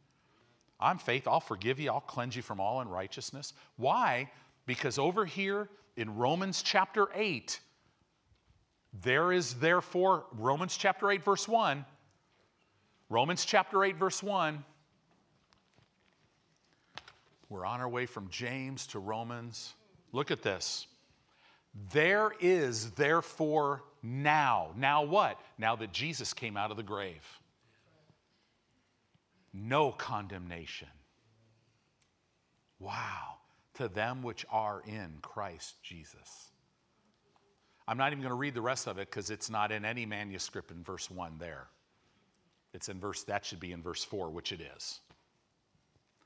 I'm 0.80 0.97
faith, 0.97 1.28
I'll 1.28 1.39
forgive 1.39 1.80
you, 1.80 1.91
I'll 1.91 2.01
cleanse 2.01 2.36
you 2.36 2.41
from 2.41 2.59
all 2.59 2.82
unrighteousness. 2.82 3.53
Why? 3.78 4.30
Because 4.65 4.99
over 4.99 5.25
here 5.25 5.69
in 5.95 6.15
Romans 6.15 6.61
chapter 6.61 7.07
8, 7.15 7.59
there 9.01 9.32
is 9.32 9.55
therefore, 9.55 10.25
Romans 10.34 10.78
chapter 10.78 11.11
8, 11.11 11.23
verse 11.23 11.47
1. 11.47 11.86
Romans 13.09 13.45
chapter 13.45 13.84
8, 13.84 13.95
verse 13.95 14.21
1. 14.21 14.63
We're 17.49 17.65
on 17.65 17.80
our 17.80 17.89
way 17.89 18.05
from 18.05 18.30
James 18.30 18.88
to 18.88 18.99
Romans. 18.99 19.73
Look 20.11 20.32
at 20.32 20.41
this. 20.41 20.88
There 21.91 22.32
is 22.39 22.91
therefore 22.91 23.84
now. 24.03 24.71
Now 24.75 25.03
what? 25.03 25.39
Now 25.57 25.75
that 25.78 25.93
Jesus 25.93 26.34
came 26.34 26.57
out 26.57 26.71
of 26.71 26.78
the 26.78 26.84
grave. 26.84 27.23
No 29.60 29.91
condemnation. 29.91 30.89
Wow. 32.80 33.39
To 33.76 33.88
them 33.88 34.22
which 34.22 34.45
are 34.51 34.84
in 34.86 35.18
Christ 35.22 35.82
Jesus. 35.82 36.51
I'm 37.88 37.97
not 37.97 38.12
even 38.12 38.22
going 38.22 38.32
to 38.32 38.36
read 38.36 38.53
the 38.53 38.62
rest 38.62 38.88
of 38.88 38.99
it 38.99 39.10
because 39.10 39.30
it's 39.30 39.49
not 39.49 39.72
in 39.72 39.86
any 39.86 40.05
manuscript 40.05 40.72
in 40.72 40.84
verse 40.84 41.10
1 41.10 41.38
there. 41.39 41.68
It's 42.74 42.89
in 42.89 42.99
verse, 42.99 43.24
that 43.24 43.45
should 43.45 43.60
be 43.60 43.72
in 43.72 43.82
verse 43.82 44.03
4, 44.03 44.30
which 44.30 44.51
it 44.51 44.62
is. 44.76 44.99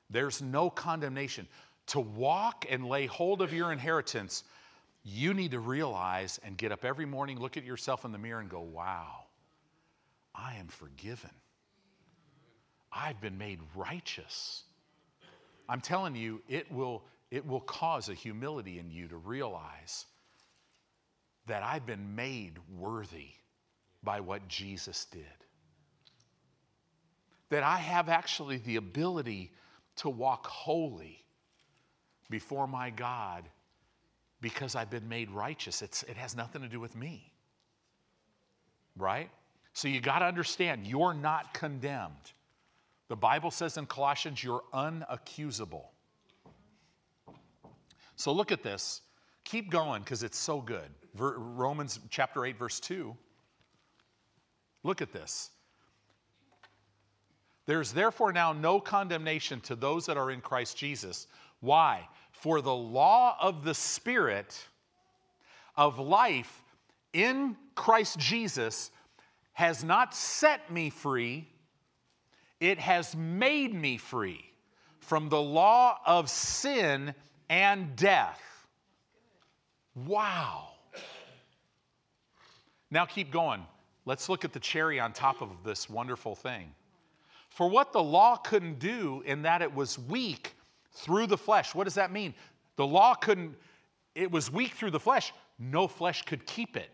There's 0.09 0.41
no 0.41 0.69
condemnation. 0.69 1.47
To 1.87 1.99
walk 1.99 2.65
and 2.69 2.85
lay 2.85 3.05
hold 3.05 3.41
of 3.41 3.53
your 3.53 3.71
inheritance, 3.71 4.43
you 5.03 5.33
need 5.33 5.51
to 5.51 5.59
realize 5.59 6.39
and 6.43 6.57
get 6.57 6.71
up 6.71 6.83
every 6.83 7.05
morning, 7.05 7.39
look 7.39 7.57
at 7.57 7.63
yourself 7.63 8.05
in 8.05 8.11
the 8.11 8.17
mirror, 8.17 8.39
and 8.39 8.49
go, 8.49 8.59
wow, 8.59 9.25
I 10.35 10.55
am 10.55 10.67
forgiven. 10.67 11.31
I've 12.91 13.21
been 13.21 13.37
made 13.37 13.59
righteous. 13.75 14.63
I'm 15.69 15.81
telling 15.81 16.15
you, 16.15 16.41
it 16.49 16.71
will, 16.71 17.03
it 17.29 17.47
will 17.47 17.61
cause 17.61 18.09
a 18.09 18.13
humility 18.13 18.79
in 18.79 18.91
you 18.91 19.07
to 19.07 19.17
realize 19.17 20.05
that 21.47 21.63
I've 21.63 21.85
been 21.85 22.15
made 22.15 22.53
worthy 22.77 23.29
by 24.03 24.19
what 24.19 24.47
Jesus 24.47 25.05
did. 25.05 25.23
That 27.49 27.63
I 27.63 27.77
have 27.77 28.09
actually 28.09 28.57
the 28.57 28.75
ability 28.75 29.51
to 29.97 30.09
walk 30.09 30.47
holy 30.47 31.23
before 32.29 32.67
my 32.67 32.89
God 32.89 33.43
because 34.41 34.75
I've 34.75 34.89
been 34.89 35.07
made 35.07 35.29
righteous. 35.31 35.81
It's, 35.81 36.03
it 36.03 36.17
has 36.17 36.35
nothing 36.35 36.61
to 36.61 36.67
do 36.67 36.79
with 36.79 36.95
me. 36.95 37.31
Right? 38.97 39.29
So 39.73 39.87
you 39.87 40.01
got 40.01 40.19
to 40.19 40.25
understand, 40.25 40.87
you're 40.87 41.13
not 41.13 41.53
condemned. 41.53 42.33
The 43.11 43.17
Bible 43.17 43.51
says 43.51 43.75
in 43.75 43.87
Colossians, 43.87 44.41
you're 44.41 44.63
unaccusable. 44.73 45.83
So 48.15 48.31
look 48.31 48.53
at 48.53 48.63
this. 48.63 49.01
Keep 49.43 49.69
going 49.69 50.01
because 50.01 50.23
it's 50.23 50.37
so 50.37 50.61
good. 50.61 50.87
Ver- 51.13 51.37
Romans 51.37 51.99
chapter 52.09 52.45
8, 52.45 52.57
verse 52.57 52.79
2. 52.79 53.13
Look 54.83 55.01
at 55.01 55.11
this. 55.11 55.49
There's 57.65 57.91
therefore 57.91 58.31
now 58.31 58.53
no 58.53 58.79
condemnation 58.79 59.59
to 59.59 59.75
those 59.75 60.05
that 60.05 60.15
are 60.15 60.31
in 60.31 60.39
Christ 60.39 60.77
Jesus. 60.77 61.27
Why? 61.59 62.07
For 62.31 62.61
the 62.61 62.73
law 62.73 63.35
of 63.41 63.65
the 63.65 63.75
Spirit 63.75 64.57
of 65.75 65.99
life 65.99 66.63
in 67.11 67.57
Christ 67.75 68.19
Jesus 68.19 68.89
has 69.51 69.83
not 69.83 70.15
set 70.15 70.71
me 70.71 70.89
free, 70.89 71.49
it 72.61 72.79
has 72.79 73.15
made 73.15 73.73
me 73.73 73.97
free 73.97 74.45
from 74.99 75.27
the 75.27 75.41
law 75.41 75.99
of 76.05 76.29
sin 76.29 77.13
and 77.49 77.95
death. 77.97 78.39
Wow. 79.95 80.69
Now 82.91 83.05
keep 83.05 83.31
going. 83.31 83.65
Let's 84.05 84.29
look 84.29 84.45
at 84.45 84.53
the 84.53 84.59
cherry 84.59 84.99
on 84.99 85.11
top 85.11 85.41
of 85.41 85.49
this 85.65 85.89
wonderful 85.89 86.35
thing. 86.35 86.73
For 87.49 87.67
what 87.67 87.91
the 87.91 88.01
law 88.01 88.37
couldn't 88.37 88.79
do 88.79 89.23
in 89.25 89.41
that 89.41 89.61
it 89.61 89.73
was 89.73 89.99
weak 89.99 90.53
through 90.93 91.27
the 91.27 91.37
flesh. 91.37 91.75
What 91.75 91.85
does 91.85 91.95
that 91.95 92.11
mean? 92.11 92.33
The 92.75 92.85
law 92.85 93.15
couldn't, 93.15 93.55
it 94.15 94.31
was 94.31 94.51
weak 94.51 94.73
through 94.73 94.91
the 94.91 94.99
flesh. 94.99 95.33
No 95.59 95.87
flesh 95.87 96.21
could 96.23 96.45
keep 96.45 96.77
it. 96.77 96.89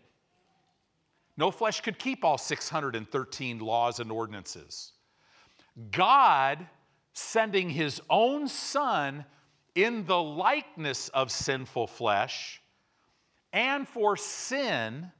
No 1.36 1.50
flesh 1.50 1.82
could 1.82 1.98
keep 1.98 2.24
all 2.24 2.38
613 2.38 3.58
laws 3.60 4.00
and 4.00 4.10
ordinances. 4.10 4.92
God 5.90 6.66
sending 7.12 7.70
his 7.70 8.00
own 8.08 8.48
son 8.48 9.24
in 9.74 10.06
the 10.06 10.20
likeness 10.22 11.08
of 11.10 11.30
sinful 11.30 11.86
flesh 11.86 12.60
and 13.52 13.86
for 13.86 14.16
sin 14.16 15.12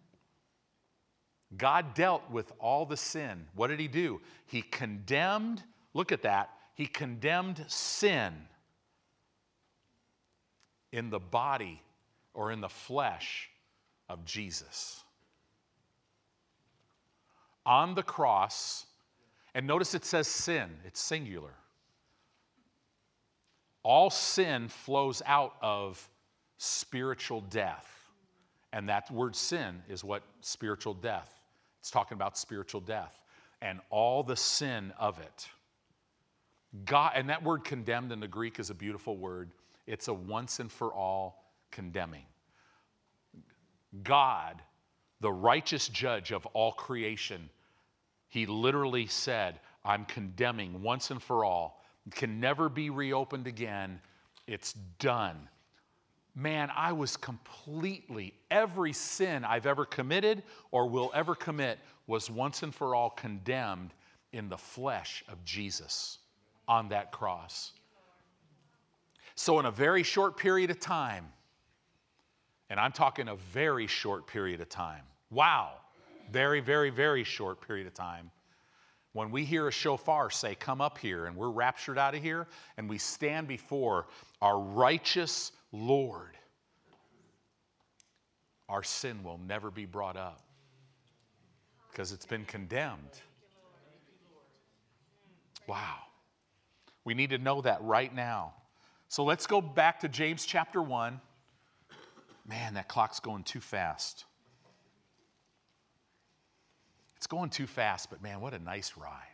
God 1.56 1.94
dealt 1.94 2.30
with 2.30 2.52
all 2.58 2.84
the 2.84 2.96
sin. 2.96 3.46
What 3.54 3.68
did 3.68 3.80
he 3.80 3.88
do? 3.88 4.20
He 4.46 4.62
condemned, 4.62 5.62
look 5.94 6.12
at 6.12 6.22
that, 6.22 6.50
he 6.74 6.86
condemned 6.86 7.64
sin 7.68 8.34
in 10.92 11.10
the 11.10 11.18
body 11.18 11.82
or 12.34 12.52
in 12.52 12.60
the 12.60 12.68
flesh 12.68 13.48
of 14.08 14.24
Jesus. 14.24 15.02
On 17.64 17.94
the 17.94 18.02
cross, 18.02 18.86
and 19.54 19.66
notice 19.66 19.94
it 19.94 20.04
says 20.04 20.26
sin, 20.26 20.70
it's 20.84 21.00
singular. 21.00 21.54
All 23.82 24.10
sin 24.10 24.68
flows 24.68 25.22
out 25.24 25.54
of 25.62 26.08
spiritual 26.58 27.40
death. 27.40 27.94
And 28.72 28.88
that 28.90 29.10
word 29.10 29.34
sin 29.34 29.82
is 29.88 30.04
what 30.04 30.22
spiritual 30.40 30.92
death 30.92 31.38
it's 31.80 31.90
talking 31.90 32.16
about 32.16 32.36
spiritual 32.36 32.80
death 32.82 33.22
and 33.62 33.80
all 33.88 34.22
the 34.22 34.36
sin 34.36 34.92
of 34.98 35.18
it. 35.18 35.48
God, 36.84 37.12
and 37.14 37.30
that 37.30 37.42
word 37.42 37.64
condemned 37.64 38.12
in 38.12 38.20
the 38.20 38.28
Greek 38.28 38.58
is 38.58 38.68
a 38.68 38.74
beautiful 38.74 39.16
word. 39.16 39.50
It's 39.86 40.08
a 40.08 40.12
once 40.12 40.60
and 40.60 40.70
for 40.70 40.92
all 40.92 41.50
condemning. 41.70 42.26
God, 44.02 44.60
the 45.20 45.32
righteous 45.32 45.88
judge 45.88 46.30
of 46.30 46.44
all 46.46 46.72
creation, 46.72 47.48
he 48.28 48.46
literally 48.46 49.06
said, 49.06 49.60
I'm 49.84 50.04
condemning 50.04 50.82
once 50.82 51.10
and 51.10 51.22
for 51.22 51.44
all. 51.44 51.82
It 52.06 52.14
can 52.14 52.40
never 52.40 52.68
be 52.68 52.90
reopened 52.90 53.46
again. 53.46 54.00
It's 54.46 54.72
done 54.98 55.48
man, 56.38 56.70
I 56.74 56.92
was 56.92 57.16
completely, 57.16 58.32
every 58.50 58.92
sin 58.92 59.44
I've 59.44 59.66
ever 59.66 59.84
committed 59.84 60.44
or 60.70 60.88
will 60.88 61.10
ever 61.12 61.34
commit 61.34 61.80
was 62.06 62.30
once 62.30 62.62
and 62.62 62.74
for 62.74 62.94
all 62.94 63.10
condemned 63.10 63.92
in 64.32 64.48
the 64.48 64.56
flesh 64.56 65.24
of 65.28 65.44
Jesus 65.44 66.18
on 66.68 66.90
that 66.90 67.10
cross. 67.10 67.72
So, 69.34 69.58
in 69.58 69.66
a 69.66 69.70
very 69.70 70.02
short 70.02 70.36
period 70.36 70.70
of 70.70 70.78
time, 70.78 71.26
and 72.70 72.78
I'm 72.78 72.92
talking 72.92 73.28
a 73.28 73.36
very 73.36 73.86
short 73.86 74.26
period 74.26 74.60
of 74.60 74.68
time, 74.68 75.02
wow, 75.30 75.72
very, 76.30 76.60
very, 76.60 76.90
very 76.90 77.24
short 77.24 77.66
period 77.66 77.86
of 77.86 77.94
time, 77.94 78.30
when 79.12 79.30
we 79.30 79.44
hear 79.44 79.66
a 79.66 79.72
shofar 79.72 80.30
say, 80.30 80.54
Come 80.54 80.80
up 80.80 80.98
here, 80.98 81.26
and 81.26 81.36
we're 81.36 81.50
raptured 81.50 81.98
out 81.98 82.14
of 82.14 82.22
here, 82.22 82.46
and 82.76 82.88
we 82.88 82.98
stand 82.98 83.48
before 83.48 84.06
our 84.40 84.58
righteous 84.58 85.52
Lord, 85.72 86.36
our 88.68 88.82
sin 88.82 89.22
will 89.22 89.38
never 89.38 89.70
be 89.70 89.86
brought 89.86 90.16
up. 90.16 90.42
because 91.90 92.12
it's 92.12 92.26
been 92.26 92.44
condemned. 92.44 93.20
Wow. 95.66 95.96
We 97.04 97.14
need 97.14 97.30
to 97.30 97.38
know 97.38 97.60
that 97.62 97.82
right 97.82 98.14
now. 98.14 98.54
So 99.08 99.24
let's 99.24 99.46
go 99.46 99.60
back 99.60 100.00
to 100.00 100.08
James 100.08 100.46
chapter 100.46 100.80
1. 100.80 101.20
Man, 102.46 102.74
that 102.74 102.86
clock's 102.86 103.18
going 103.18 103.42
too 103.42 103.60
fast. 103.60 104.26
It's 107.18 107.26
going 107.26 107.50
too 107.50 107.66
fast, 107.66 108.10
but 108.10 108.22
man, 108.22 108.40
what 108.40 108.54
a 108.54 108.58
nice 108.60 108.94
ride. 108.96 109.26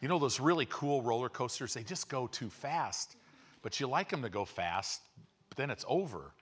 You 0.00 0.08
know, 0.08 0.18
those 0.18 0.40
really 0.40 0.66
cool 0.70 1.02
roller 1.02 1.28
coasters, 1.28 1.74
they 1.74 1.82
just 1.82 2.08
go 2.08 2.26
too 2.26 2.48
fast, 2.48 3.16
but 3.60 3.78
you 3.78 3.86
like 3.86 4.08
them 4.08 4.22
to 4.22 4.28
go 4.28 4.44
fast, 4.44 5.02
but 5.48 5.58
then 5.58 5.70
it's 5.70 5.84
over. 5.86 6.32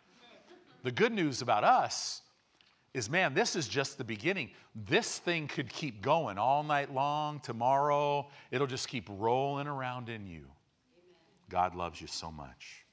The 0.83 0.93
good 0.93 1.13
news 1.13 1.43
about 1.43 1.65
us 1.65 2.23
is 2.93 3.09
man, 3.09 3.35
this 3.35 3.57
is 3.57 3.69
just 3.69 3.99
the 3.99 4.05
beginning. 4.05 4.51
This 4.75 5.19
thing 5.19 5.49
could 5.49 5.69
keep 5.69 6.03
going 6.03 6.39
all 6.39 6.63
night 6.63 6.93
long, 6.93 7.41
tomorrow, 7.41 8.29
it'll 8.51 8.67
just 8.67 8.89
keep 8.89 9.09
rolling 9.09 9.67
around 9.67 10.09
in 10.09 10.27
you. 10.27 10.47
God 11.49 11.75
loves 11.75 12.01
you 12.01 12.07
so 12.07 12.31
much. 12.31 12.85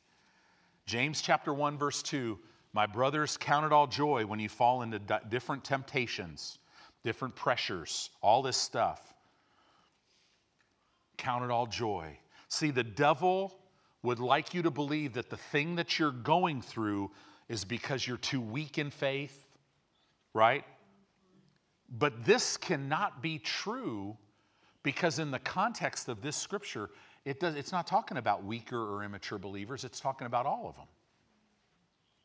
James 0.85 1.21
chapter 1.21 1.53
1, 1.53 1.77
verse 1.77 2.01
2 2.01 2.39
My 2.73 2.85
brothers, 2.85 3.37
count 3.37 3.65
it 3.65 3.73
all 3.73 3.87
joy 3.87 4.25
when 4.25 4.39
you 4.39 4.49
fall 4.49 4.81
into 4.83 4.99
different 5.29 5.63
temptations, 5.63 6.59
different 7.07 7.35
pressures, 7.35 8.09
all 8.21 8.41
this 8.41 8.57
stuff. 8.57 9.01
Count 11.17 11.43
it 11.43 11.51
all 11.51 11.65
joy. 11.65 12.19
See, 12.49 12.69
the 12.71 12.83
devil 12.83 13.57
would 14.03 14.19
like 14.19 14.53
you 14.53 14.61
to 14.63 14.71
believe 14.71 15.13
that 15.13 15.29
the 15.29 15.37
thing 15.37 15.75
that 15.77 15.97
you're 15.97 16.11
going 16.11 16.61
through 16.61 17.11
is 17.49 17.63
because 17.65 18.05
you're 18.05 18.17
too 18.17 18.41
weak 18.41 18.77
in 18.77 18.91
faith 18.91 19.47
right? 20.37 20.63
But 21.89 22.25
this 22.25 22.57
cannot 22.57 23.23
be 23.23 23.39
true 23.39 24.15
because, 24.83 25.17
in 25.17 25.31
the 25.31 25.39
context 25.39 26.07
of 26.09 26.21
this 26.21 26.35
scripture, 26.35 26.91
it 27.25 27.39
does, 27.39 27.55
it's 27.55 27.71
not 27.71 27.87
talking 27.87 28.17
about 28.17 28.45
weaker 28.45 28.79
or 28.79 29.03
immature 29.03 29.39
believers, 29.39 29.83
it's 29.83 29.99
talking 29.99 30.27
about 30.27 30.45
all 30.45 30.69
of 30.69 30.75
them, 30.75 30.85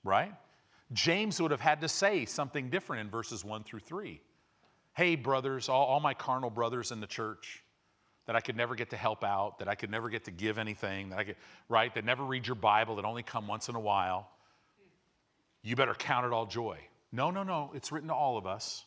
right? 0.04 0.32
James 0.92 1.40
would 1.40 1.50
have 1.50 1.60
had 1.62 1.80
to 1.80 1.88
say 1.88 2.26
something 2.26 2.68
different 2.68 3.00
in 3.00 3.10
verses 3.10 3.46
1 3.46 3.64
through 3.64 3.80
3. 3.80 4.20
Hey, 4.94 5.16
brothers, 5.16 5.68
all, 5.68 5.86
all 5.86 6.00
my 6.00 6.14
carnal 6.14 6.50
brothers 6.50 6.92
in 6.92 7.00
the 7.00 7.06
church 7.06 7.62
that 8.26 8.36
I 8.36 8.40
could 8.40 8.56
never 8.56 8.74
get 8.74 8.90
to 8.90 8.96
help 8.96 9.24
out, 9.24 9.58
that 9.58 9.68
I 9.68 9.74
could 9.74 9.90
never 9.90 10.08
get 10.08 10.24
to 10.24 10.30
give 10.30 10.58
anything, 10.58 11.10
that 11.10 11.18
I 11.18 11.24
could, 11.24 11.36
right, 11.68 11.92
that 11.94 12.04
never 12.04 12.24
read 12.24 12.46
your 12.46 12.54
Bible, 12.54 12.96
that 12.96 13.04
only 13.04 13.22
come 13.22 13.48
once 13.48 13.68
in 13.68 13.74
a 13.74 13.80
while, 13.80 14.28
you 15.62 15.76
better 15.76 15.94
count 15.94 16.26
it 16.26 16.32
all 16.32 16.46
joy. 16.46 16.78
No, 17.10 17.30
no, 17.30 17.42
no. 17.42 17.70
It's 17.74 17.92
written 17.92 18.08
to 18.08 18.14
all 18.14 18.36
of 18.36 18.46
us. 18.46 18.84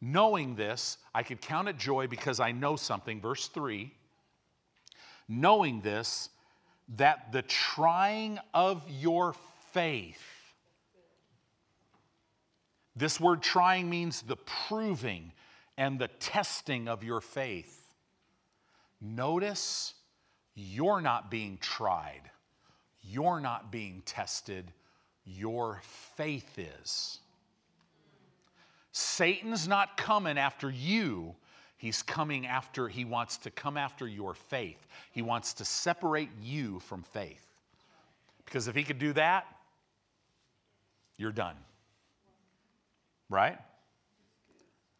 Knowing 0.00 0.54
this, 0.54 0.98
I 1.14 1.22
could 1.22 1.40
count 1.40 1.68
it 1.68 1.78
joy 1.78 2.06
because 2.06 2.40
I 2.40 2.52
know 2.52 2.76
something. 2.76 3.20
Verse 3.20 3.48
3 3.48 3.92
Knowing 5.26 5.80
this, 5.80 6.28
that 6.96 7.32
the 7.32 7.42
trying 7.42 8.38
of 8.52 8.82
your 8.90 9.34
faith, 9.72 10.33
this 12.96 13.18
word 13.20 13.42
trying 13.42 13.90
means 13.90 14.22
the 14.22 14.36
proving 14.36 15.32
and 15.76 15.98
the 15.98 16.08
testing 16.08 16.88
of 16.88 17.02
your 17.02 17.20
faith. 17.20 17.92
Notice 19.00 19.94
you're 20.54 21.00
not 21.00 21.30
being 21.30 21.58
tried, 21.60 22.30
you're 23.02 23.40
not 23.40 23.72
being 23.72 24.02
tested 24.06 24.72
your 25.24 25.80
faith 26.16 26.58
is. 26.58 27.18
Satan's 28.92 29.66
not 29.66 29.96
coming 29.96 30.38
after 30.38 30.70
you. 30.70 31.34
He's 31.76 32.02
coming 32.02 32.46
after, 32.46 32.88
he 32.88 33.04
wants 33.04 33.38
to 33.38 33.50
come 33.50 33.76
after 33.76 34.06
your 34.06 34.34
faith. 34.34 34.86
He 35.10 35.22
wants 35.22 35.54
to 35.54 35.64
separate 35.64 36.30
you 36.42 36.78
from 36.80 37.02
faith. 37.02 37.46
Because 38.44 38.68
if 38.68 38.74
he 38.74 38.84
could 38.84 38.98
do 38.98 39.12
that, 39.14 39.46
you're 41.16 41.32
done. 41.32 41.56
Right? 43.28 43.58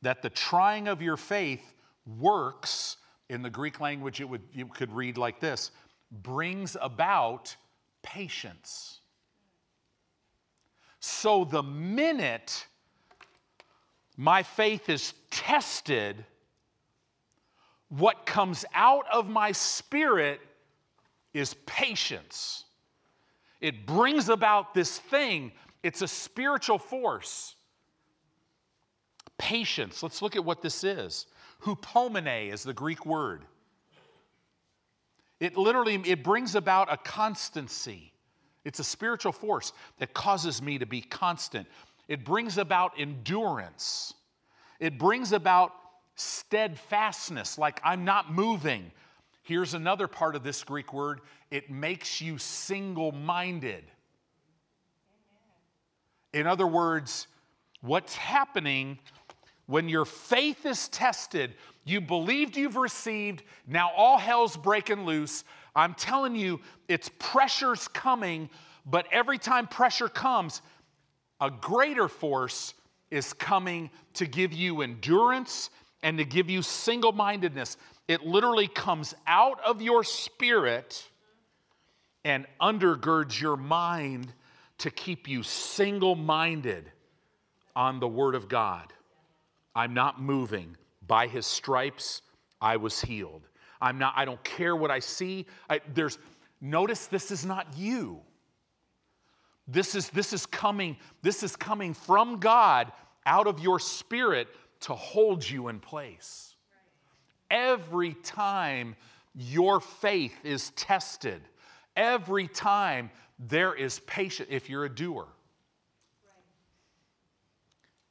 That 0.03 0.23
the 0.23 0.31
trying 0.31 0.89
of 0.89 1.03
your 1.03 1.17
faith 1.17 1.63
works, 2.07 2.97
in 3.29 3.43
the 3.43 3.51
Greek 3.51 3.81
language, 3.81 4.21
it 4.21 4.29
would, 4.29 4.43
you 4.53 4.67
could 4.67 4.93
read 4.93 5.17
like 5.17 5.41
this 5.41 5.71
brings 6.11 6.77
about 6.81 7.57
patience. 8.03 9.01
So 11.01 11.45
the 11.45 11.63
minute 11.63 12.67
my 14.17 14.43
faith 14.43 14.89
is 14.89 15.13
tested, 15.31 16.25
what 17.89 18.27
comes 18.27 18.65
out 18.75 19.07
of 19.13 19.29
my 19.29 19.51
spirit 19.53 20.41
is 21.33 21.55
patience. 21.67 22.65
It 23.61 23.87
brings 23.87 24.29
about 24.29 24.75
this 24.75 24.99
thing, 24.99 25.53
it's 25.83 26.03
a 26.03 26.09
spiritual 26.09 26.79
force. 26.79 27.57
Patience. 29.39 30.03
Let's 30.03 30.23
look 30.23 30.37
at 30.37 30.45
what 30.45 30.63
this 30.63 30.85
is. 30.85 31.27
Hupomene 31.63 32.53
is 32.53 32.63
the 32.63 32.73
Greek 32.73 33.05
word. 33.05 33.43
It 35.41 35.57
literally 35.57 36.01
it 36.07 36.23
brings 36.23 36.55
about 36.55 36.93
a 36.93 36.97
constancy. 36.97 38.13
It's 38.65 38.79
a 38.79 38.85
spiritual 38.85 39.33
force 39.33 39.73
that 39.99 40.15
causes 40.15 40.63
me 40.63 40.79
to 40.79 40.87
be 40.87 41.01
constant. 41.01 41.67
It 42.09 42.25
brings 42.25 42.59
about 42.59 42.93
endurance. 42.99 44.15
It 44.81 44.99
brings 44.99 45.33
about 45.33 45.73
steadfastness, 46.17 47.59
like 47.59 47.81
I'm 47.85 48.05
not 48.05 48.33
moving. 48.33 48.91
Here's 49.43 49.75
another 49.75 50.09
part 50.09 50.37
of 50.37 50.43
this 50.43 50.63
Greek 50.65 50.93
word 50.93 51.21
it 51.51 51.71
makes 51.71 52.21
you 52.21 52.39
single 52.39 53.13
minded. 53.13 53.85
In 56.33 56.47
other 56.47 56.67
words, 56.67 57.29
what's 57.81 58.17
happening 58.17 58.99
when 59.67 59.89
your 59.89 60.05
faith 60.05 60.67
is 60.67 60.89
tested, 60.89 61.55
you 61.85 62.01
believed 62.01 62.57
you've 62.57 62.77
received, 62.77 63.43
now 63.67 63.91
all 63.97 64.19
hell's 64.19 64.57
breaking 64.57 65.05
loose. 65.05 65.45
I'm 65.75 65.95
telling 65.95 66.37
you, 66.37 66.61
it's 66.89 67.11
pressure's 67.19 67.89
coming, 67.89 68.49
but 68.87 69.07
every 69.11 69.39
time 69.39 69.67
pressure 69.67 70.09
comes, 70.09 70.63
a 71.41 71.51
greater 71.51 72.09
force 72.09 72.75
is 73.11 73.33
coming 73.33 73.91
to 74.15 74.27
give 74.27 74.53
you 74.53 74.83
endurance 74.83 75.71
and 76.03 76.19
to 76.19 76.25
give 76.25 76.51
you 76.51 76.63
single 76.63 77.13
mindedness. 77.13 77.77
It 78.09 78.25
literally 78.25 78.69
comes 78.69 79.15
out 79.27 79.61
of 79.65 79.81
your 79.81 80.05
spirit 80.05 81.09
and 82.25 82.47
undergirds 82.61 83.41
your 83.41 83.57
mind 83.57 84.33
to 84.79 84.91
keep 84.91 85.29
you 85.29 85.43
single 85.43 86.15
minded 86.15 86.91
on 87.77 88.01
the 88.01 88.09
Word 88.09 88.35
of 88.35 88.49
God. 88.49 88.93
I'm 89.75 89.95
not 89.95 90.21
moving. 90.21 90.77
By 91.07 91.27
His 91.27 91.47
stripes, 91.47 92.23
I 92.61 92.77
was 92.77 93.01
healed. 93.03 93.49
I'm 93.81 93.99
not, 93.99 94.15
I 94.17 94.25
don't 94.25 94.43
care 94.43 94.75
what 94.75 94.91
I 94.91 95.01
see. 95.01 95.47
I, 95.69 95.81
there's, 95.93 96.19
notice 96.61 97.07
this 97.07 97.31
is 97.31 97.45
not 97.45 97.77
you. 97.77 98.21
This 99.67 99.95
is, 99.95 100.11
this 100.11 100.33
is 100.33 100.47
coming, 100.47 100.97
this 101.23 101.43
is 101.43 101.57
coming 101.57 101.95
from 101.95 102.39
God 102.39 102.93
out 103.27 103.47
of 103.47 103.61
your 103.61 103.79
spirit 103.79 104.49
to 104.81 104.95
hold 104.95 105.49
you 105.49 105.69
in 105.69 105.81
place. 105.81 106.55
Every 107.51 108.15
time 108.15 108.97
your 109.35 109.81
faith 109.81 110.35
is 110.45 110.71
tested, 110.71 111.41
every 111.97 112.49
time 112.49 113.11
there 113.39 113.75
is 113.75 114.01
patience, 114.01 114.49
if 114.51 114.69
you're 114.69 114.85
a 114.85 114.95
doer. 114.95 115.27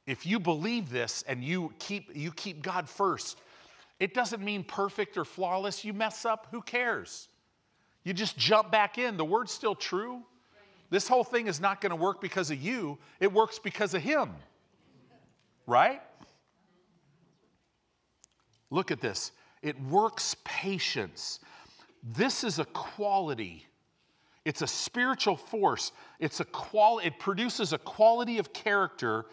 If 0.06 0.26
you 0.26 0.38
believe 0.38 0.90
this 0.90 1.24
and 1.26 1.42
you 1.42 1.72
keep, 1.78 2.14
you 2.14 2.30
keep 2.32 2.62
God 2.62 2.88
first, 2.88 3.38
it 3.98 4.12
doesn't 4.12 4.42
mean 4.42 4.64
perfect 4.64 5.16
or 5.16 5.24
flawless. 5.24 5.84
You 5.84 5.92
mess 5.92 6.24
up, 6.24 6.48
who 6.50 6.60
cares? 6.60 7.28
You 8.02 8.12
just 8.12 8.36
jump 8.36 8.70
back 8.70 8.98
in. 8.98 9.16
The 9.16 9.24
word's 9.24 9.52
still 9.52 9.74
true. 9.74 10.22
This 10.90 11.08
whole 11.08 11.24
thing 11.24 11.46
is 11.46 11.60
not 11.60 11.80
going 11.80 11.90
to 11.90 11.96
work 11.96 12.20
because 12.20 12.50
of 12.50 12.62
you, 12.62 12.98
it 13.18 13.32
works 13.32 13.58
because 13.58 13.94
of 13.94 14.02
Him. 14.02 14.30
Right? 15.66 16.02
Look 18.70 18.90
at 18.90 19.00
this. 19.00 19.32
It 19.62 19.80
works 19.82 20.36
patience. 20.44 21.40
This 22.02 22.44
is 22.44 22.58
a 22.58 22.66
quality. 22.66 23.66
It's 24.44 24.60
a 24.60 24.66
spiritual 24.66 25.36
force. 25.36 25.90
It's 26.20 26.40
a 26.40 26.44
qual- 26.44 26.98
it 26.98 27.18
produces 27.18 27.72
a 27.72 27.78
quality 27.78 28.38
of 28.38 28.52
character 28.52 29.24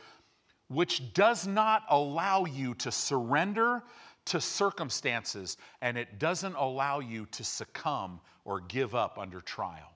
which 0.72 1.14
does 1.14 1.46
not 1.46 1.84
allow 1.90 2.46
you 2.46 2.74
to 2.76 2.92
surrender 2.92 3.84
to 4.26 4.40
circumstances 4.40 5.58
and 5.82 5.98
it 5.98 6.20
doesn't 6.20 6.56
allow 6.56 7.00
you 7.00 7.26
to 7.32 7.44
succumb 7.44 8.20
or 8.46 8.62
give 8.62 8.96
up 8.96 9.18
under 9.18 9.42
trial. 9.42 9.92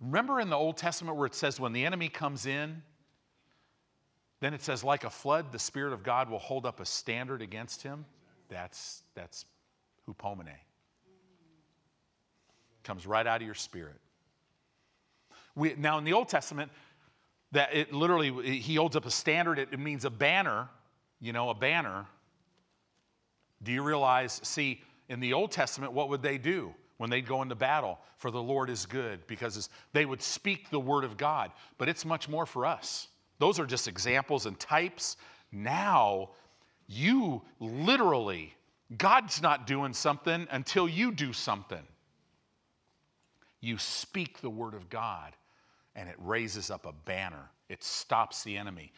Remember 0.00 0.40
in 0.40 0.50
the 0.50 0.56
Old 0.56 0.76
Testament 0.76 1.16
where 1.16 1.26
it 1.26 1.34
says 1.34 1.60
when 1.60 1.72
the 1.72 1.84
enemy 1.84 2.08
comes 2.08 2.46
in, 2.46 2.82
Then 4.44 4.52
it 4.52 4.60
says, 4.62 4.84
like 4.84 5.04
a 5.04 5.10
flood, 5.10 5.52
the 5.52 5.58
Spirit 5.58 5.94
of 5.94 6.02
God 6.02 6.28
will 6.28 6.38
hold 6.38 6.66
up 6.66 6.78
a 6.78 6.84
standard 6.84 7.40
against 7.40 7.82
him. 7.82 8.04
That's, 8.50 9.02
that's 9.14 9.46
hupomene. 10.06 10.58
Comes 12.82 13.06
right 13.06 13.26
out 13.26 13.40
of 13.40 13.46
your 13.46 13.54
spirit. 13.54 13.98
We, 15.54 15.74
now, 15.78 15.96
in 15.96 16.04
the 16.04 16.12
Old 16.12 16.28
Testament, 16.28 16.70
that 17.52 17.74
it 17.74 17.92
literally, 17.92 18.58
he 18.58 18.74
holds 18.74 18.96
up 18.96 19.06
a 19.06 19.10
standard, 19.10 19.58
it, 19.58 19.78
means 19.78 20.04
a 20.04 20.10
banner, 20.10 20.68
you 21.20 21.32
know, 21.32 21.50
a 21.50 21.54
banner. 21.54 22.06
Do 23.62 23.72
you 23.72 23.82
realize, 23.82 24.40
see, 24.42 24.82
in 25.08 25.20
the 25.20 25.32
Old 25.32 25.52
Testament, 25.52 25.92
what 25.92 26.08
would 26.08 26.22
they 26.22 26.38
do? 26.38 26.74
when 26.96 27.10
they'd 27.10 27.26
go 27.26 27.42
into 27.42 27.54
battle? 27.54 27.98
For 28.18 28.30
the 28.30 28.42
lord 28.42 28.70
is 28.70 28.86
good 28.86 29.26
because 29.26 29.68
they 29.92 30.06
would 30.06 30.22
speak 30.22 30.70
the 30.70 30.80
word 30.80 31.04
of 31.04 31.16
god. 31.16 31.50
But 31.78 31.88
it's 31.88 32.04
much 32.04 32.28
more 32.28 32.46
for 32.46 32.64
us. 32.64 33.08
Those 33.38 33.58
are 33.58 33.66
just 33.66 33.88
examples 33.88 34.46
and 34.46 34.58
types. 34.58 35.16
Now 35.52 36.30
you 36.86 37.42
literally 37.60 38.54
god's 38.98 39.42
not 39.42 39.66
doing 39.66 39.92
something 39.92 40.46
until 40.50 40.88
you 40.88 41.10
do 41.12 41.32
something. 41.32 41.82
You 43.60 43.78
speak 43.78 44.40
the 44.40 44.50
word 44.50 44.74
of 44.74 44.88
god 44.88 45.32
and 45.96 46.08
it 46.08 46.16
raises 46.18 46.70
up 46.70 46.86
a 46.86 46.92
banner 46.92 47.50
it 47.68 47.82
stops 47.82 48.44
the 48.44 48.56
enemy 48.56 48.92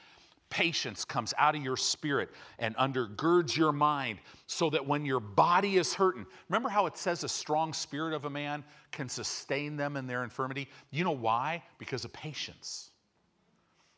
patience 0.51 1.05
comes 1.05 1.35
out 1.39 1.55
of 1.55 1.63
your 1.63 1.77
spirit 1.77 2.31
and 2.59 2.77
undergirds 2.77 3.57
your 3.57 3.73
mind 3.73 4.19
so 4.47 4.71
that 4.71 4.87
when 4.87 5.05
your 5.05 5.21
body 5.21 5.77
is 5.77 5.95
hurting, 5.95 6.27
remember 6.49 6.69
how 6.69 6.87
it 6.87 6.97
says 6.97 7.25
a 7.25 7.29
strong 7.29 7.73
spirit 7.73 8.15
of 8.15 8.25
a 8.25 8.31
man 8.31 8.65
can 8.93 9.09
sustain 9.09 9.77
them 9.77 9.97
in 9.97 10.07
their 10.07 10.25
infirmity? 10.25 10.69
You 10.91 11.05
know 11.05 11.11
why? 11.11 11.63
Because 11.79 12.05
of 12.05 12.13
patience. 12.13 12.91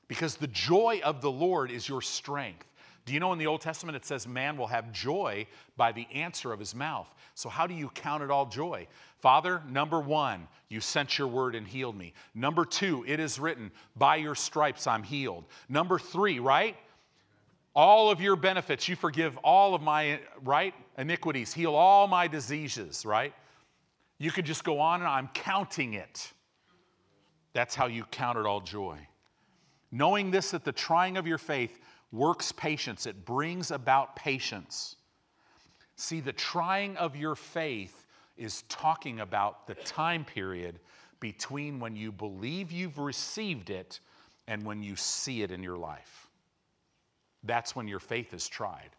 Because 0.06 0.36
the 0.36 0.46
joy 0.46 1.00
of 1.04 1.20
the 1.20 1.30
Lord 1.30 1.70
is 1.70 1.88
your 1.88 2.00
strength. 2.00 2.66
Do 3.04 3.14
you 3.14 3.20
know 3.20 3.32
in 3.32 3.38
the 3.38 3.46
Old 3.46 3.60
Testament 3.60 3.96
it 3.96 4.04
says 4.04 4.26
man 4.26 4.56
will 4.56 4.66
have 4.66 4.92
joy 4.92 5.46
by 5.76 5.92
the 5.92 6.06
answer 6.12 6.52
of 6.52 6.58
his 6.58 6.74
mouth? 6.74 7.12
So, 7.34 7.48
how 7.48 7.66
do 7.66 7.72
you 7.72 7.88
count 7.88 8.22
it 8.22 8.30
all 8.30 8.44
joy? 8.44 8.86
Father, 9.20 9.62
number 9.68 10.00
one, 10.00 10.46
you 10.68 10.80
sent 10.80 11.18
your 11.18 11.28
word 11.28 11.54
and 11.54 11.66
healed 11.66 11.96
me. 11.96 12.12
Number 12.34 12.64
two, 12.64 13.04
it 13.06 13.18
is 13.18 13.38
written, 13.38 13.72
by 13.96 14.16
your 14.16 14.34
stripes 14.34 14.86
I'm 14.86 15.02
healed. 15.02 15.44
Number 15.68 15.98
three, 15.98 16.38
right? 16.38 16.76
All 17.74 18.10
of 18.10 18.20
your 18.20 18.36
benefits, 18.36 18.88
you 18.88 18.96
forgive 18.96 19.36
all 19.38 19.74
of 19.74 19.82
my, 19.82 20.20
right? 20.44 20.74
Iniquities, 20.96 21.52
heal 21.52 21.74
all 21.74 22.06
my 22.06 22.28
diseases, 22.28 23.04
right? 23.04 23.34
You 24.18 24.30
could 24.30 24.46
just 24.46 24.64
go 24.64 24.80
on 24.80 25.00
and 25.00 25.08
I'm 25.08 25.28
counting 25.34 25.94
it. 25.94 26.32
That's 27.52 27.74
how 27.74 27.86
you 27.86 28.04
counted 28.04 28.46
all 28.46 28.60
joy. 28.60 28.98
Knowing 29.90 30.30
this, 30.30 30.52
that 30.52 30.64
the 30.64 30.72
trying 30.72 31.16
of 31.16 31.26
your 31.26 31.38
faith 31.38 31.80
works 32.12 32.52
patience, 32.52 33.06
it 33.06 33.24
brings 33.24 33.70
about 33.70 34.16
patience. 34.16 34.96
See, 35.96 36.20
the 36.20 36.32
trying 36.32 36.96
of 36.96 37.16
your 37.16 37.34
faith 37.34 38.06
is 38.38 38.62
talking 38.68 39.20
about 39.20 39.66
the 39.66 39.74
time 39.74 40.24
period 40.24 40.78
between 41.20 41.80
when 41.80 41.96
you 41.96 42.12
believe 42.12 42.70
you've 42.70 42.98
received 42.98 43.70
it 43.70 44.00
and 44.46 44.64
when 44.64 44.82
you 44.82 44.96
see 44.96 45.42
it 45.42 45.50
in 45.50 45.62
your 45.62 45.76
life. 45.76 46.28
That's 47.42 47.74
when 47.74 47.88
your 47.88 48.00
faith 48.00 48.32
is 48.32 48.48
tried. 48.48 48.90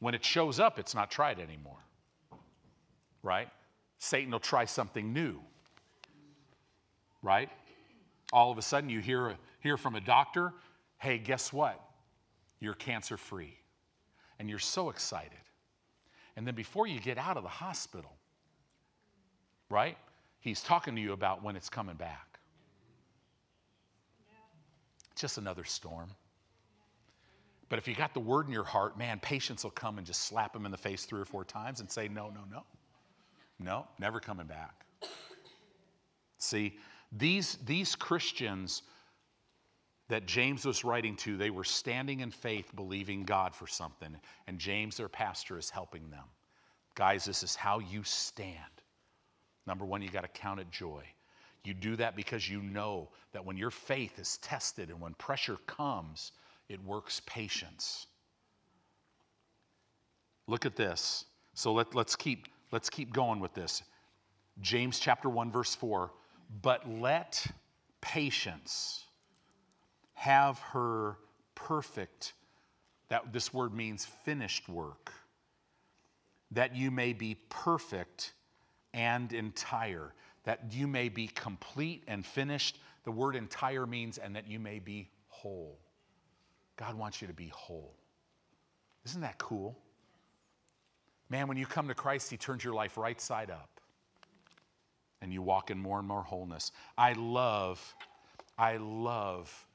When 0.00 0.14
it 0.14 0.24
shows 0.24 0.60
up, 0.60 0.78
it's 0.78 0.94
not 0.94 1.10
tried 1.10 1.40
anymore. 1.40 1.78
Right? 3.22 3.48
Satan 3.98 4.30
will 4.30 4.38
try 4.38 4.64
something 4.64 5.12
new. 5.12 5.40
Right? 7.22 7.50
All 8.32 8.52
of 8.52 8.58
a 8.58 8.62
sudden, 8.62 8.90
you 8.90 9.00
hear, 9.00 9.36
hear 9.60 9.76
from 9.76 9.94
a 9.94 10.00
doctor 10.00 10.52
hey, 11.00 11.16
guess 11.16 11.52
what? 11.52 11.80
you're 12.60 12.74
cancer 12.74 13.16
free. 13.16 13.56
And 14.38 14.48
you're 14.48 14.58
so 14.58 14.90
excited. 14.90 15.38
And 16.36 16.46
then 16.46 16.54
before 16.54 16.86
you 16.86 17.00
get 17.00 17.18
out 17.18 17.36
of 17.36 17.42
the 17.42 17.48
hospital, 17.48 18.12
right, 19.70 19.96
he's 20.40 20.62
talking 20.62 20.94
to 20.96 21.00
you 21.00 21.12
about 21.12 21.42
when 21.42 21.56
it's 21.56 21.68
coming 21.68 21.96
back. 21.96 22.38
Just 25.16 25.38
another 25.38 25.64
storm. 25.64 26.10
But 27.68 27.78
if 27.78 27.86
you 27.86 27.94
got 27.94 28.14
the 28.14 28.20
word 28.20 28.46
in 28.46 28.52
your 28.52 28.64
heart, 28.64 28.96
man, 28.96 29.18
patience 29.20 29.64
will 29.64 29.70
come 29.72 29.98
and 29.98 30.06
just 30.06 30.22
slap 30.22 30.54
him 30.56 30.64
in 30.64 30.70
the 30.70 30.78
face 30.78 31.04
three 31.04 31.20
or 31.20 31.24
four 31.24 31.44
times 31.44 31.80
and 31.80 31.90
say, 31.90 32.08
no, 32.08 32.28
no, 32.28 32.40
no. 32.50 32.62
No, 33.58 33.86
never 33.98 34.20
coming 34.20 34.46
back. 34.46 34.84
See, 36.38 36.78
these, 37.10 37.58
these 37.66 37.96
Christians 37.96 38.82
that 40.08 40.26
James 40.26 40.64
was 40.64 40.84
writing 40.84 41.16
to, 41.16 41.36
they 41.36 41.50
were 41.50 41.64
standing 41.64 42.20
in 42.20 42.30
faith, 42.30 42.70
believing 42.74 43.24
God 43.24 43.54
for 43.54 43.66
something. 43.66 44.16
And 44.46 44.58
James, 44.58 44.96
their 44.96 45.08
pastor, 45.08 45.58
is 45.58 45.68
helping 45.68 46.08
them. 46.10 46.24
Guys, 46.94 47.24
this 47.24 47.42
is 47.42 47.54
how 47.56 47.80
you 47.80 48.02
stand. 48.04 48.54
Number 49.68 49.84
one, 49.84 50.00
you 50.00 50.08
got 50.08 50.22
to 50.22 50.28
count 50.28 50.60
it 50.60 50.70
joy. 50.70 51.02
You 51.62 51.74
do 51.74 51.94
that 51.96 52.16
because 52.16 52.48
you 52.48 52.62
know 52.62 53.10
that 53.32 53.44
when 53.44 53.58
your 53.58 53.70
faith 53.70 54.18
is 54.18 54.38
tested 54.38 54.88
and 54.88 54.98
when 54.98 55.12
pressure 55.14 55.58
comes, 55.66 56.32
it 56.70 56.82
works 56.82 57.20
patience. 57.26 58.06
Look 60.46 60.64
at 60.64 60.74
this. 60.74 61.26
So 61.52 61.74
let, 61.74 61.94
let's, 61.94 62.16
keep, 62.16 62.48
let's 62.72 62.88
keep 62.88 63.12
going 63.12 63.40
with 63.40 63.52
this. 63.52 63.82
James 64.62 64.98
chapter 64.98 65.28
1, 65.28 65.52
verse 65.52 65.74
4. 65.74 66.12
But 66.62 66.90
let 66.90 67.46
patience 68.00 69.04
have 70.14 70.58
her 70.60 71.18
perfect, 71.54 72.32
that 73.10 73.34
this 73.34 73.52
word 73.52 73.74
means 73.74 74.06
finished 74.06 74.66
work, 74.66 75.12
that 76.52 76.74
you 76.74 76.90
may 76.90 77.12
be 77.12 77.36
perfect 77.50 78.32
and 78.98 79.32
entire, 79.32 80.12
that 80.42 80.72
you 80.72 80.88
may 80.88 81.08
be 81.08 81.28
complete 81.28 82.02
and 82.08 82.26
finished. 82.26 82.78
The 83.04 83.12
word 83.12 83.36
entire 83.36 83.86
means, 83.86 84.18
and 84.18 84.34
that 84.34 84.48
you 84.48 84.58
may 84.58 84.80
be 84.80 85.08
whole. 85.28 85.78
God 86.76 86.94
wants 86.94 87.22
you 87.22 87.28
to 87.28 87.34
be 87.34 87.48
whole. 87.48 87.94
Isn't 89.06 89.20
that 89.20 89.38
cool? 89.38 89.78
Man, 91.30 91.46
when 91.46 91.56
you 91.56 91.66
come 91.66 91.86
to 91.88 91.94
Christ, 91.94 92.30
He 92.30 92.36
turns 92.36 92.64
your 92.64 92.74
life 92.74 92.96
right 92.96 93.20
side 93.20 93.50
up 93.50 93.80
and 95.20 95.32
you 95.32 95.42
walk 95.42 95.70
in 95.70 95.78
more 95.78 95.98
and 95.98 96.06
more 96.06 96.22
wholeness. 96.22 96.72
I 96.96 97.12
love, 97.12 97.94
I 98.56 98.78
love 98.78 99.66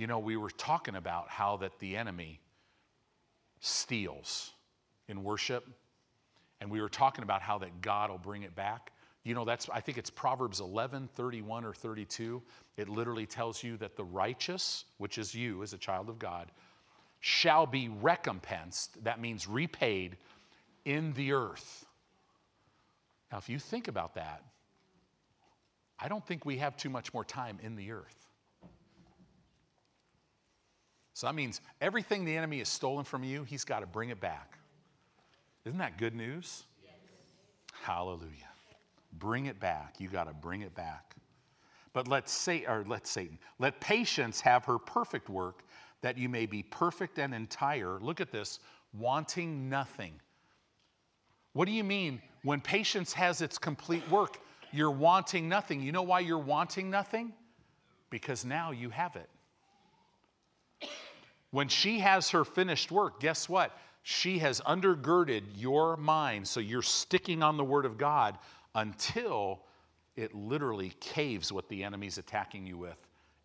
you 0.00 0.06
know, 0.06 0.18
we 0.18 0.38
were 0.38 0.50
talking 0.50 0.94
about 0.94 1.28
how 1.28 1.58
that 1.58 1.78
the 1.78 1.94
enemy 1.94 2.40
steals 3.60 4.52
in 5.08 5.22
worship, 5.22 5.68
and 6.60 6.70
we 6.70 6.80
were 6.80 6.88
talking 6.88 7.22
about 7.22 7.42
how 7.42 7.58
that 7.58 7.80
God 7.80 8.10
will 8.10 8.18
bring 8.18 8.42
it 8.42 8.54
back. 8.54 8.92
You 9.24 9.34
know, 9.34 9.44
that's 9.44 9.68
I 9.72 9.80
think 9.80 9.98
it's 9.98 10.10
Proverbs 10.10 10.60
11, 10.60 11.10
31 11.14 11.64
or 11.64 11.74
32. 11.74 12.42
It 12.76 12.88
literally 12.88 13.26
tells 13.26 13.62
you 13.62 13.76
that 13.78 13.96
the 13.96 14.04
righteous, 14.04 14.84
which 14.98 15.18
is 15.18 15.34
you 15.34 15.62
as 15.62 15.72
a 15.72 15.78
child 15.78 16.08
of 16.08 16.18
God, 16.18 16.50
shall 17.20 17.66
be 17.66 17.88
recompensed. 17.88 19.02
That 19.04 19.20
means 19.20 19.46
repaid 19.46 20.16
in 20.84 21.12
the 21.12 21.32
earth. 21.32 21.84
Now, 23.30 23.38
if 23.38 23.48
you 23.48 23.58
think 23.58 23.88
about 23.88 24.14
that, 24.14 24.42
I 25.98 26.08
don't 26.08 26.26
think 26.26 26.46
we 26.46 26.56
have 26.58 26.76
too 26.76 26.88
much 26.88 27.12
more 27.12 27.24
time 27.24 27.58
in 27.62 27.76
the 27.76 27.92
earth. 27.92 28.16
So 31.12 31.26
that 31.26 31.34
means 31.34 31.60
everything 31.82 32.24
the 32.24 32.36
enemy 32.36 32.58
has 32.58 32.70
stolen 32.70 33.04
from 33.04 33.22
you, 33.22 33.44
he's 33.44 33.64
got 33.64 33.80
to 33.80 33.86
bring 33.86 34.08
it 34.08 34.20
back. 34.20 34.59
Isn't 35.64 35.78
that 35.78 35.98
good 35.98 36.14
news? 36.14 36.64
Yes. 36.82 36.92
Hallelujah. 37.82 38.48
Bring 39.12 39.46
it 39.46 39.60
back. 39.60 39.96
You 39.98 40.08
got 40.08 40.24
to 40.24 40.34
bring 40.34 40.62
it 40.62 40.74
back. 40.74 41.16
But 41.92 42.08
let 42.08 42.28
say 42.28 42.64
or 42.66 42.84
let 42.86 43.06
Satan, 43.06 43.38
let 43.58 43.80
patience 43.80 44.40
have 44.42 44.64
her 44.66 44.78
perfect 44.78 45.28
work 45.28 45.64
that 46.02 46.16
you 46.16 46.28
may 46.28 46.46
be 46.46 46.62
perfect 46.62 47.18
and 47.18 47.34
entire. 47.34 47.98
Look 48.00 48.20
at 48.20 48.30
this, 48.30 48.60
wanting 48.92 49.68
nothing. 49.68 50.14
What 51.52 51.66
do 51.66 51.72
you 51.72 51.84
mean 51.84 52.22
when 52.42 52.60
patience 52.60 53.12
has 53.14 53.42
its 53.42 53.58
complete 53.58 54.08
work? 54.10 54.38
You're 54.72 54.90
wanting 54.90 55.48
nothing. 55.48 55.82
You 55.82 55.92
know 55.92 56.02
why 56.02 56.20
you're 56.20 56.38
wanting 56.38 56.90
nothing? 56.90 57.32
Because 58.08 58.44
now 58.44 58.70
you 58.70 58.90
have 58.90 59.16
it. 59.16 59.28
When 61.50 61.68
she 61.68 61.98
has 61.98 62.30
her 62.30 62.44
finished 62.44 62.92
work, 62.92 63.20
guess 63.20 63.48
what? 63.48 63.76
She 64.02 64.38
has 64.38 64.60
undergirded 64.62 65.42
your 65.56 65.96
mind, 65.96 66.48
so 66.48 66.60
you're 66.60 66.82
sticking 66.82 67.42
on 67.42 67.56
the 67.56 67.64
Word 67.64 67.84
of 67.84 67.98
God 67.98 68.38
until 68.74 69.60
it 70.16 70.34
literally 70.34 70.92
caves 71.00 71.52
what 71.52 71.68
the 71.68 71.84
enemy's 71.84 72.18
attacking 72.18 72.66
you 72.66 72.78
with, 72.78 72.98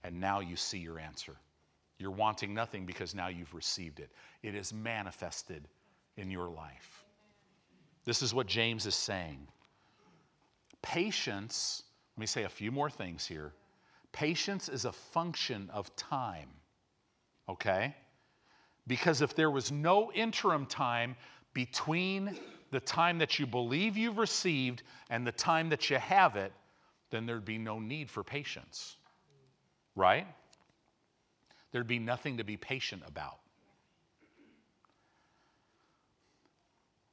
and 0.03 0.19
now 0.19 0.39
you 0.39 0.55
see 0.55 0.77
your 0.77 0.99
answer. 0.99 1.35
You're 1.97 2.11
wanting 2.11 2.53
nothing 2.53 2.85
because 2.85 3.15
now 3.15 3.27
you've 3.27 3.53
received 3.53 3.99
it. 3.99 4.11
It 4.43 4.55
is 4.55 4.73
manifested 4.73 5.67
in 6.17 6.29
your 6.31 6.49
life. 6.49 7.05
This 8.03 8.21
is 8.21 8.33
what 8.33 8.47
James 8.47 8.85
is 8.85 8.95
saying. 8.95 9.47
Patience, 10.81 11.83
let 12.15 12.21
me 12.21 12.27
say 12.27 12.43
a 12.43 12.49
few 12.49 12.71
more 12.71 12.89
things 12.89 13.25
here. 13.25 13.53
Patience 14.11 14.69
is 14.69 14.85
a 14.85 14.91
function 14.91 15.69
of 15.73 15.93
time 15.95 16.49
okay? 17.47 17.95
Because 18.87 19.21
if 19.21 19.35
there 19.35 19.49
was 19.49 19.71
no 19.71 20.11
interim 20.11 20.65
time 20.65 21.15
between 21.53 22.37
the 22.71 22.79
time 22.79 23.19
that 23.19 23.39
you 23.39 23.47
believe 23.47 23.97
you've 23.97 24.17
received 24.17 24.83
and 25.09 25.25
the 25.25 25.31
time 25.31 25.69
that 25.69 25.89
you 25.89 25.97
have 25.97 26.35
it, 26.35 26.51
then 27.09 27.25
there'd 27.25 27.45
be 27.45 27.57
no 27.57 27.79
need 27.79 28.09
for 28.09 28.23
patience. 28.23 28.97
Right? 29.95 30.27
There'd 31.71 31.87
be 31.87 31.99
nothing 31.99 32.37
to 32.37 32.43
be 32.43 32.57
patient 32.57 33.03
about. 33.07 33.39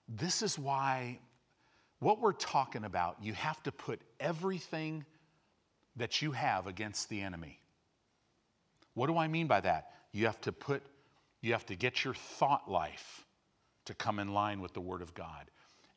This 0.08 0.42
is 0.42 0.58
why 0.58 1.20
what 2.02 2.20
we're 2.20 2.32
talking 2.32 2.84
about, 2.84 3.16
you 3.22 3.32
have 3.32 3.62
to 3.62 3.70
put 3.70 4.00
everything 4.18 5.04
that 5.94 6.20
you 6.20 6.32
have 6.32 6.66
against 6.66 7.08
the 7.08 7.20
enemy. 7.20 7.60
What 8.94 9.06
do 9.06 9.16
I 9.16 9.28
mean 9.28 9.46
by 9.46 9.60
that? 9.60 9.92
You 10.10 10.26
have 10.26 10.40
to 10.40 10.52
put, 10.52 10.82
you 11.42 11.52
have 11.52 11.66
to 11.66 11.76
get 11.76 12.04
your 12.04 12.14
thought 12.14 12.70
life 12.70 13.26
to 13.84 13.94
come 13.94 14.18
in 14.18 14.32
line 14.32 14.60
with 14.60 14.72
the 14.72 14.80
Word 14.80 15.02
of 15.02 15.12
God. 15.12 15.50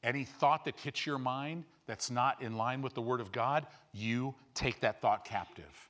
Any 0.03 0.25
thought 0.25 0.65
that 0.65 0.77
hits 0.77 1.05
your 1.05 1.17
mind 1.17 1.63
that's 1.87 2.11
not 2.11 2.41
in 2.41 2.57
line 2.57 2.81
with 2.81 2.95
the 2.95 3.01
Word 3.01 3.21
of 3.21 3.31
God, 3.31 3.65
you 3.93 4.35
take 4.53 4.81
that 4.81 5.01
thought 5.01 5.23
captive. 5.23 5.89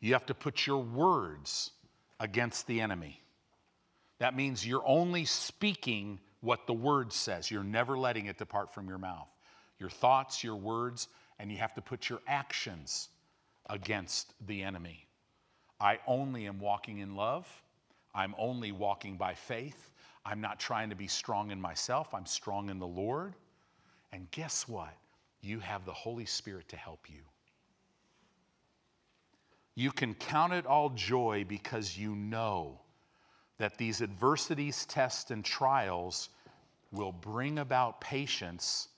You 0.00 0.12
have 0.12 0.26
to 0.26 0.34
put 0.34 0.66
your 0.66 0.82
words 0.82 1.72
against 2.20 2.66
the 2.66 2.80
enemy. 2.80 3.22
That 4.18 4.36
means 4.36 4.66
you're 4.66 4.86
only 4.86 5.24
speaking 5.24 6.20
what 6.40 6.66
the 6.66 6.72
Word 6.74 7.12
says, 7.12 7.50
you're 7.50 7.64
never 7.64 7.98
letting 7.98 8.26
it 8.26 8.38
depart 8.38 8.72
from 8.72 8.88
your 8.88 8.98
mouth. 8.98 9.28
Your 9.78 9.90
thoughts, 9.90 10.44
your 10.44 10.56
words, 10.56 11.08
and 11.38 11.50
you 11.50 11.58
have 11.58 11.74
to 11.74 11.82
put 11.82 12.08
your 12.08 12.20
actions 12.26 13.08
against 13.68 14.32
the 14.46 14.62
enemy. 14.62 15.06
I 15.80 15.98
only 16.06 16.46
am 16.46 16.60
walking 16.60 16.98
in 16.98 17.14
love. 17.14 17.46
I'm 18.16 18.34
only 18.38 18.72
walking 18.72 19.16
by 19.16 19.34
faith. 19.34 19.90
I'm 20.24 20.40
not 20.40 20.58
trying 20.58 20.90
to 20.90 20.96
be 20.96 21.06
strong 21.06 21.50
in 21.50 21.60
myself. 21.60 22.14
I'm 22.14 22.26
strong 22.26 22.70
in 22.70 22.78
the 22.78 22.86
Lord. 22.86 23.34
And 24.10 24.28
guess 24.30 24.66
what? 24.66 24.94
You 25.42 25.60
have 25.60 25.84
the 25.84 25.92
Holy 25.92 26.24
Spirit 26.24 26.68
to 26.70 26.76
help 26.76 27.08
you. 27.08 27.20
You 29.74 29.92
can 29.92 30.14
count 30.14 30.54
it 30.54 30.64
all 30.64 30.88
joy 30.88 31.44
because 31.46 31.98
you 31.98 32.16
know 32.16 32.80
that 33.58 33.76
these 33.76 34.00
adversities, 34.00 34.86
tests, 34.86 35.30
and 35.30 35.44
trials 35.44 36.30
will 36.90 37.12
bring 37.12 37.58
about 37.58 38.00
patience, 38.00 38.88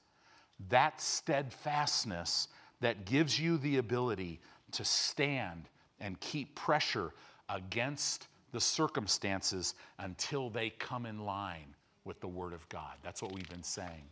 that 0.68 1.00
steadfastness 1.00 2.46
that 2.80 3.04
gives 3.04 3.40
you 3.40 3.58
the 3.58 3.78
ability 3.78 4.40
to 4.72 4.84
stand 4.84 5.68
and 6.00 6.20
keep 6.20 6.54
pressure 6.54 7.12
against 7.48 8.28
the 8.52 8.60
circumstances 8.60 9.74
until 9.98 10.50
they 10.50 10.70
come 10.70 11.06
in 11.06 11.24
line 11.24 11.74
with 12.04 12.20
the 12.20 12.28
Word 12.28 12.52
of 12.52 12.68
God. 12.68 12.96
That's 13.02 13.22
what 13.22 13.32
we've 13.32 13.48
been 13.48 13.62
saying. 13.62 14.08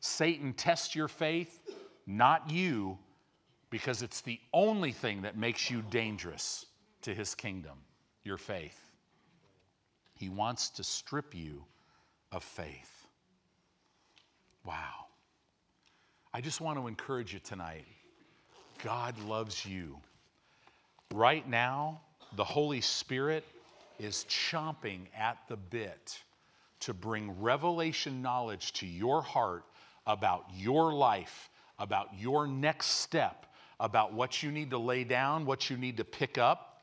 Satan 0.00 0.52
tests 0.52 0.94
your 0.94 1.08
faith, 1.08 1.60
not 2.06 2.50
you, 2.50 2.98
because 3.70 4.02
it's 4.02 4.20
the 4.20 4.38
only 4.52 4.92
thing 4.92 5.22
that 5.22 5.36
makes 5.36 5.70
you 5.70 5.82
dangerous 5.90 6.66
to 7.02 7.14
his 7.14 7.34
kingdom 7.34 7.78
your 8.22 8.38
faith. 8.38 8.78
He 10.14 10.28
wants 10.28 10.70
to 10.70 10.84
strip 10.84 11.34
you 11.34 11.64
of 12.32 12.42
faith. 12.42 13.06
Wow. 14.64 15.06
I 16.32 16.40
just 16.40 16.60
want 16.60 16.78
to 16.78 16.86
encourage 16.86 17.32
you 17.34 17.40
tonight. 17.40 17.84
God 18.82 19.18
loves 19.20 19.64
you. 19.64 19.98
Right 21.12 21.48
now, 21.48 22.00
the 22.36 22.44
Holy 22.44 22.80
Spirit 22.80 23.44
is 23.98 24.26
chomping 24.28 25.00
at 25.16 25.38
the 25.48 25.56
bit 25.56 26.18
to 26.80 26.92
bring 26.92 27.40
revelation 27.40 28.20
knowledge 28.22 28.72
to 28.74 28.86
your 28.86 29.22
heart 29.22 29.64
about 30.06 30.44
your 30.54 30.92
life, 30.92 31.48
about 31.78 32.08
your 32.18 32.46
next 32.46 32.86
step, 32.86 33.46
about 33.80 34.12
what 34.12 34.42
you 34.42 34.50
need 34.50 34.70
to 34.70 34.78
lay 34.78 35.04
down, 35.04 35.46
what 35.46 35.70
you 35.70 35.76
need 35.76 35.96
to 35.96 36.04
pick 36.04 36.38
up, 36.38 36.82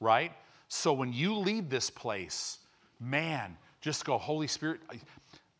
right? 0.00 0.32
So 0.68 0.92
when 0.92 1.12
you 1.12 1.34
leave 1.36 1.68
this 1.68 1.90
place, 1.90 2.58
man, 3.00 3.56
just 3.80 4.04
go, 4.04 4.18
Holy 4.18 4.46
Spirit, 4.46 4.80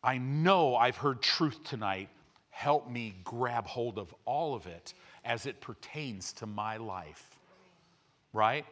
I, 0.03 0.17
know 0.17 0.75
I've 0.75 0.97
heard 0.97 1.21
truth 1.21 1.63
tonight. 1.63 2.09
Help 2.49 2.89
me 2.89 3.15
grab 3.23 3.67
hold 3.67 3.99
of 3.99 4.13
all 4.25 4.55
of 4.55 4.65
it 4.65 4.93
as 5.23 5.45
it 5.45 5.61
pertains 5.61 6.33
to 6.33 6.45
my 6.45 6.77
life, 6.77 7.37
right? 8.33 8.65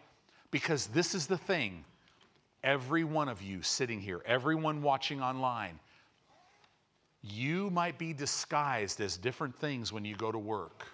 Because 0.53 0.85
this 0.85 1.15
is 1.15 1.25
the 1.25 1.37
thing 1.37 1.83
every 2.63 3.03
one 3.03 3.27
of 3.27 3.41
you 3.41 3.63
sitting 3.63 3.99
here, 3.99 4.21
everyone 4.23 4.83
watching 4.83 5.19
online, 5.19 5.79
you 7.23 7.71
might 7.71 7.97
be 7.97 8.13
disguised 8.13 9.01
as 9.01 9.17
different 9.17 9.57
things 9.57 9.91
when 9.91 10.05
you 10.05 10.15
go 10.15 10.31
to 10.31 10.37
work, 10.37 10.85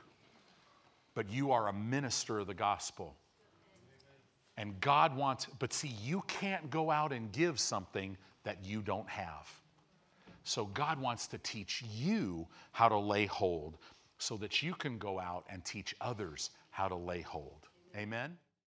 but 1.14 1.30
you 1.30 1.52
are 1.52 1.68
a 1.68 1.74
minister 1.74 2.40
of 2.40 2.48
the 2.48 2.54
gospel. 2.54 3.18
And 4.56 4.80
God 4.80 5.14
wants, 5.18 5.48
but 5.60 5.74
see, 5.74 5.94
you 6.02 6.24
can't 6.28 6.70
go 6.70 6.90
out 6.90 7.12
and 7.12 7.30
give 7.30 7.60
something 7.60 8.16
that 8.46 8.64
you 8.64 8.82
don't 8.82 9.10
have. 9.10 9.50
So 10.46 10.68
God 10.68 11.02
wants 11.02 11.28
to 11.28 11.38
teach 11.38 11.84
you 11.94 12.48
how 12.72 12.88
to 12.88 12.98
lay 12.98 13.26
hold 13.26 13.78
so 14.20 14.38
that 14.38 14.64
you 14.64 14.74
can 14.74 14.98
go 14.98 15.20
out 15.20 15.44
and 15.50 15.66
teach 15.66 15.94
others 16.00 16.50
how 16.70 16.88
to 16.88 16.96
lay 16.96 17.20
hold. 17.20 17.68
Amen? 17.94 18.38